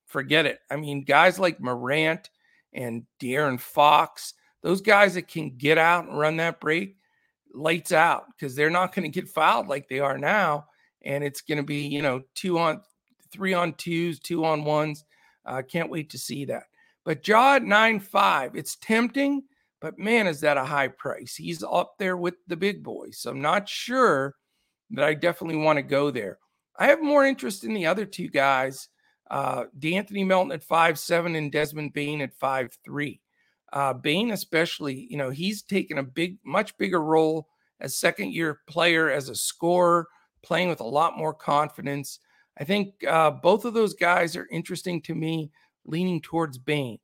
forget 0.07 0.45
it. 0.45 0.59
I 0.73 0.77
mean, 0.77 1.05
guys 1.05 1.39
like 1.39 1.61
Morant 1.61 2.31
and 2.73 3.07
De'Aaron 3.21 3.61
Fox, 3.61 4.35
those 4.63 4.81
guys 4.81 5.15
that 5.15 5.29
can 5.29 5.57
get 5.57 5.79
out 5.79 6.09
and 6.09 6.19
run 6.19 6.37
that 6.37 6.61
break, 6.61 6.97
lights 7.53 7.93
out 7.93 8.25
because 8.29 8.55
they're 8.55 8.71
not 8.71 8.95
going 8.95 9.11
to 9.11 9.21
get 9.21 9.29
fouled 9.29 9.69
like 9.69 9.89
they 9.89 10.01
are 10.01 10.19
now. 10.19 10.67
And 11.05 11.25
it's 11.25 11.41
going 11.41 11.59
to 11.59 11.65
be, 11.65 11.87
you 11.87 12.01
know, 12.01 12.23
two 12.35 12.59
on 12.59 12.81
three 13.33 13.55
on 13.55 13.75
twos, 13.75 14.21
two 14.21 14.45
on 14.45 14.65
ones. 14.65 15.05
I 15.45 15.59
uh, 15.59 15.63
can't 15.63 15.91
wait 15.91 16.11
to 16.11 16.19
see 16.19 16.45
that. 16.47 16.65
But 17.05 17.27
Ja 17.27 17.57
at 17.57 17.65
9 17.65 17.99
5, 17.99 18.55
it's 18.55 18.77
tempting 18.77 19.43
but 19.83 19.99
man, 19.99 20.29
is 20.29 20.41
that 20.41 20.57
a 20.57 20.65
high 20.65 20.89
price? 20.89 21.35
He's 21.35 21.65
up 21.65 21.99
there 21.99 22.17
with 22.17 22.35
the 22.47 22.57
big 22.57 22.85
boys. 22.85 23.19
So 23.19 23.33
I'm 23.33 23.43
not 23.43 23.69
sure 23.69 24.37
that 24.93 25.05
I 25.05 25.13
definitely 25.13 25.59
want 25.59 25.79
to 25.79 25.83
go 25.83 26.13
there. 26.13 26.39
I 26.79 26.87
have 26.87 27.03
more 27.03 27.27
interest 27.27 27.65
in 27.65 27.75
the 27.75 27.87
other 27.87 28.07
two 28.07 28.29
guys, 28.29 28.89
uh, 29.29 29.65
De'Anthony 29.79 30.25
Melton 30.25 30.53
at 30.53 30.63
five 30.63 31.01
seven 31.01 31.35
and 31.35 31.51
Desmond 31.51 31.93
Bane 31.93 32.21
at 32.21 32.33
five 32.33 32.71
three. 32.85 33.21
Uh, 33.73 33.95
Bane, 33.95 34.33
especially, 34.33 35.07
you 35.11 35.17
know, 35.17 35.31
he's 35.31 35.63
taken 35.63 35.99
a 35.99 36.03
big, 36.03 36.39
much 36.45 36.77
bigger 36.77 37.03
role 37.03 37.49
as 37.81 37.97
second 37.97 38.33
year 38.33 38.61
player, 38.67 39.11
as 39.11 39.29
a 39.29 39.35
scorer, 39.35 40.07
playing 40.43 40.69
with 40.69 40.81
a 40.81 40.85
lot 40.85 41.17
more 41.17 41.35
confidence. 41.35 42.21
I 42.59 42.65
think 42.65 43.05
uh, 43.07 43.31
both 43.31 43.65
of 43.65 43.75
those 43.75 43.95
guys 43.95 44.37
are 44.37 44.49
interesting 44.51 45.01
to 45.03 45.15
me, 45.15 45.51
leaning 45.85 46.21
towards 46.21 46.59
Bane. 46.59 46.99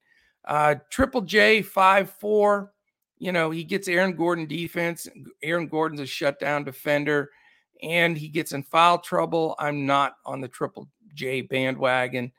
Uh, 0.45 0.77
Triple 0.91 1.23
J, 1.23 1.63
5 1.63 2.11
4. 2.11 2.73
You 3.19 3.33
know, 3.33 3.51
he 3.51 3.65
gets 3.65 3.89
Aaron 3.89 4.15
Gordon 4.15 4.47
defense. 4.47 5.09
Aaron 5.43 5.69
Gordon's 5.69 6.01
a 6.01 6.07
shutdown 6.07 6.65
defender, 6.65 7.31
and 7.83 8.17
he 8.17 8.29
gets 8.29 8.53
in 8.53 8.63
foul 8.63 8.99
trouble. 8.99 9.57
I'm 9.59 9.87
not 9.87 10.15
on 10.25 10.41
the 10.41 10.49
Triple 10.49 10.89
J 11.15 11.41
bandwagon. 11.41 12.33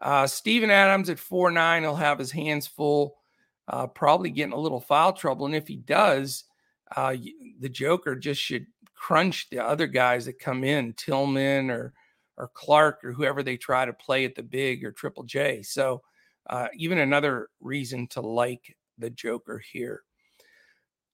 Uh, 0.00 0.26
Steven 0.26 0.70
Adams 0.70 1.08
at 1.08 1.18
4 1.18 1.50
9, 1.50 1.82
he'll 1.82 1.96
have 1.96 2.18
his 2.18 2.30
hands 2.30 2.66
full, 2.66 3.16
uh, 3.68 3.86
probably 3.86 4.30
getting 4.30 4.52
a 4.52 4.58
little 4.58 4.80
foul 4.80 5.12
trouble. 5.12 5.46
And 5.46 5.54
if 5.54 5.66
he 5.66 5.76
does, 5.76 6.44
uh, 6.94 7.16
the 7.60 7.68
Joker 7.68 8.14
just 8.14 8.40
should 8.40 8.66
crunch 8.94 9.48
the 9.50 9.58
other 9.58 9.86
guys 9.86 10.26
that 10.26 10.38
come 10.38 10.64
in, 10.64 10.92
Tillman 10.94 11.70
or 11.70 11.92
or 12.38 12.50
Clark 12.52 13.02
or 13.02 13.12
whoever 13.12 13.42
they 13.42 13.56
try 13.56 13.84
to 13.84 13.92
play 13.92 14.24
at 14.24 14.34
the 14.34 14.42
big 14.42 14.84
or 14.84 14.92
Triple 14.92 15.24
J. 15.24 15.62
So 15.62 16.02
uh, 16.48 16.68
even 16.74 16.98
another 16.98 17.48
reason 17.60 18.06
to 18.08 18.20
like 18.20 18.76
the 18.98 19.10
Joker 19.10 19.58
here. 19.58 20.02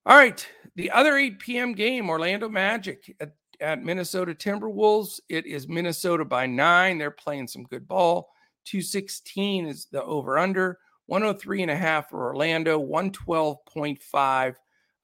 All 0.05 0.17
right, 0.17 0.47
the 0.75 0.91
other 0.91 1.17
8 1.17 1.39
p.m. 1.39 1.75
game, 1.75 2.11
Orlando 2.11 2.49
Magic 2.49 3.15
at, 3.21 3.35
at 3.61 3.85
Minnesota 3.85 4.35
Timberwolves. 4.35 5.21
It 5.29 5.47
is 5.47 5.69
Minnesota 5.69 6.25
by 6.25 6.47
nine. 6.47 6.99
They're 6.99 7.13
playing 7.13 7.47
some 7.47 7.63
good 7.65 7.87
ball. 7.87 8.31
216 8.65 9.67
is 9.67 9.87
the 9.93 10.03
over 10.03 10.39
under. 10.39 10.79
103 11.07 11.63
and 11.63 11.71
a 11.71 11.77
half 11.77 12.11
for 12.11 12.27
Orlando, 12.27 12.81
112.5 12.81 14.55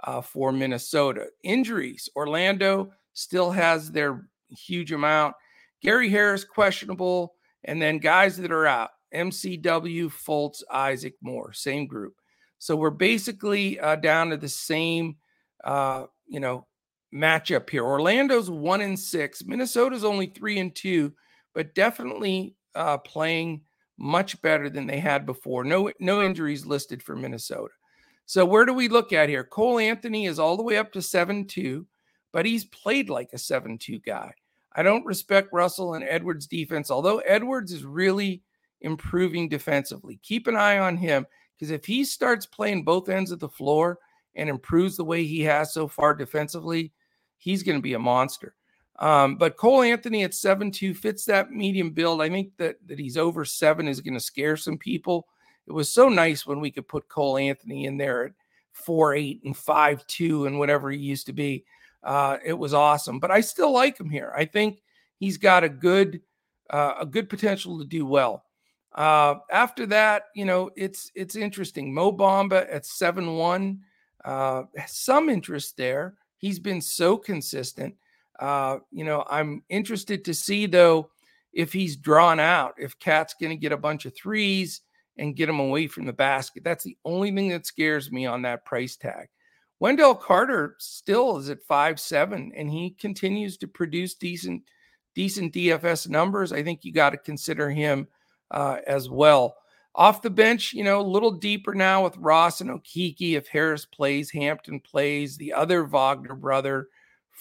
uh, 0.05 0.21
for 0.21 0.53
Minnesota. 0.53 1.27
Injuries 1.43 2.09
Orlando 2.17 2.91
still 3.15 3.51
has 3.51 3.91
their 3.91 4.29
huge 4.49 4.93
amount. 4.93 5.35
Gary 5.83 6.09
Harris, 6.09 6.45
questionable. 6.45 7.35
And 7.65 7.83
then 7.83 7.99
guys 7.99 8.37
that 8.37 8.53
are 8.53 8.67
out 8.67 8.91
MCW, 9.15 10.11
Fultz, 10.13 10.63
Isaac 10.71 11.15
Moore, 11.21 11.53
same 11.53 11.87
group. 11.87 12.15
So 12.59 12.77
we're 12.77 12.91
basically 12.91 13.79
uh, 13.79 13.97
down 13.97 14.31
to 14.31 14.37
the 14.37 14.49
same, 14.49 15.17
uh, 15.65 16.05
you 16.27 16.41
know, 16.41 16.67
matchup 17.15 17.71
here. 17.71 17.85
Orlando's 17.85 18.51
one 18.51 18.81
and 18.81 18.99
six. 18.99 19.45
Minnesota's 19.45 20.05
only 20.05 20.27
three 20.27 20.59
and 20.59 20.75
two, 20.75 21.13
but 21.55 21.75
definitely 21.75 22.57
uh, 22.75 22.99
playing 22.99 23.63
much 23.99 24.41
better 24.41 24.71
than 24.71 24.87
they 24.87 25.01
had 25.01 25.27
before. 25.27 25.65
No, 25.65 25.91
no 26.01 26.23
injuries 26.23 26.65
listed 26.65 27.03
for 27.03 27.17
Minnesota. 27.17 27.75
So 28.27 28.45
where 28.45 28.65
do 28.65 28.73
we 28.73 28.89
look 28.89 29.13
at 29.13 29.29
here? 29.29 29.45
Cole 29.45 29.79
Anthony 29.79 30.27
is 30.27 30.39
all 30.39 30.57
the 30.57 30.63
way 30.63 30.77
up 30.77 30.93
to 30.93 31.03
seven 31.03 31.47
two, 31.47 31.87
but 32.33 32.47
he's 32.47 32.65
played 32.67 33.11
like 33.11 33.31
a 33.33 33.39
seven 33.39 33.79
two 33.79 33.99
guy. 33.99 34.33
I 34.73 34.83
don't 34.83 35.07
respect 35.07 35.49
Russell 35.53 35.95
and 35.95 36.05
Edwards' 36.05 36.47
defense, 36.47 36.91
although 36.91 37.19
Edwards 37.19 37.73
is 37.73 37.85
really 37.85 38.43
improving 38.81 39.49
defensively. 39.49 40.21
Keep 40.23 40.47
an 40.47 40.57
eye 40.57 40.79
on 40.79 40.97
him 40.97 41.27
because 41.57 41.71
if 41.71 41.85
he 41.85 42.05
starts 42.05 42.47
playing 42.47 42.85
both 42.85 43.09
ends 43.09 43.33
of 43.33 43.41
the 43.41 43.49
floor 43.49 43.99
and 44.37 44.49
improves 44.49 44.97
the 44.97 45.05
way 45.05 45.25
he 45.25 45.41
has 45.41 45.73
so 45.73 45.89
far 45.89 46.15
defensively, 46.15 46.93
he's 47.39 47.63
going 47.63 47.79
to 47.79 47.83
be 47.83 47.95
a 47.95 47.99
monster. 47.99 48.55
Um, 48.99 49.37
but 49.37 49.57
Cole 49.57 49.83
Anthony 49.83 50.25
at 50.25 50.33
7-2 50.33 50.97
fits 50.97 51.25
that 51.27 51.53
medium 51.53 51.91
build. 51.91 52.21
I 52.21 52.29
think 52.29 52.57
that, 52.57 52.77
that 52.87 52.99
he's 52.99 53.17
over 53.17 53.45
seven 53.45 53.87
is 53.87 54.01
going 54.01 54.15
to 54.15 54.21
scare 54.21 54.57
some 54.57 54.77
people. 54.77 55.29
It 55.67 55.73
was 55.73 55.89
so 55.89 56.09
nice 56.09 56.47
when 56.47 56.61
we 56.61 56.71
could 56.71 56.89
put 56.89 57.09
Cole 57.09 57.39
Anthony 57.39 57.85
in 57.85 57.97
there 57.97 58.25
at 58.25 58.33
4-8 58.87 59.45
and 59.45 59.55
5-2 59.55 60.47
and 60.47 60.59
whatever 60.59 60.91
he 60.91 60.99
used 60.99 61.27
to 61.27 61.33
be. 61.33 61.65
Uh, 62.03 62.39
it 62.45 62.55
was 62.55 62.75
awesome. 62.75 63.21
But 63.21 63.31
I 63.31 63.41
still 63.41 63.73
like 63.73 63.99
him 63.99 64.11
here. 64.11 64.33
I 64.37 64.45
think 64.45 64.81
he's 65.19 65.37
got 65.37 65.65
a 65.65 65.69
good 65.69 66.21
uh, 66.71 66.95
a 67.01 67.07
good 67.07 67.29
potential 67.31 67.79
to 67.79 67.85
do 67.85 68.05
well. 68.05 68.45
Uh, 68.95 69.37
after 69.51 69.87
that, 69.87 70.25
you 70.35 70.45
know, 70.45 70.71
it's 70.77 71.11
it's 71.15 71.37
interesting. 71.37 71.93
Mo 71.93 72.13
Bamba 72.13 72.67
at 72.73 72.87
seven 72.87 73.37
one, 73.37 73.81
uh, 74.25 74.63
some 74.87 75.29
interest 75.29 75.77
there. 75.77 76.15
He's 76.37 76.59
been 76.59 76.81
so 76.81 77.17
consistent. 77.17 77.95
Uh, 78.39 78.79
you 78.91 79.05
know, 79.05 79.25
I'm 79.29 79.63
interested 79.69 80.25
to 80.25 80.35
see 80.35 80.67
though 80.67 81.11
if 81.53 81.73
he's 81.73 81.97
drawn 81.97 82.39
out. 82.41 82.75
If 82.79 82.99
KAT's 82.99 83.35
going 83.41 83.51
to 83.51 83.57
get 83.57 83.73
a 83.73 83.77
bunch 83.77 84.07
of 84.07 84.15
threes 84.15 84.83
and 85.17 85.37
get 85.37 85.49
him 85.49 85.59
away 85.59 85.87
from 85.87 86.07
the 86.07 86.13
basket. 86.13 86.63
That's 86.65 86.85
the 86.85 86.97
only 87.05 87.33
thing 87.33 87.49
that 87.49 87.67
scares 87.67 88.11
me 88.11 88.27
on 88.27 88.43
that 88.43 88.65
price 88.65 88.97
tag. 88.97 89.29
Wendell 89.81 90.15
Carter 90.15 90.77
still 90.79 91.39
is 91.39 91.51
at 91.51 91.63
five 91.63 92.01
seven, 92.01 92.53
and 92.57 92.71
he 92.71 92.91
continues 92.91 93.57
to 93.59 93.69
produce 93.69 94.15
decent 94.15 94.63
decent 95.15 95.53
DFS 95.53 96.09
numbers. 96.09 96.53
I 96.53 96.63
think 96.63 96.85
you 96.85 96.93
got 96.93 97.11
to 97.11 97.17
consider 97.17 97.71
him 97.71 98.07
uh, 98.51 98.79
as 98.87 99.09
well. 99.09 99.57
Off 99.95 100.23
the 100.23 100.31
bench, 100.31 100.73
you 100.73 100.85
know, 100.85 101.01
a 101.01 101.03
little 101.03 101.33
deeper 101.33 101.75
now 101.75 102.05
with 102.05 102.17
Ross 102.19 102.61
and 102.61 102.71
Okeke. 102.71 103.35
If 103.35 103.49
Harris 103.49 103.85
plays, 103.85 104.31
Hampton 104.31 104.81
plays, 104.81 105.37
the 105.37 105.53
other 105.53 105.85
Wagner 105.85 106.37
brother. 106.37 106.89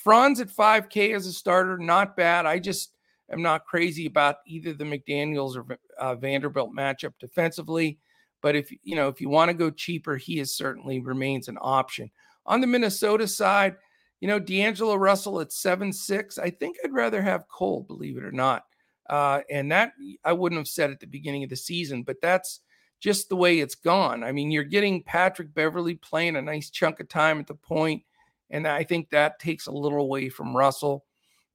Franz 0.07 0.39
at 0.39 0.47
5K 0.47 1.13
as 1.13 1.27
a 1.27 1.33
starter, 1.33 1.77
not 1.77 2.15
bad. 2.15 2.45
I 2.45 2.59
just 2.59 2.93
am 3.29 3.41
not 3.41 3.65
crazy 3.65 4.05
about 4.05 4.37
either 4.47 4.71
the 4.71 4.85
McDaniels 4.85 5.57
or 5.57 5.77
uh, 5.99 6.15
Vanderbilt 6.15 6.73
matchup 6.73 7.11
defensively. 7.19 7.99
But 8.41 8.55
if 8.55 8.71
you 8.83 8.95
know 8.95 9.09
if 9.09 9.19
you 9.19 9.27
want 9.27 9.49
to 9.49 9.53
go 9.53 9.69
cheaper, 9.69 10.15
he 10.15 10.39
is 10.39 10.55
certainly 10.55 11.01
remains 11.01 11.49
an 11.49 11.57
option. 11.59 12.09
On 12.45 12.61
the 12.61 12.67
Minnesota 12.67 13.27
side, 13.27 13.75
you 14.21 14.29
know 14.29 14.39
D'Angelo 14.39 14.95
Russell 14.95 15.41
at 15.41 15.51
seven 15.51 15.91
six. 15.91 16.37
I 16.37 16.51
think 16.51 16.77
I'd 16.85 16.93
rather 16.93 17.21
have 17.21 17.49
Cole, 17.49 17.83
believe 17.85 18.15
it 18.15 18.23
or 18.23 18.31
not. 18.31 18.63
Uh, 19.09 19.41
and 19.51 19.69
that 19.73 19.91
I 20.23 20.31
wouldn't 20.31 20.59
have 20.59 20.69
said 20.69 20.89
at 20.89 21.01
the 21.01 21.05
beginning 21.05 21.43
of 21.43 21.49
the 21.49 21.57
season, 21.57 22.03
but 22.03 22.21
that's 22.21 22.61
just 23.01 23.27
the 23.27 23.35
way 23.35 23.59
it's 23.59 23.75
gone. 23.75 24.23
I 24.23 24.31
mean, 24.31 24.51
you're 24.51 24.63
getting 24.63 25.03
Patrick 25.03 25.53
Beverley 25.53 25.95
playing 25.95 26.37
a 26.37 26.41
nice 26.41 26.69
chunk 26.69 27.01
of 27.01 27.09
time 27.09 27.41
at 27.41 27.47
the 27.47 27.55
point, 27.55 28.03
and 28.49 28.67
I 28.67 28.83
think 28.83 29.09
that 29.09 29.39
takes 29.39 29.67
a 29.67 29.71
little 29.71 29.99
away 29.99 30.29
from 30.29 30.55
Russell. 30.55 31.05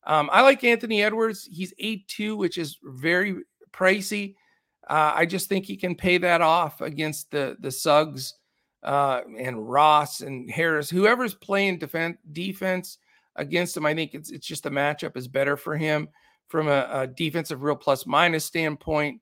Um, 0.04 0.28
I 0.32 0.42
like 0.42 0.64
Anthony 0.64 1.02
Edwards. 1.02 1.48
He's 1.50 1.72
8 1.78 2.06
2, 2.08 2.36
which 2.36 2.58
is 2.58 2.78
very 2.82 3.36
pricey. 3.72 4.34
Uh, 4.88 5.12
I 5.14 5.26
just 5.26 5.48
think 5.48 5.64
he 5.64 5.76
can 5.76 5.94
pay 5.94 6.18
that 6.18 6.40
off 6.40 6.80
against 6.80 7.30
the 7.30 7.56
the 7.60 7.70
Suggs 7.70 8.34
uh, 8.82 9.20
and 9.38 9.70
Ross 9.70 10.20
and 10.20 10.50
Harris, 10.50 10.90
whoever's 10.90 11.34
playing 11.34 11.78
defense 11.78 12.18
defense 12.32 12.98
against 13.36 13.76
him. 13.76 13.86
I 13.86 13.94
think 13.94 14.14
it's 14.14 14.30
it's 14.30 14.46
just 14.46 14.64
the 14.64 14.70
matchup 14.70 15.16
is 15.16 15.28
better 15.28 15.56
for 15.56 15.76
him 15.76 16.08
from 16.48 16.68
a, 16.68 16.88
a 16.92 17.06
defensive 17.06 17.62
real 17.62 17.76
plus 17.76 18.06
minus 18.06 18.44
standpoint, 18.44 19.20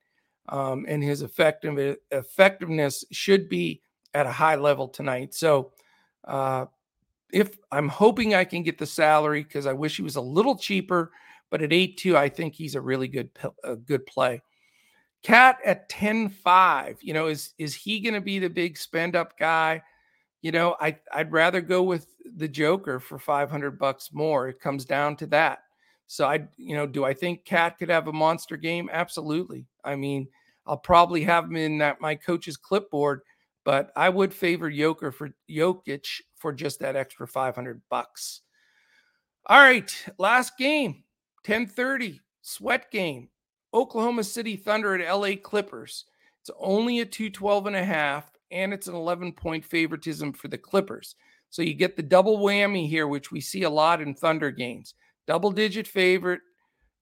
um, 0.48 0.86
and 0.88 1.02
his 1.02 1.22
effective 1.22 1.96
effectiveness 2.10 3.04
should 3.12 3.48
be 3.48 3.82
at 4.14 4.26
a 4.26 4.32
high 4.32 4.56
level 4.56 4.88
tonight. 4.88 5.34
So, 5.34 5.72
uh, 6.24 6.66
if 7.32 7.58
I'm 7.72 7.88
hoping 7.88 8.34
I 8.34 8.44
can 8.44 8.62
get 8.62 8.78
the 8.78 8.86
salary 8.86 9.42
because 9.42 9.66
I 9.66 9.72
wish 9.72 9.96
he 9.96 10.02
was 10.02 10.16
a 10.16 10.20
little 10.20 10.56
cheaper, 10.56 11.12
but 11.50 11.62
at 11.62 11.72
eight 11.72 11.96
two, 11.96 12.16
I 12.16 12.28
think 12.28 12.54
he's 12.54 12.74
a 12.74 12.80
really 12.80 13.08
good 13.08 13.30
a 13.64 13.76
good 13.76 14.06
play. 14.06 14.42
KAT 15.22 15.58
at 15.66 15.90
10-5, 15.90 16.96
you 17.02 17.12
know, 17.12 17.26
is 17.26 17.52
is 17.58 17.74
he 17.74 18.00
going 18.00 18.14
to 18.14 18.20
be 18.20 18.38
the 18.38 18.48
big 18.48 18.78
spend 18.78 19.16
up 19.16 19.38
guy? 19.38 19.82
You 20.42 20.52
know, 20.52 20.76
I 20.80 20.96
I'd 21.12 21.32
rather 21.32 21.60
go 21.60 21.82
with 21.82 22.06
the 22.36 22.48
Joker 22.48 22.98
for 23.00 23.18
500 23.18 23.78
bucks 23.78 24.10
more. 24.12 24.48
It 24.48 24.60
comes 24.60 24.84
down 24.84 25.16
to 25.16 25.26
that. 25.26 25.60
So 26.06 26.26
I, 26.26 26.40
you 26.56 26.74
know, 26.74 26.86
do 26.86 27.04
I 27.04 27.14
think 27.14 27.44
KAT 27.44 27.78
could 27.78 27.88
have 27.88 28.08
a 28.08 28.12
monster 28.12 28.56
game? 28.56 28.88
Absolutely. 28.92 29.66
I 29.84 29.94
mean, 29.94 30.26
I'll 30.66 30.76
probably 30.76 31.22
have 31.24 31.44
him 31.44 31.56
in 31.56 31.78
that 31.78 32.00
my 32.00 32.14
coach's 32.14 32.56
clipboard, 32.56 33.20
but 33.64 33.92
I 33.94 34.08
would 34.08 34.34
favor 34.34 34.70
Joker 34.70 35.12
for 35.12 35.30
Jokic 35.48 36.06
for 36.40 36.52
just 36.52 36.80
that 36.80 36.96
extra 36.96 37.28
500 37.28 37.80
bucks. 37.88 38.40
All 39.46 39.60
right, 39.60 39.92
last 40.18 40.58
game, 40.58 41.04
10:30, 41.44 42.20
sweat 42.42 42.90
game. 42.90 43.28
Oklahoma 43.72 44.24
City 44.24 44.56
Thunder 44.56 44.96
at 44.96 45.14
LA 45.14 45.36
Clippers. 45.36 46.06
It's 46.40 46.50
only 46.58 47.00
a 47.00 47.06
212 47.06 47.66
and 47.66 47.76
a 47.76 47.84
half 47.84 48.32
and 48.50 48.72
it's 48.72 48.88
an 48.88 48.96
11 48.96 49.32
point 49.32 49.64
favoritism 49.64 50.32
for 50.32 50.48
the 50.48 50.58
Clippers. 50.58 51.14
So 51.50 51.62
you 51.62 51.74
get 51.74 51.96
the 51.96 52.02
double 52.02 52.38
whammy 52.38 52.88
here 52.88 53.06
which 53.06 53.30
we 53.30 53.40
see 53.40 53.62
a 53.62 53.70
lot 53.70 54.00
in 54.00 54.14
Thunder 54.14 54.50
games 54.50 54.94
double 55.26 55.52
digit 55.52 55.86
favorite 55.86 56.40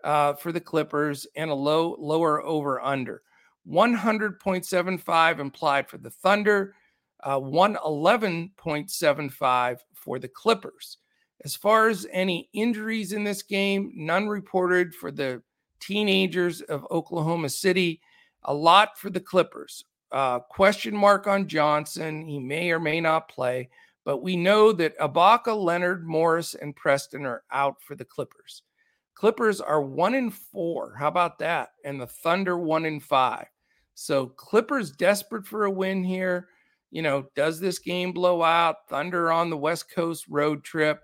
uh, 0.05 0.35
for 0.35 0.53
the 0.53 0.61
Clippers 0.61 1.27
and 1.37 1.51
a 1.51 1.55
low 1.55 1.97
lower 1.99 2.43
over 2.45 2.81
under. 2.81 3.23
100.75 3.67 5.39
implied 5.39 5.89
for 5.89 5.99
the 5.99 6.11
Thunder, 6.11 6.75
uh, 7.23 7.39
111.75 7.39 9.79
for 9.93 10.19
the 10.19 10.29
Clippers. 10.29 10.99
As 11.45 11.55
far 11.55 11.89
as 11.89 12.07
any 12.11 12.49
injuries 12.53 13.13
in 13.13 13.25
this 13.25 13.43
game, 13.43 13.93
none 13.95 14.29
reported 14.29 14.95
for 14.95 15.11
the 15.11 15.43
teenagers 15.81 16.61
of 16.63 16.87
Oklahoma 16.91 17.49
City. 17.49 18.01
A 18.45 18.55
lot 18.55 18.99
for 18.99 19.11
the 19.11 19.21
Clippers. 19.21 19.85
Uh, 20.11 20.41
question 20.41 20.97
mark 20.97 21.27
on 21.27 21.47
Johnson. 21.47 22.27
He 22.27 22.39
may 22.39 22.71
or 22.71 22.81
may 22.81 23.01
not 23.01 23.29
play. 23.29 23.69
But 24.05 24.23
we 24.23 24.37
know 24.37 24.73
that 24.73 24.99
Ibaka, 24.99 25.55
Leonard, 25.55 26.07
Morris, 26.07 26.55
and 26.55 26.75
Preston 26.75 27.27
are 27.27 27.43
out 27.53 27.83
for 27.83 27.95
the 27.95 28.07
Clippers. 28.07 28.63
Clippers 29.15 29.61
are 29.61 29.83
one 29.83 30.15
in 30.15 30.31
four. 30.31 30.95
How 30.99 31.09
about 31.09 31.39
that? 31.41 31.71
And 31.85 32.01
the 32.01 32.07
Thunder 32.07 32.57
one 32.57 32.85
in 32.85 33.01
five. 33.01 33.47
So 33.95 34.29
Clippers 34.29 34.93
desperate 34.93 35.47
for 35.47 35.65
a 35.65 35.71
win 35.71 36.05
here. 36.05 36.49
You 36.91 37.03
know, 37.03 37.27
does 37.35 37.61
this 37.61 37.79
game 37.79 38.13
blow 38.13 38.43
out? 38.43 38.89
Thunder 38.89 39.31
on 39.31 39.51
the 39.51 39.57
West 39.57 39.91
Coast 39.91 40.25
road 40.29 40.65
trip. 40.65 41.03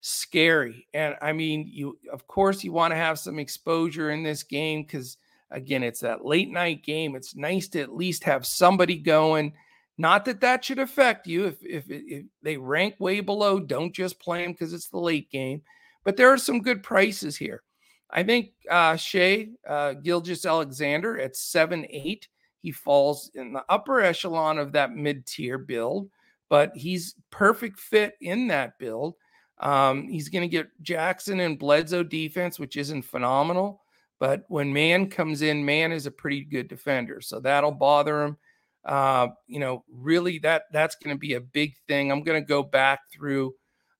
Scary. 0.00 0.86
And 0.94 1.16
I 1.20 1.32
mean, 1.32 1.68
you 1.72 1.98
of 2.12 2.26
course 2.26 2.62
you 2.62 2.72
want 2.72 2.92
to 2.92 2.96
have 2.96 3.18
some 3.18 3.38
exposure 3.38 4.10
in 4.10 4.22
this 4.22 4.42
game 4.42 4.82
because 4.82 5.16
again, 5.50 5.82
it's 5.82 6.00
that 6.00 6.24
late 6.24 6.50
night 6.50 6.84
game. 6.84 7.16
It's 7.16 7.34
nice 7.34 7.68
to 7.68 7.80
at 7.80 7.94
least 7.94 8.24
have 8.24 8.46
somebody 8.46 8.98
going. 8.98 9.54
Not 9.98 10.26
that 10.26 10.42
that 10.42 10.64
should 10.64 10.78
affect 10.78 11.26
you. 11.26 11.46
If 11.46 11.56
if, 11.62 11.84
if 11.88 12.26
they 12.42 12.56
rank 12.56 12.96
way 12.98 13.20
below, 13.20 13.58
don't 13.58 13.94
just 13.94 14.20
play 14.20 14.42
them 14.42 14.52
because 14.52 14.74
it's 14.74 14.88
the 14.88 14.98
late 14.98 15.30
game. 15.30 15.62
But 16.04 16.16
there 16.16 16.32
are 16.32 16.38
some 16.38 16.60
good 16.60 16.82
prices 16.82 17.36
here. 17.36 17.62
I 18.10 18.22
think 18.22 18.50
uh, 18.70 18.94
Shai 18.96 19.48
uh, 19.66 19.94
Gilgeous-Alexander 19.94 21.18
at 21.18 21.34
seven 21.34 21.86
eight 21.90 22.28
he 22.66 22.72
falls 22.72 23.30
in 23.36 23.52
the 23.52 23.64
upper 23.68 24.00
echelon 24.00 24.58
of 24.58 24.72
that 24.72 24.90
mid 24.90 25.24
tier 25.24 25.56
build, 25.56 26.10
but 26.48 26.72
he's 26.74 27.14
perfect 27.30 27.78
fit 27.78 28.14
in 28.20 28.48
that 28.48 28.76
build. 28.80 29.14
Um, 29.60 30.08
he's 30.08 30.28
going 30.28 30.42
to 30.42 30.48
get 30.48 30.66
Jackson 30.82 31.38
and 31.38 31.60
Bledsoe 31.60 32.02
defense, 32.02 32.58
which 32.58 32.76
isn't 32.76 33.02
phenomenal. 33.02 33.82
But 34.18 34.46
when 34.48 34.72
Mann 34.72 35.08
comes 35.08 35.42
in, 35.42 35.64
Mann 35.64 35.92
is 35.92 36.06
a 36.06 36.10
pretty 36.10 36.42
good 36.42 36.66
defender, 36.66 37.20
so 37.20 37.38
that'll 37.38 37.70
bother 37.70 38.24
him. 38.24 38.36
Uh, 38.84 39.28
you 39.46 39.60
know, 39.60 39.84
really 39.88 40.40
that 40.40 40.64
that's 40.72 40.96
going 40.96 41.14
to 41.14 41.20
be 41.20 41.34
a 41.34 41.40
big 41.40 41.76
thing. 41.86 42.10
I'm 42.10 42.24
going 42.24 42.42
to 42.42 42.48
go 42.48 42.64
back 42.64 42.98
through 43.12 43.54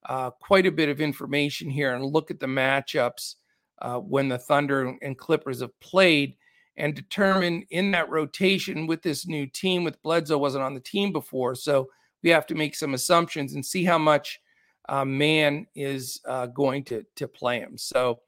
uh, 0.09 0.31
quite 0.31 0.67
a 0.67 0.73
bit 0.73 0.89
of 0.89 1.01
information 1.01 1.71
here 1.71 1.95
and 1.95 2.05
look 2.05 2.33
at 2.33 2.41
the 2.41 2.47
matchups 2.47 3.37
uh, 3.81 3.99
when 3.99 4.29
the 4.29 4.39
Thunder 4.39 4.97
and 5.03 5.17
Clippers 5.17 5.61
have 5.61 5.79
played 5.79 6.35
and 6.77 6.95
determine 6.95 7.65
in 7.71 7.91
that 7.93 8.11
rotation 8.11 8.87
with 8.87 9.03
this 9.03 9.27
new 9.27 9.47
team 9.47 9.85
with 9.85 10.03
Bledsoe 10.03 10.39
wasn't 10.39 10.65
on 10.65 10.75
the 10.75 10.81
team 10.81 11.13
before. 11.13 11.55
So 11.55 11.89
we 12.23 12.31
have 12.31 12.47
to 12.47 12.55
make 12.55 12.75
some 12.75 12.95
assumptions 12.95 13.55
and 13.55 13.65
see 13.65 13.85
how 13.85 13.99
much 13.99 14.41
uh, 14.89 15.05
Mann 15.05 15.67
is 15.75 16.21
uh, 16.27 16.47
going 16.47 16.85
to, 16.85 17.05
to 17.17 17.29
play 17.29 17.61
him. 17.61 17.79
So 17.79 18.21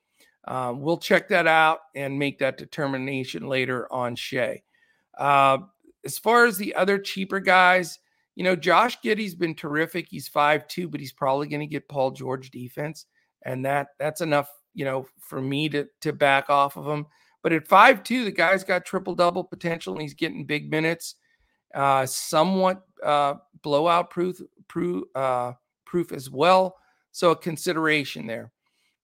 um, 0.46 0.80
we'll 0.80 0.98
check 0.98 1.28
that 1.28 1.46
out 1.46 1.80
and 1.94 2.18
make 2.18 2.38
that 2.38 2.58
determination 2.58 3.48
later 3.48 3.92
on 3.92 4.16
Shai. 4.16 4.62
Uh, 5.16 5.58
as 6.04 6.18
far 6.18 6.46
as 6.46 6.56
the 6.56 6.74
other 6.74 6.98
cheaper 6.98 7.40
guys, 7.40 7.98
you 8.34 8.44
know, 8.44 8.56
Josh 8.56 8.98
Giddey's 9.02 9.34
been 9.34 9.54
terrific. 9.54 10.06
He's 10.08 10.28
five 10.28 10.68
two, 10.68 10.88
but 10.88 11.00
he's 11.00 11.12
probably 11.12 11.48
going 11.48 11.60
to 11.60 11.66
get 11.66 11.88
Paul 11.88 12.12
George 12.12 12.50
defense. 12.50 13.06
And 13.44 13.64
that 13.66 13.88
that's 13.98 14.20
enough, 14.20 14.48
you 14.74 14.84
know, 14.84 15.06
for 15.18 15.42
me 15.42 15.68
to 15.70 15.86
to 16.02 16.12
back 16.12 16.48
off 16.48 16.76
of 16.76 16.86
him. 16.86 17.06
But 17.48 17.54
at 17.54 17.66
five 17.66 18.02
two, 18.02 18.26
the 18.26 18.30
guy's 18.30 18.62
got 18.62 18.84
triple 18.84 19.14
double 19.14 19.42
potential 19.42 19.94
and 19.94 20.02
he's 20.02 20.12
getting 20.12 20.44
big 20.44 20.70
minutes. 20.70 21.14
Uh, 21.74 22.04
somewhat 22.04 22.82
uh, 23.02 23.36
blowout 23.62 24.10
proof, 24.10 24.38
proof, 24.68 25.04
uh, 25.14 25.52
proof 25.86 26.12
as 26.12 26.28
well. 26.28 26.76
So 27.10 27.30
a 27.30 27.36
consideration 27.36 28.26
there. 28.26 28.52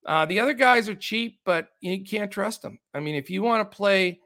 Uh, 0.05 0.27
the 0.27 0.41
other 0.41 0.53
guys 0.53 0.91
are 0.91 0.95
cheap, 0.95 1.41
but 1.47 1.69
you 1.81 2.05
can't 2.05 2.31
trust 2.31 2.61
them. 2.61 2.79
I 2.93 3.01
mean, 3.01 3.15
if 3.15 3.31
you 3.31 3.41
want 3.41 3.63
to 3.71 3.75
play 3.75 4.21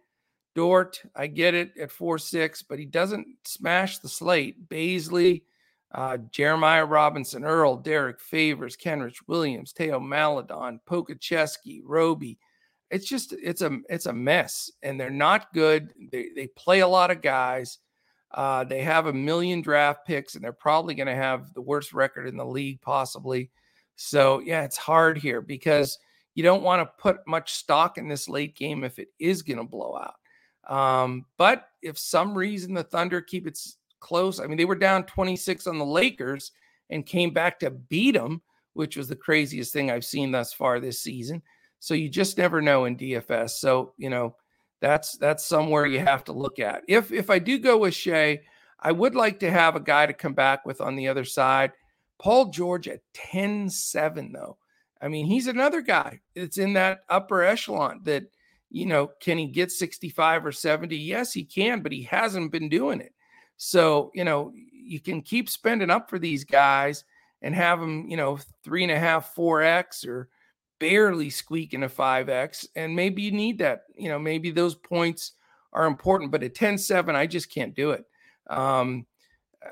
Dort, 0.57 1.01
I 1.15 1.29
get 1.29 1.55
it 1.55 1.79
at 1.81 1.93
4 1.93 2.19
6, 2.19 2.63
but 2.63 2.81
he 2.81 2.87
doesn't 2.87 3.25
smash 3.45 4.01
the 4.01 4.09
slate. 4.09 4.69
Bazley, 4.69 5.43
uh, 5.95 6.17
Jeremiah 6.33 6.87
Robinson, 6.87 7.45
Earl, 7.45 7.77
Derrick 7.77 8.19
Favors, 8.19 8.77
Kenrich 8.77 9.23
Williams, 9.29 9.73
Théo 9.73 10.05
Maledon, 10.05 10.81
Pokusevski, 10.91 11.83
Roby, 11.85 12.37
it's 12.91 13.07
just 13.07 13.35
it's 13.43 13.63
a 13.63 13.79
it's 13.89 14.07
a 14.07 14.13
mess 14.13 14.71
and 14.83 14.99
they're 14.99 15.11
not 15.11 15.53
good 15.53 15.93
they, 16.11 16.29
they 16.35 16.47
play 16.49 16.81
a 16.81 16.89
lot 16.89 17.11
of 17.11 17.21
guys 17.21 17.79
uh, 18.33 18.65
they 18.65 18.83
have 18.83 19.07
a 19.07 19.13
million 19.13 19.63
draft 19.63 20.07
picks 20.07 20.35
and 20.35 20.45
they're 20.45 20.53
probably 20.53 20.95
going 20.95 21.07
to 21.07 21.15
have 21.15 21.53
the 21.55 21.63
worst 21.63 21.93
record 21.93 22.29
in 22.29 22.37
the 22.37 22.45
league 22.45 22.81
possibly. 22.83 23.51
So 23.97 24.41
yeah 24.41 24.65
it's 24.65 24.77
hard 24.77 25.19
here 25.19 25.41
because 25.41 25.99
you 26.35 26.43
don't 26.43 26.63
want 26.63 26.83
to 26.83 27.03
put 27.03 27.27
much 27.27 27.55
stock 27.55 27.99
in 27.99 28.07
this 28.07 28.29
late 28.29 28.55
game 28.55 28.85
if 28.85 28.99
it 28.99 29.09
is 29.19 29.43
going 29.43 29.59
to 29.59 29.65
blow 29.65 29.97
out. 29.97 30.15
Um, 30.71 31.25
but 31.39 31.69
if 31.81 31.99
some 31.99 32.37
reason 32.37 32.75
the 32.75 32.83
thunder 32.83 33.21
keep 33.23 33.47
it 33.47 33.59
close 34.01 34.39
i 34.39 34.47
mean 34.47 34.57
they 34.57 34.65
were 34.65 34.77
down 34.77 35.05
26 35.05 35.67
on 35.67 35.79
the 35.79 35.85
lakers 35.85 36.53
and 36.91 37.07
came 37.07 37.33
back 37.33 37.59
to 37.59 37.71
beat 37.71 38.13
them 38.13 38.41
which 38.75 38.97
was 38.97 39.09
the 39.09 39.17
craziest 39.17 39.73
thing 39.73 39.91
i've 39.91 40.05
seen 40.05 40.31
thus 40.31 40.53
far 40.53 40.79
this 40.79 41.01
season 41.01 41.43
so 41.81 41.95
you 41.95 42.09
just 42.09 42.39
never 42.39 42.61
know 42.61 42.85
in 42.85 42.97
DFS. 42.97 43.51
So, 43.51 43.93
you 43.97 44.11
know, 44.11 44.37
that's 44.81 45.17
that's 45.19 45.45
somewhere 45.45 45.87
you 45.87 46.01
have 46.01 46.25
to 46.25 46.33
look 46.33 46.59
at. 46.59 46.83
If 46.89 47.13
if 47.13 47.31
I 47.31 47.39
do 47.39 47.59
go 47.59 47.79
with 47.79 47.95
Shai, 47.95 48.41
I 48.81 48.93
would 48.93 49.15
like 49.15 49.41
to 49.41 49.51
have 49.51 49.77
a 49.77 49.81
guy 49.81 50.07
to 50.07 50.13
come 50.13 50.35
back 50.35 50.65
with 50.65 50.81
on 50.81 50.97
the 50.97 51.09
other 51.09 51.25
side. 51.25 51.73
Paul 52.19 52.47
George 52.47 52.89
at 52.89 53.01
10-7, 53.15 54.33
though. 54.33 54.59
I 55.01 55.09
mean, 55.09 55.27
he's 55.27 55.47
another 55.47 55.81
guy. 55.81 56.21
It's 56.35 56.59
in 56.59 56.73
that 56.73 57.01
upper 57.09 57.45
echelon 57.45 58.01
that, 58.05 58.25
you 58.71 58.87
know, 58.87 59.11
can 59.21 59.39
he 59.39 59.47
get 59.47 59.71
65 59.71 60.47
or 60.47 60.53
70? 60.53 60.97
Yes, 60.97 61.33
he 61.33 61.45
can, 61.45 61.81
but 61.81 61.93
he 61.93 62.03
hasn't 62.03 62.51
been 62.51 62.69
doing 62.69 63.01
it. 63.01 63.15
So, 63.57 64.11
you 64.15 64.25
know, 64.25 64.53
you 64.73 65.01
can 65.01 65.23
keep 65.23 65.49
spending 65.49 65.91
up 65.91 66.11
for 66.11 66.19
these 66.19 66.45
guys 66.45 67.05
and 67.43 67.55
have 67.55 67.79
them, 67.79 68.09
you 68.09 68.17
know, 68.17 68.39
three 68.65 68.83
and 68.83 68.93
a 68.93 68.99
half, 68.99 69.35
four 69.35 69.63
X 69.63 70.05
or 70.05 70.29
barely 70.79 71.31
squeaking 71.31 71.83
a 71.83 71.89
5x 71.89 72.67
and 72.77 72.95
maybe 72.95 73.23
you 73.23 73.33
need 73.33 73.59
that 73.59 73.85
you 73.97 74.09
know 74.09 74.19
maybe 74.19 74.51
those 74.51 74.75
points 74.75 75.33
are 75.73 75.87
important 75.87 76.31
but 76.31 76.43
at 76.43 76.55
10-7 76.55 77.15
i 77.15 77.27
just 77.27 77.53
can't 77.53 77.75
do 77.75 77.91
it. 77.91 78.05
Um 78.49 79.07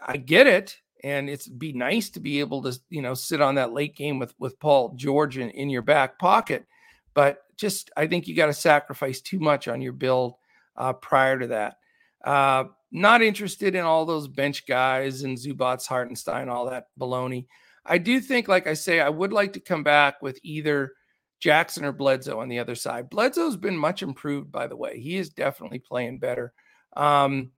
i 0.06 0.16
get 0.16 0.46
it 0.46 0.76
and 1.04 1.30
it's 1.30 1.46
be 1.46 1.72
nice 1.72 2.10
to 2.10 2.20
be 2.20 2.40
able 2.40 2.62
to 2.62 2.78
you 2.90 3.02
know 3.02 3.14
sit 3.14 3.40
on 3.40 3.54
that 3.54 3.72
late 3.72 3.94
game 3.94 4.18
with 4.18 4.34
with 4.38 4.58
paul 4.58 4.92
george 4.96 5.38
in, 5.38 5.50
in 5.50 5.70
your 5.70 5.82
back 5.82 6.18
pocket 6.18 6.66
but 7.14 7.44
just 7.56 7.90
i 7.96 8.06
think 8.06 8.26
you 8.26 8.34
got 8.34 8.46
to 8.46 8.52
sacrifice 8.52 9.20
too 9.20 9.38
much 9.38 9.68
on 9.68 9.80
your 9.80 9.92
build 9.92 10.34
uh, 10.76 10.92
prior 10.92 11.38
to 11.38 11.46
that. 11.48 11.78
Uh, 12.24 12.64
not 12.92 13.22
interested 13.22 13.74
in 13.74 13.84
all 13.84 14.04
those 14.04 14.28
bench 14.28 14.66
guys 14.66 15.22
and 15.22 15.36
Zubac 15.36 15.86
hartenstein 15.86 16.48
all 16.48 16.66
that 16.70 16.86
baloney 16.98 17.46
I 17.88 17.98
do 17.98 18.20
think, 18.20 18.48
like 18.48 18.66
I 18.66 18.74
say, 18.74 19.00
I 19.00 19.08
would 19.08 19.32
like 19.32 19.52
to 19.54 19.60
come 19.60 19.82
back 19.82 20.22
with 20.22 20.38
either 20.42 20.92
Jackson 21.40 21.84
or 21.84 21.92
Bledsoe 21.92 22.40
on 22.40 22.48
the 22.48 22.58
other 22.58 22.74
side. 22.74 23.10
Bledsoe's 23.10 23.56
been 23.56 23.76
much 23.76 24.02
improved, 24.02 24.50
by 24.50 24.66
the 24.66 24.76
way. 24.76 24.98
He 24.98 25.16
is 25.16 25.30
definitely 25.30 25.78
playing 25.78 26.18
better. 26.18 26.52
Um, 26.96 27.52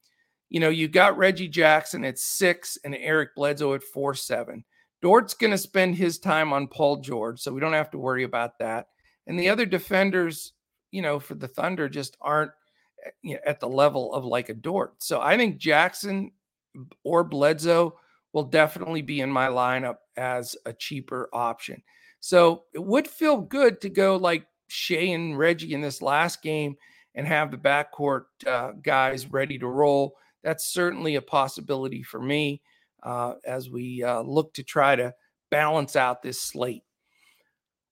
you 0.49 0.61
know, 0.61 0.71
you 0.71 0.89
got 0.89 1.19
Reggie 1.19 1.49
Jackson 1.49 2.05
at 2.05 2.19
six 2.19 2.79
and 2.85 2.95
Eric 2.95 3.35
Bledsoe 3.37 3.75
at 3.75 3.83
four 3.83 4.15
seven. 4.15 4.65
Dort's 5.01 5.35
going 5.35 5.53
to 5.53 5.59
spend 5.59 5.95
his 5.95 6.19
time 6.19 6.53
on 6.53 6.67
Paul 6.67 6.97
George, 6.97 7.41
so 7.41 7.53
we 7.53 7.61
don't 7.61 7.73
have 7.73 7.91
to 7.91 7.99
worry 7.99 8.25
about 8.25 8.59
that. 8.59 8.89
And 9.27 9.39
the 9.39 9.51
other 9.51 9.67
defenders, 9.67 10.55
you 10.91 11.03
know, 11.03 11.21
for 11.21 11.35
the 11.35 11.47
Thunder 11.47 11.89
just 11.89 12.17
aren't 12.21 12.51
eh, 13.25 13.37
at 13.47 13.61
the 13.61 13.69
level 13.69 14.13
of 14.13 14.25
like 14.25 14.49
a 14.49 14.55
Dort. 14.55 15.03
So 15.03 15.21
I 15.21 15.37
think 15.37 15.59
Jackson 15.59 16.33
or 17.05 17.23
Bledsoe 17.23 17.97
will 18.33 18.45
definitely 18.45 19.03
be 19.03 19.21
in 19.21 19.31
my 19.31 19.49
lineup 19.49 19.97
as 20.19 20.57
a 20.67 20.73
cheaper 20.73 21.31
option. 21.33 21.83
So 22.21 22.65
it 22.75 22.85
would 22.85 23.09
feel 23.09 23.39
good 23.39 23.81
to 23.81 23.89
go 23.89 24.17
like 24.17 24.47
Shai 24.67 24.97
and 24.97 25.39
Reggie 25.39 25.73
in 25.73 25.81
this 25.81 26.03
last 26.03 26.43
game 26.43 26.77
and 27.15 27.27
have 27.27 27.51
the 27.51 27.57
backcourt 27.57 28.25
uh, 28.47 28.73
guys 28.83 29.31
ready 29.31 29.59
to 29.59 29.67
roll. 29.67 30.17
That's 30.43 30.67
certainly 30.67 31.15
a 31.15 31.23
possibility 31.23 32.03
for 32.03 32.21
me 32.21 32.61
uh, 33.03 33.35
as 33.47 33.71
we 33.71 34.03
uh, 34.03 34.21
look 34.21 34.53
to 34.55 34.63
try 34.63 34.97
to 34.97 35.15
balance 35.51 35.97
out 35.97 36.23
this 36.23 36.41
slate. 36.41 36.83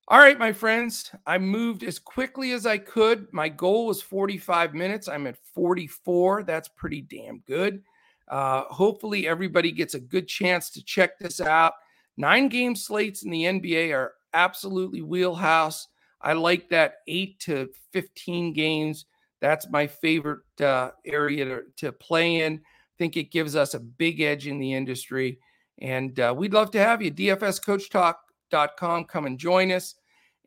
All 0.09 0.19
right, 0.19 0.39
my 0.39 0.53
friends, 0.53 1.11
I 1.25 1.37
moved 1.37 1.83
as 1.83 1.99
quickly 1.99 2.53
as 2.53 2.65
I 2.65 2.77
could. 2.77 3.27
My 3.33 3.49
goal 3.49 3.87
was 3.87 4.01
45 4.01 4.73
minutes. 4.73 5.09
I'm 5.09 5.27
at 5.27 5.37
44. 5.53 6.43
That's 6.43 6.69
pretty 6.69 7.01
damn 7.01 7.39
good. 7.39 7.83
Uh, 8.29 8.63
hopefully, 8.69 9.27
everybody 9.27 9.71
gets 9.71 9.95
a 9.95 9.99
good 9.99 10.27
chance 10.29 10.69
to 10.71 10.83
check 10.83 11.19
this 11.19 11.41
out. 11.41 11.73
Nine 12.17 12.49
game 12.49 12.75
slates 12.75 13.23
in 13.23 13.31
the 13.31 13.43
NBA 13.43 13.93
are 13.93 14.13
absolutely 14.33 15.01
wheelhouse. 15.01 15.87
I 16.21 16.33
like 16.33 16.69
that 16.69 16.95
eight 17.07 17.39
to 17.41 17.69
15 17.93 18.53
games. 18.53 19.05
That's 19.39 19.69
my 19.69 19.85
favorite 19.85 20.39
uh, 20.59 20.91
area 21.05 21.45
to, 21.45 21.61
to 21.77 21.91
play 21.91 22.41
in. 22.41 22.55
I 22.55 22.95
think 22.97 23.17
it 23.17 23.31
gives 23.31 23.55
us 23.55 23.75
a 23.75 23.79
big 23.79 24.21
edge 24.21 24.47
in 24.47 24.57
the 24.57 24.73
industry. 24.73 25.39
And 25.79 26.19
uh, 26.19 26.33
we'd 26.35 26.53
love 26.53 26.71
to 26.71 26.79
have 26.79 27.03
you. 27.03 27.11
DFSCoachTalk.com. 27.11 29.03
Come 29.05 29.25
and 29.27 29.37
join 29.37 29.71
us. 29.71 29.93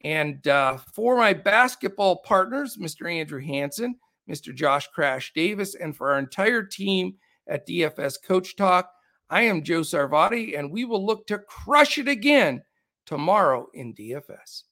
And 0.02 0.46
uh, 0.48 0.78
for 0.94 1.16
my 1.16 1.32
basketball 1.32 2.16
partners, 2.24 2.78
Mr. 2.78 3.12
Andrew 3.12 3.40
Hanson, 3.40 3.96
Mr. 4.28 4.54
Josh 4.54 4.88
Crash 4.88 5.32
Davis, 5.34 5.74
and 5.74 5.96
for 5.96 6.12
our 6.12 6.18
entire 6.18 6.62
team 6.62 7.14
at 7.48 7.66
DFS 7.68 8.16
Coach 8.24 8.56
Talk, 8.56 8.90
I 9.30 9.42
am 9.42 9.62
Joe 9.62 9.80
Sarvadi, 9.82 10.58
and 10.58 10.72
we 10.72 10.84
will 10.84 11.06
look 11.06 11.26
to 11.28 11.38
crush 11.38 11.98
it 11.98 12.08
again 12.08 12.62
tomorrow 13.06 13.68
in 13.72 13.94
DFS. 13.94 14.64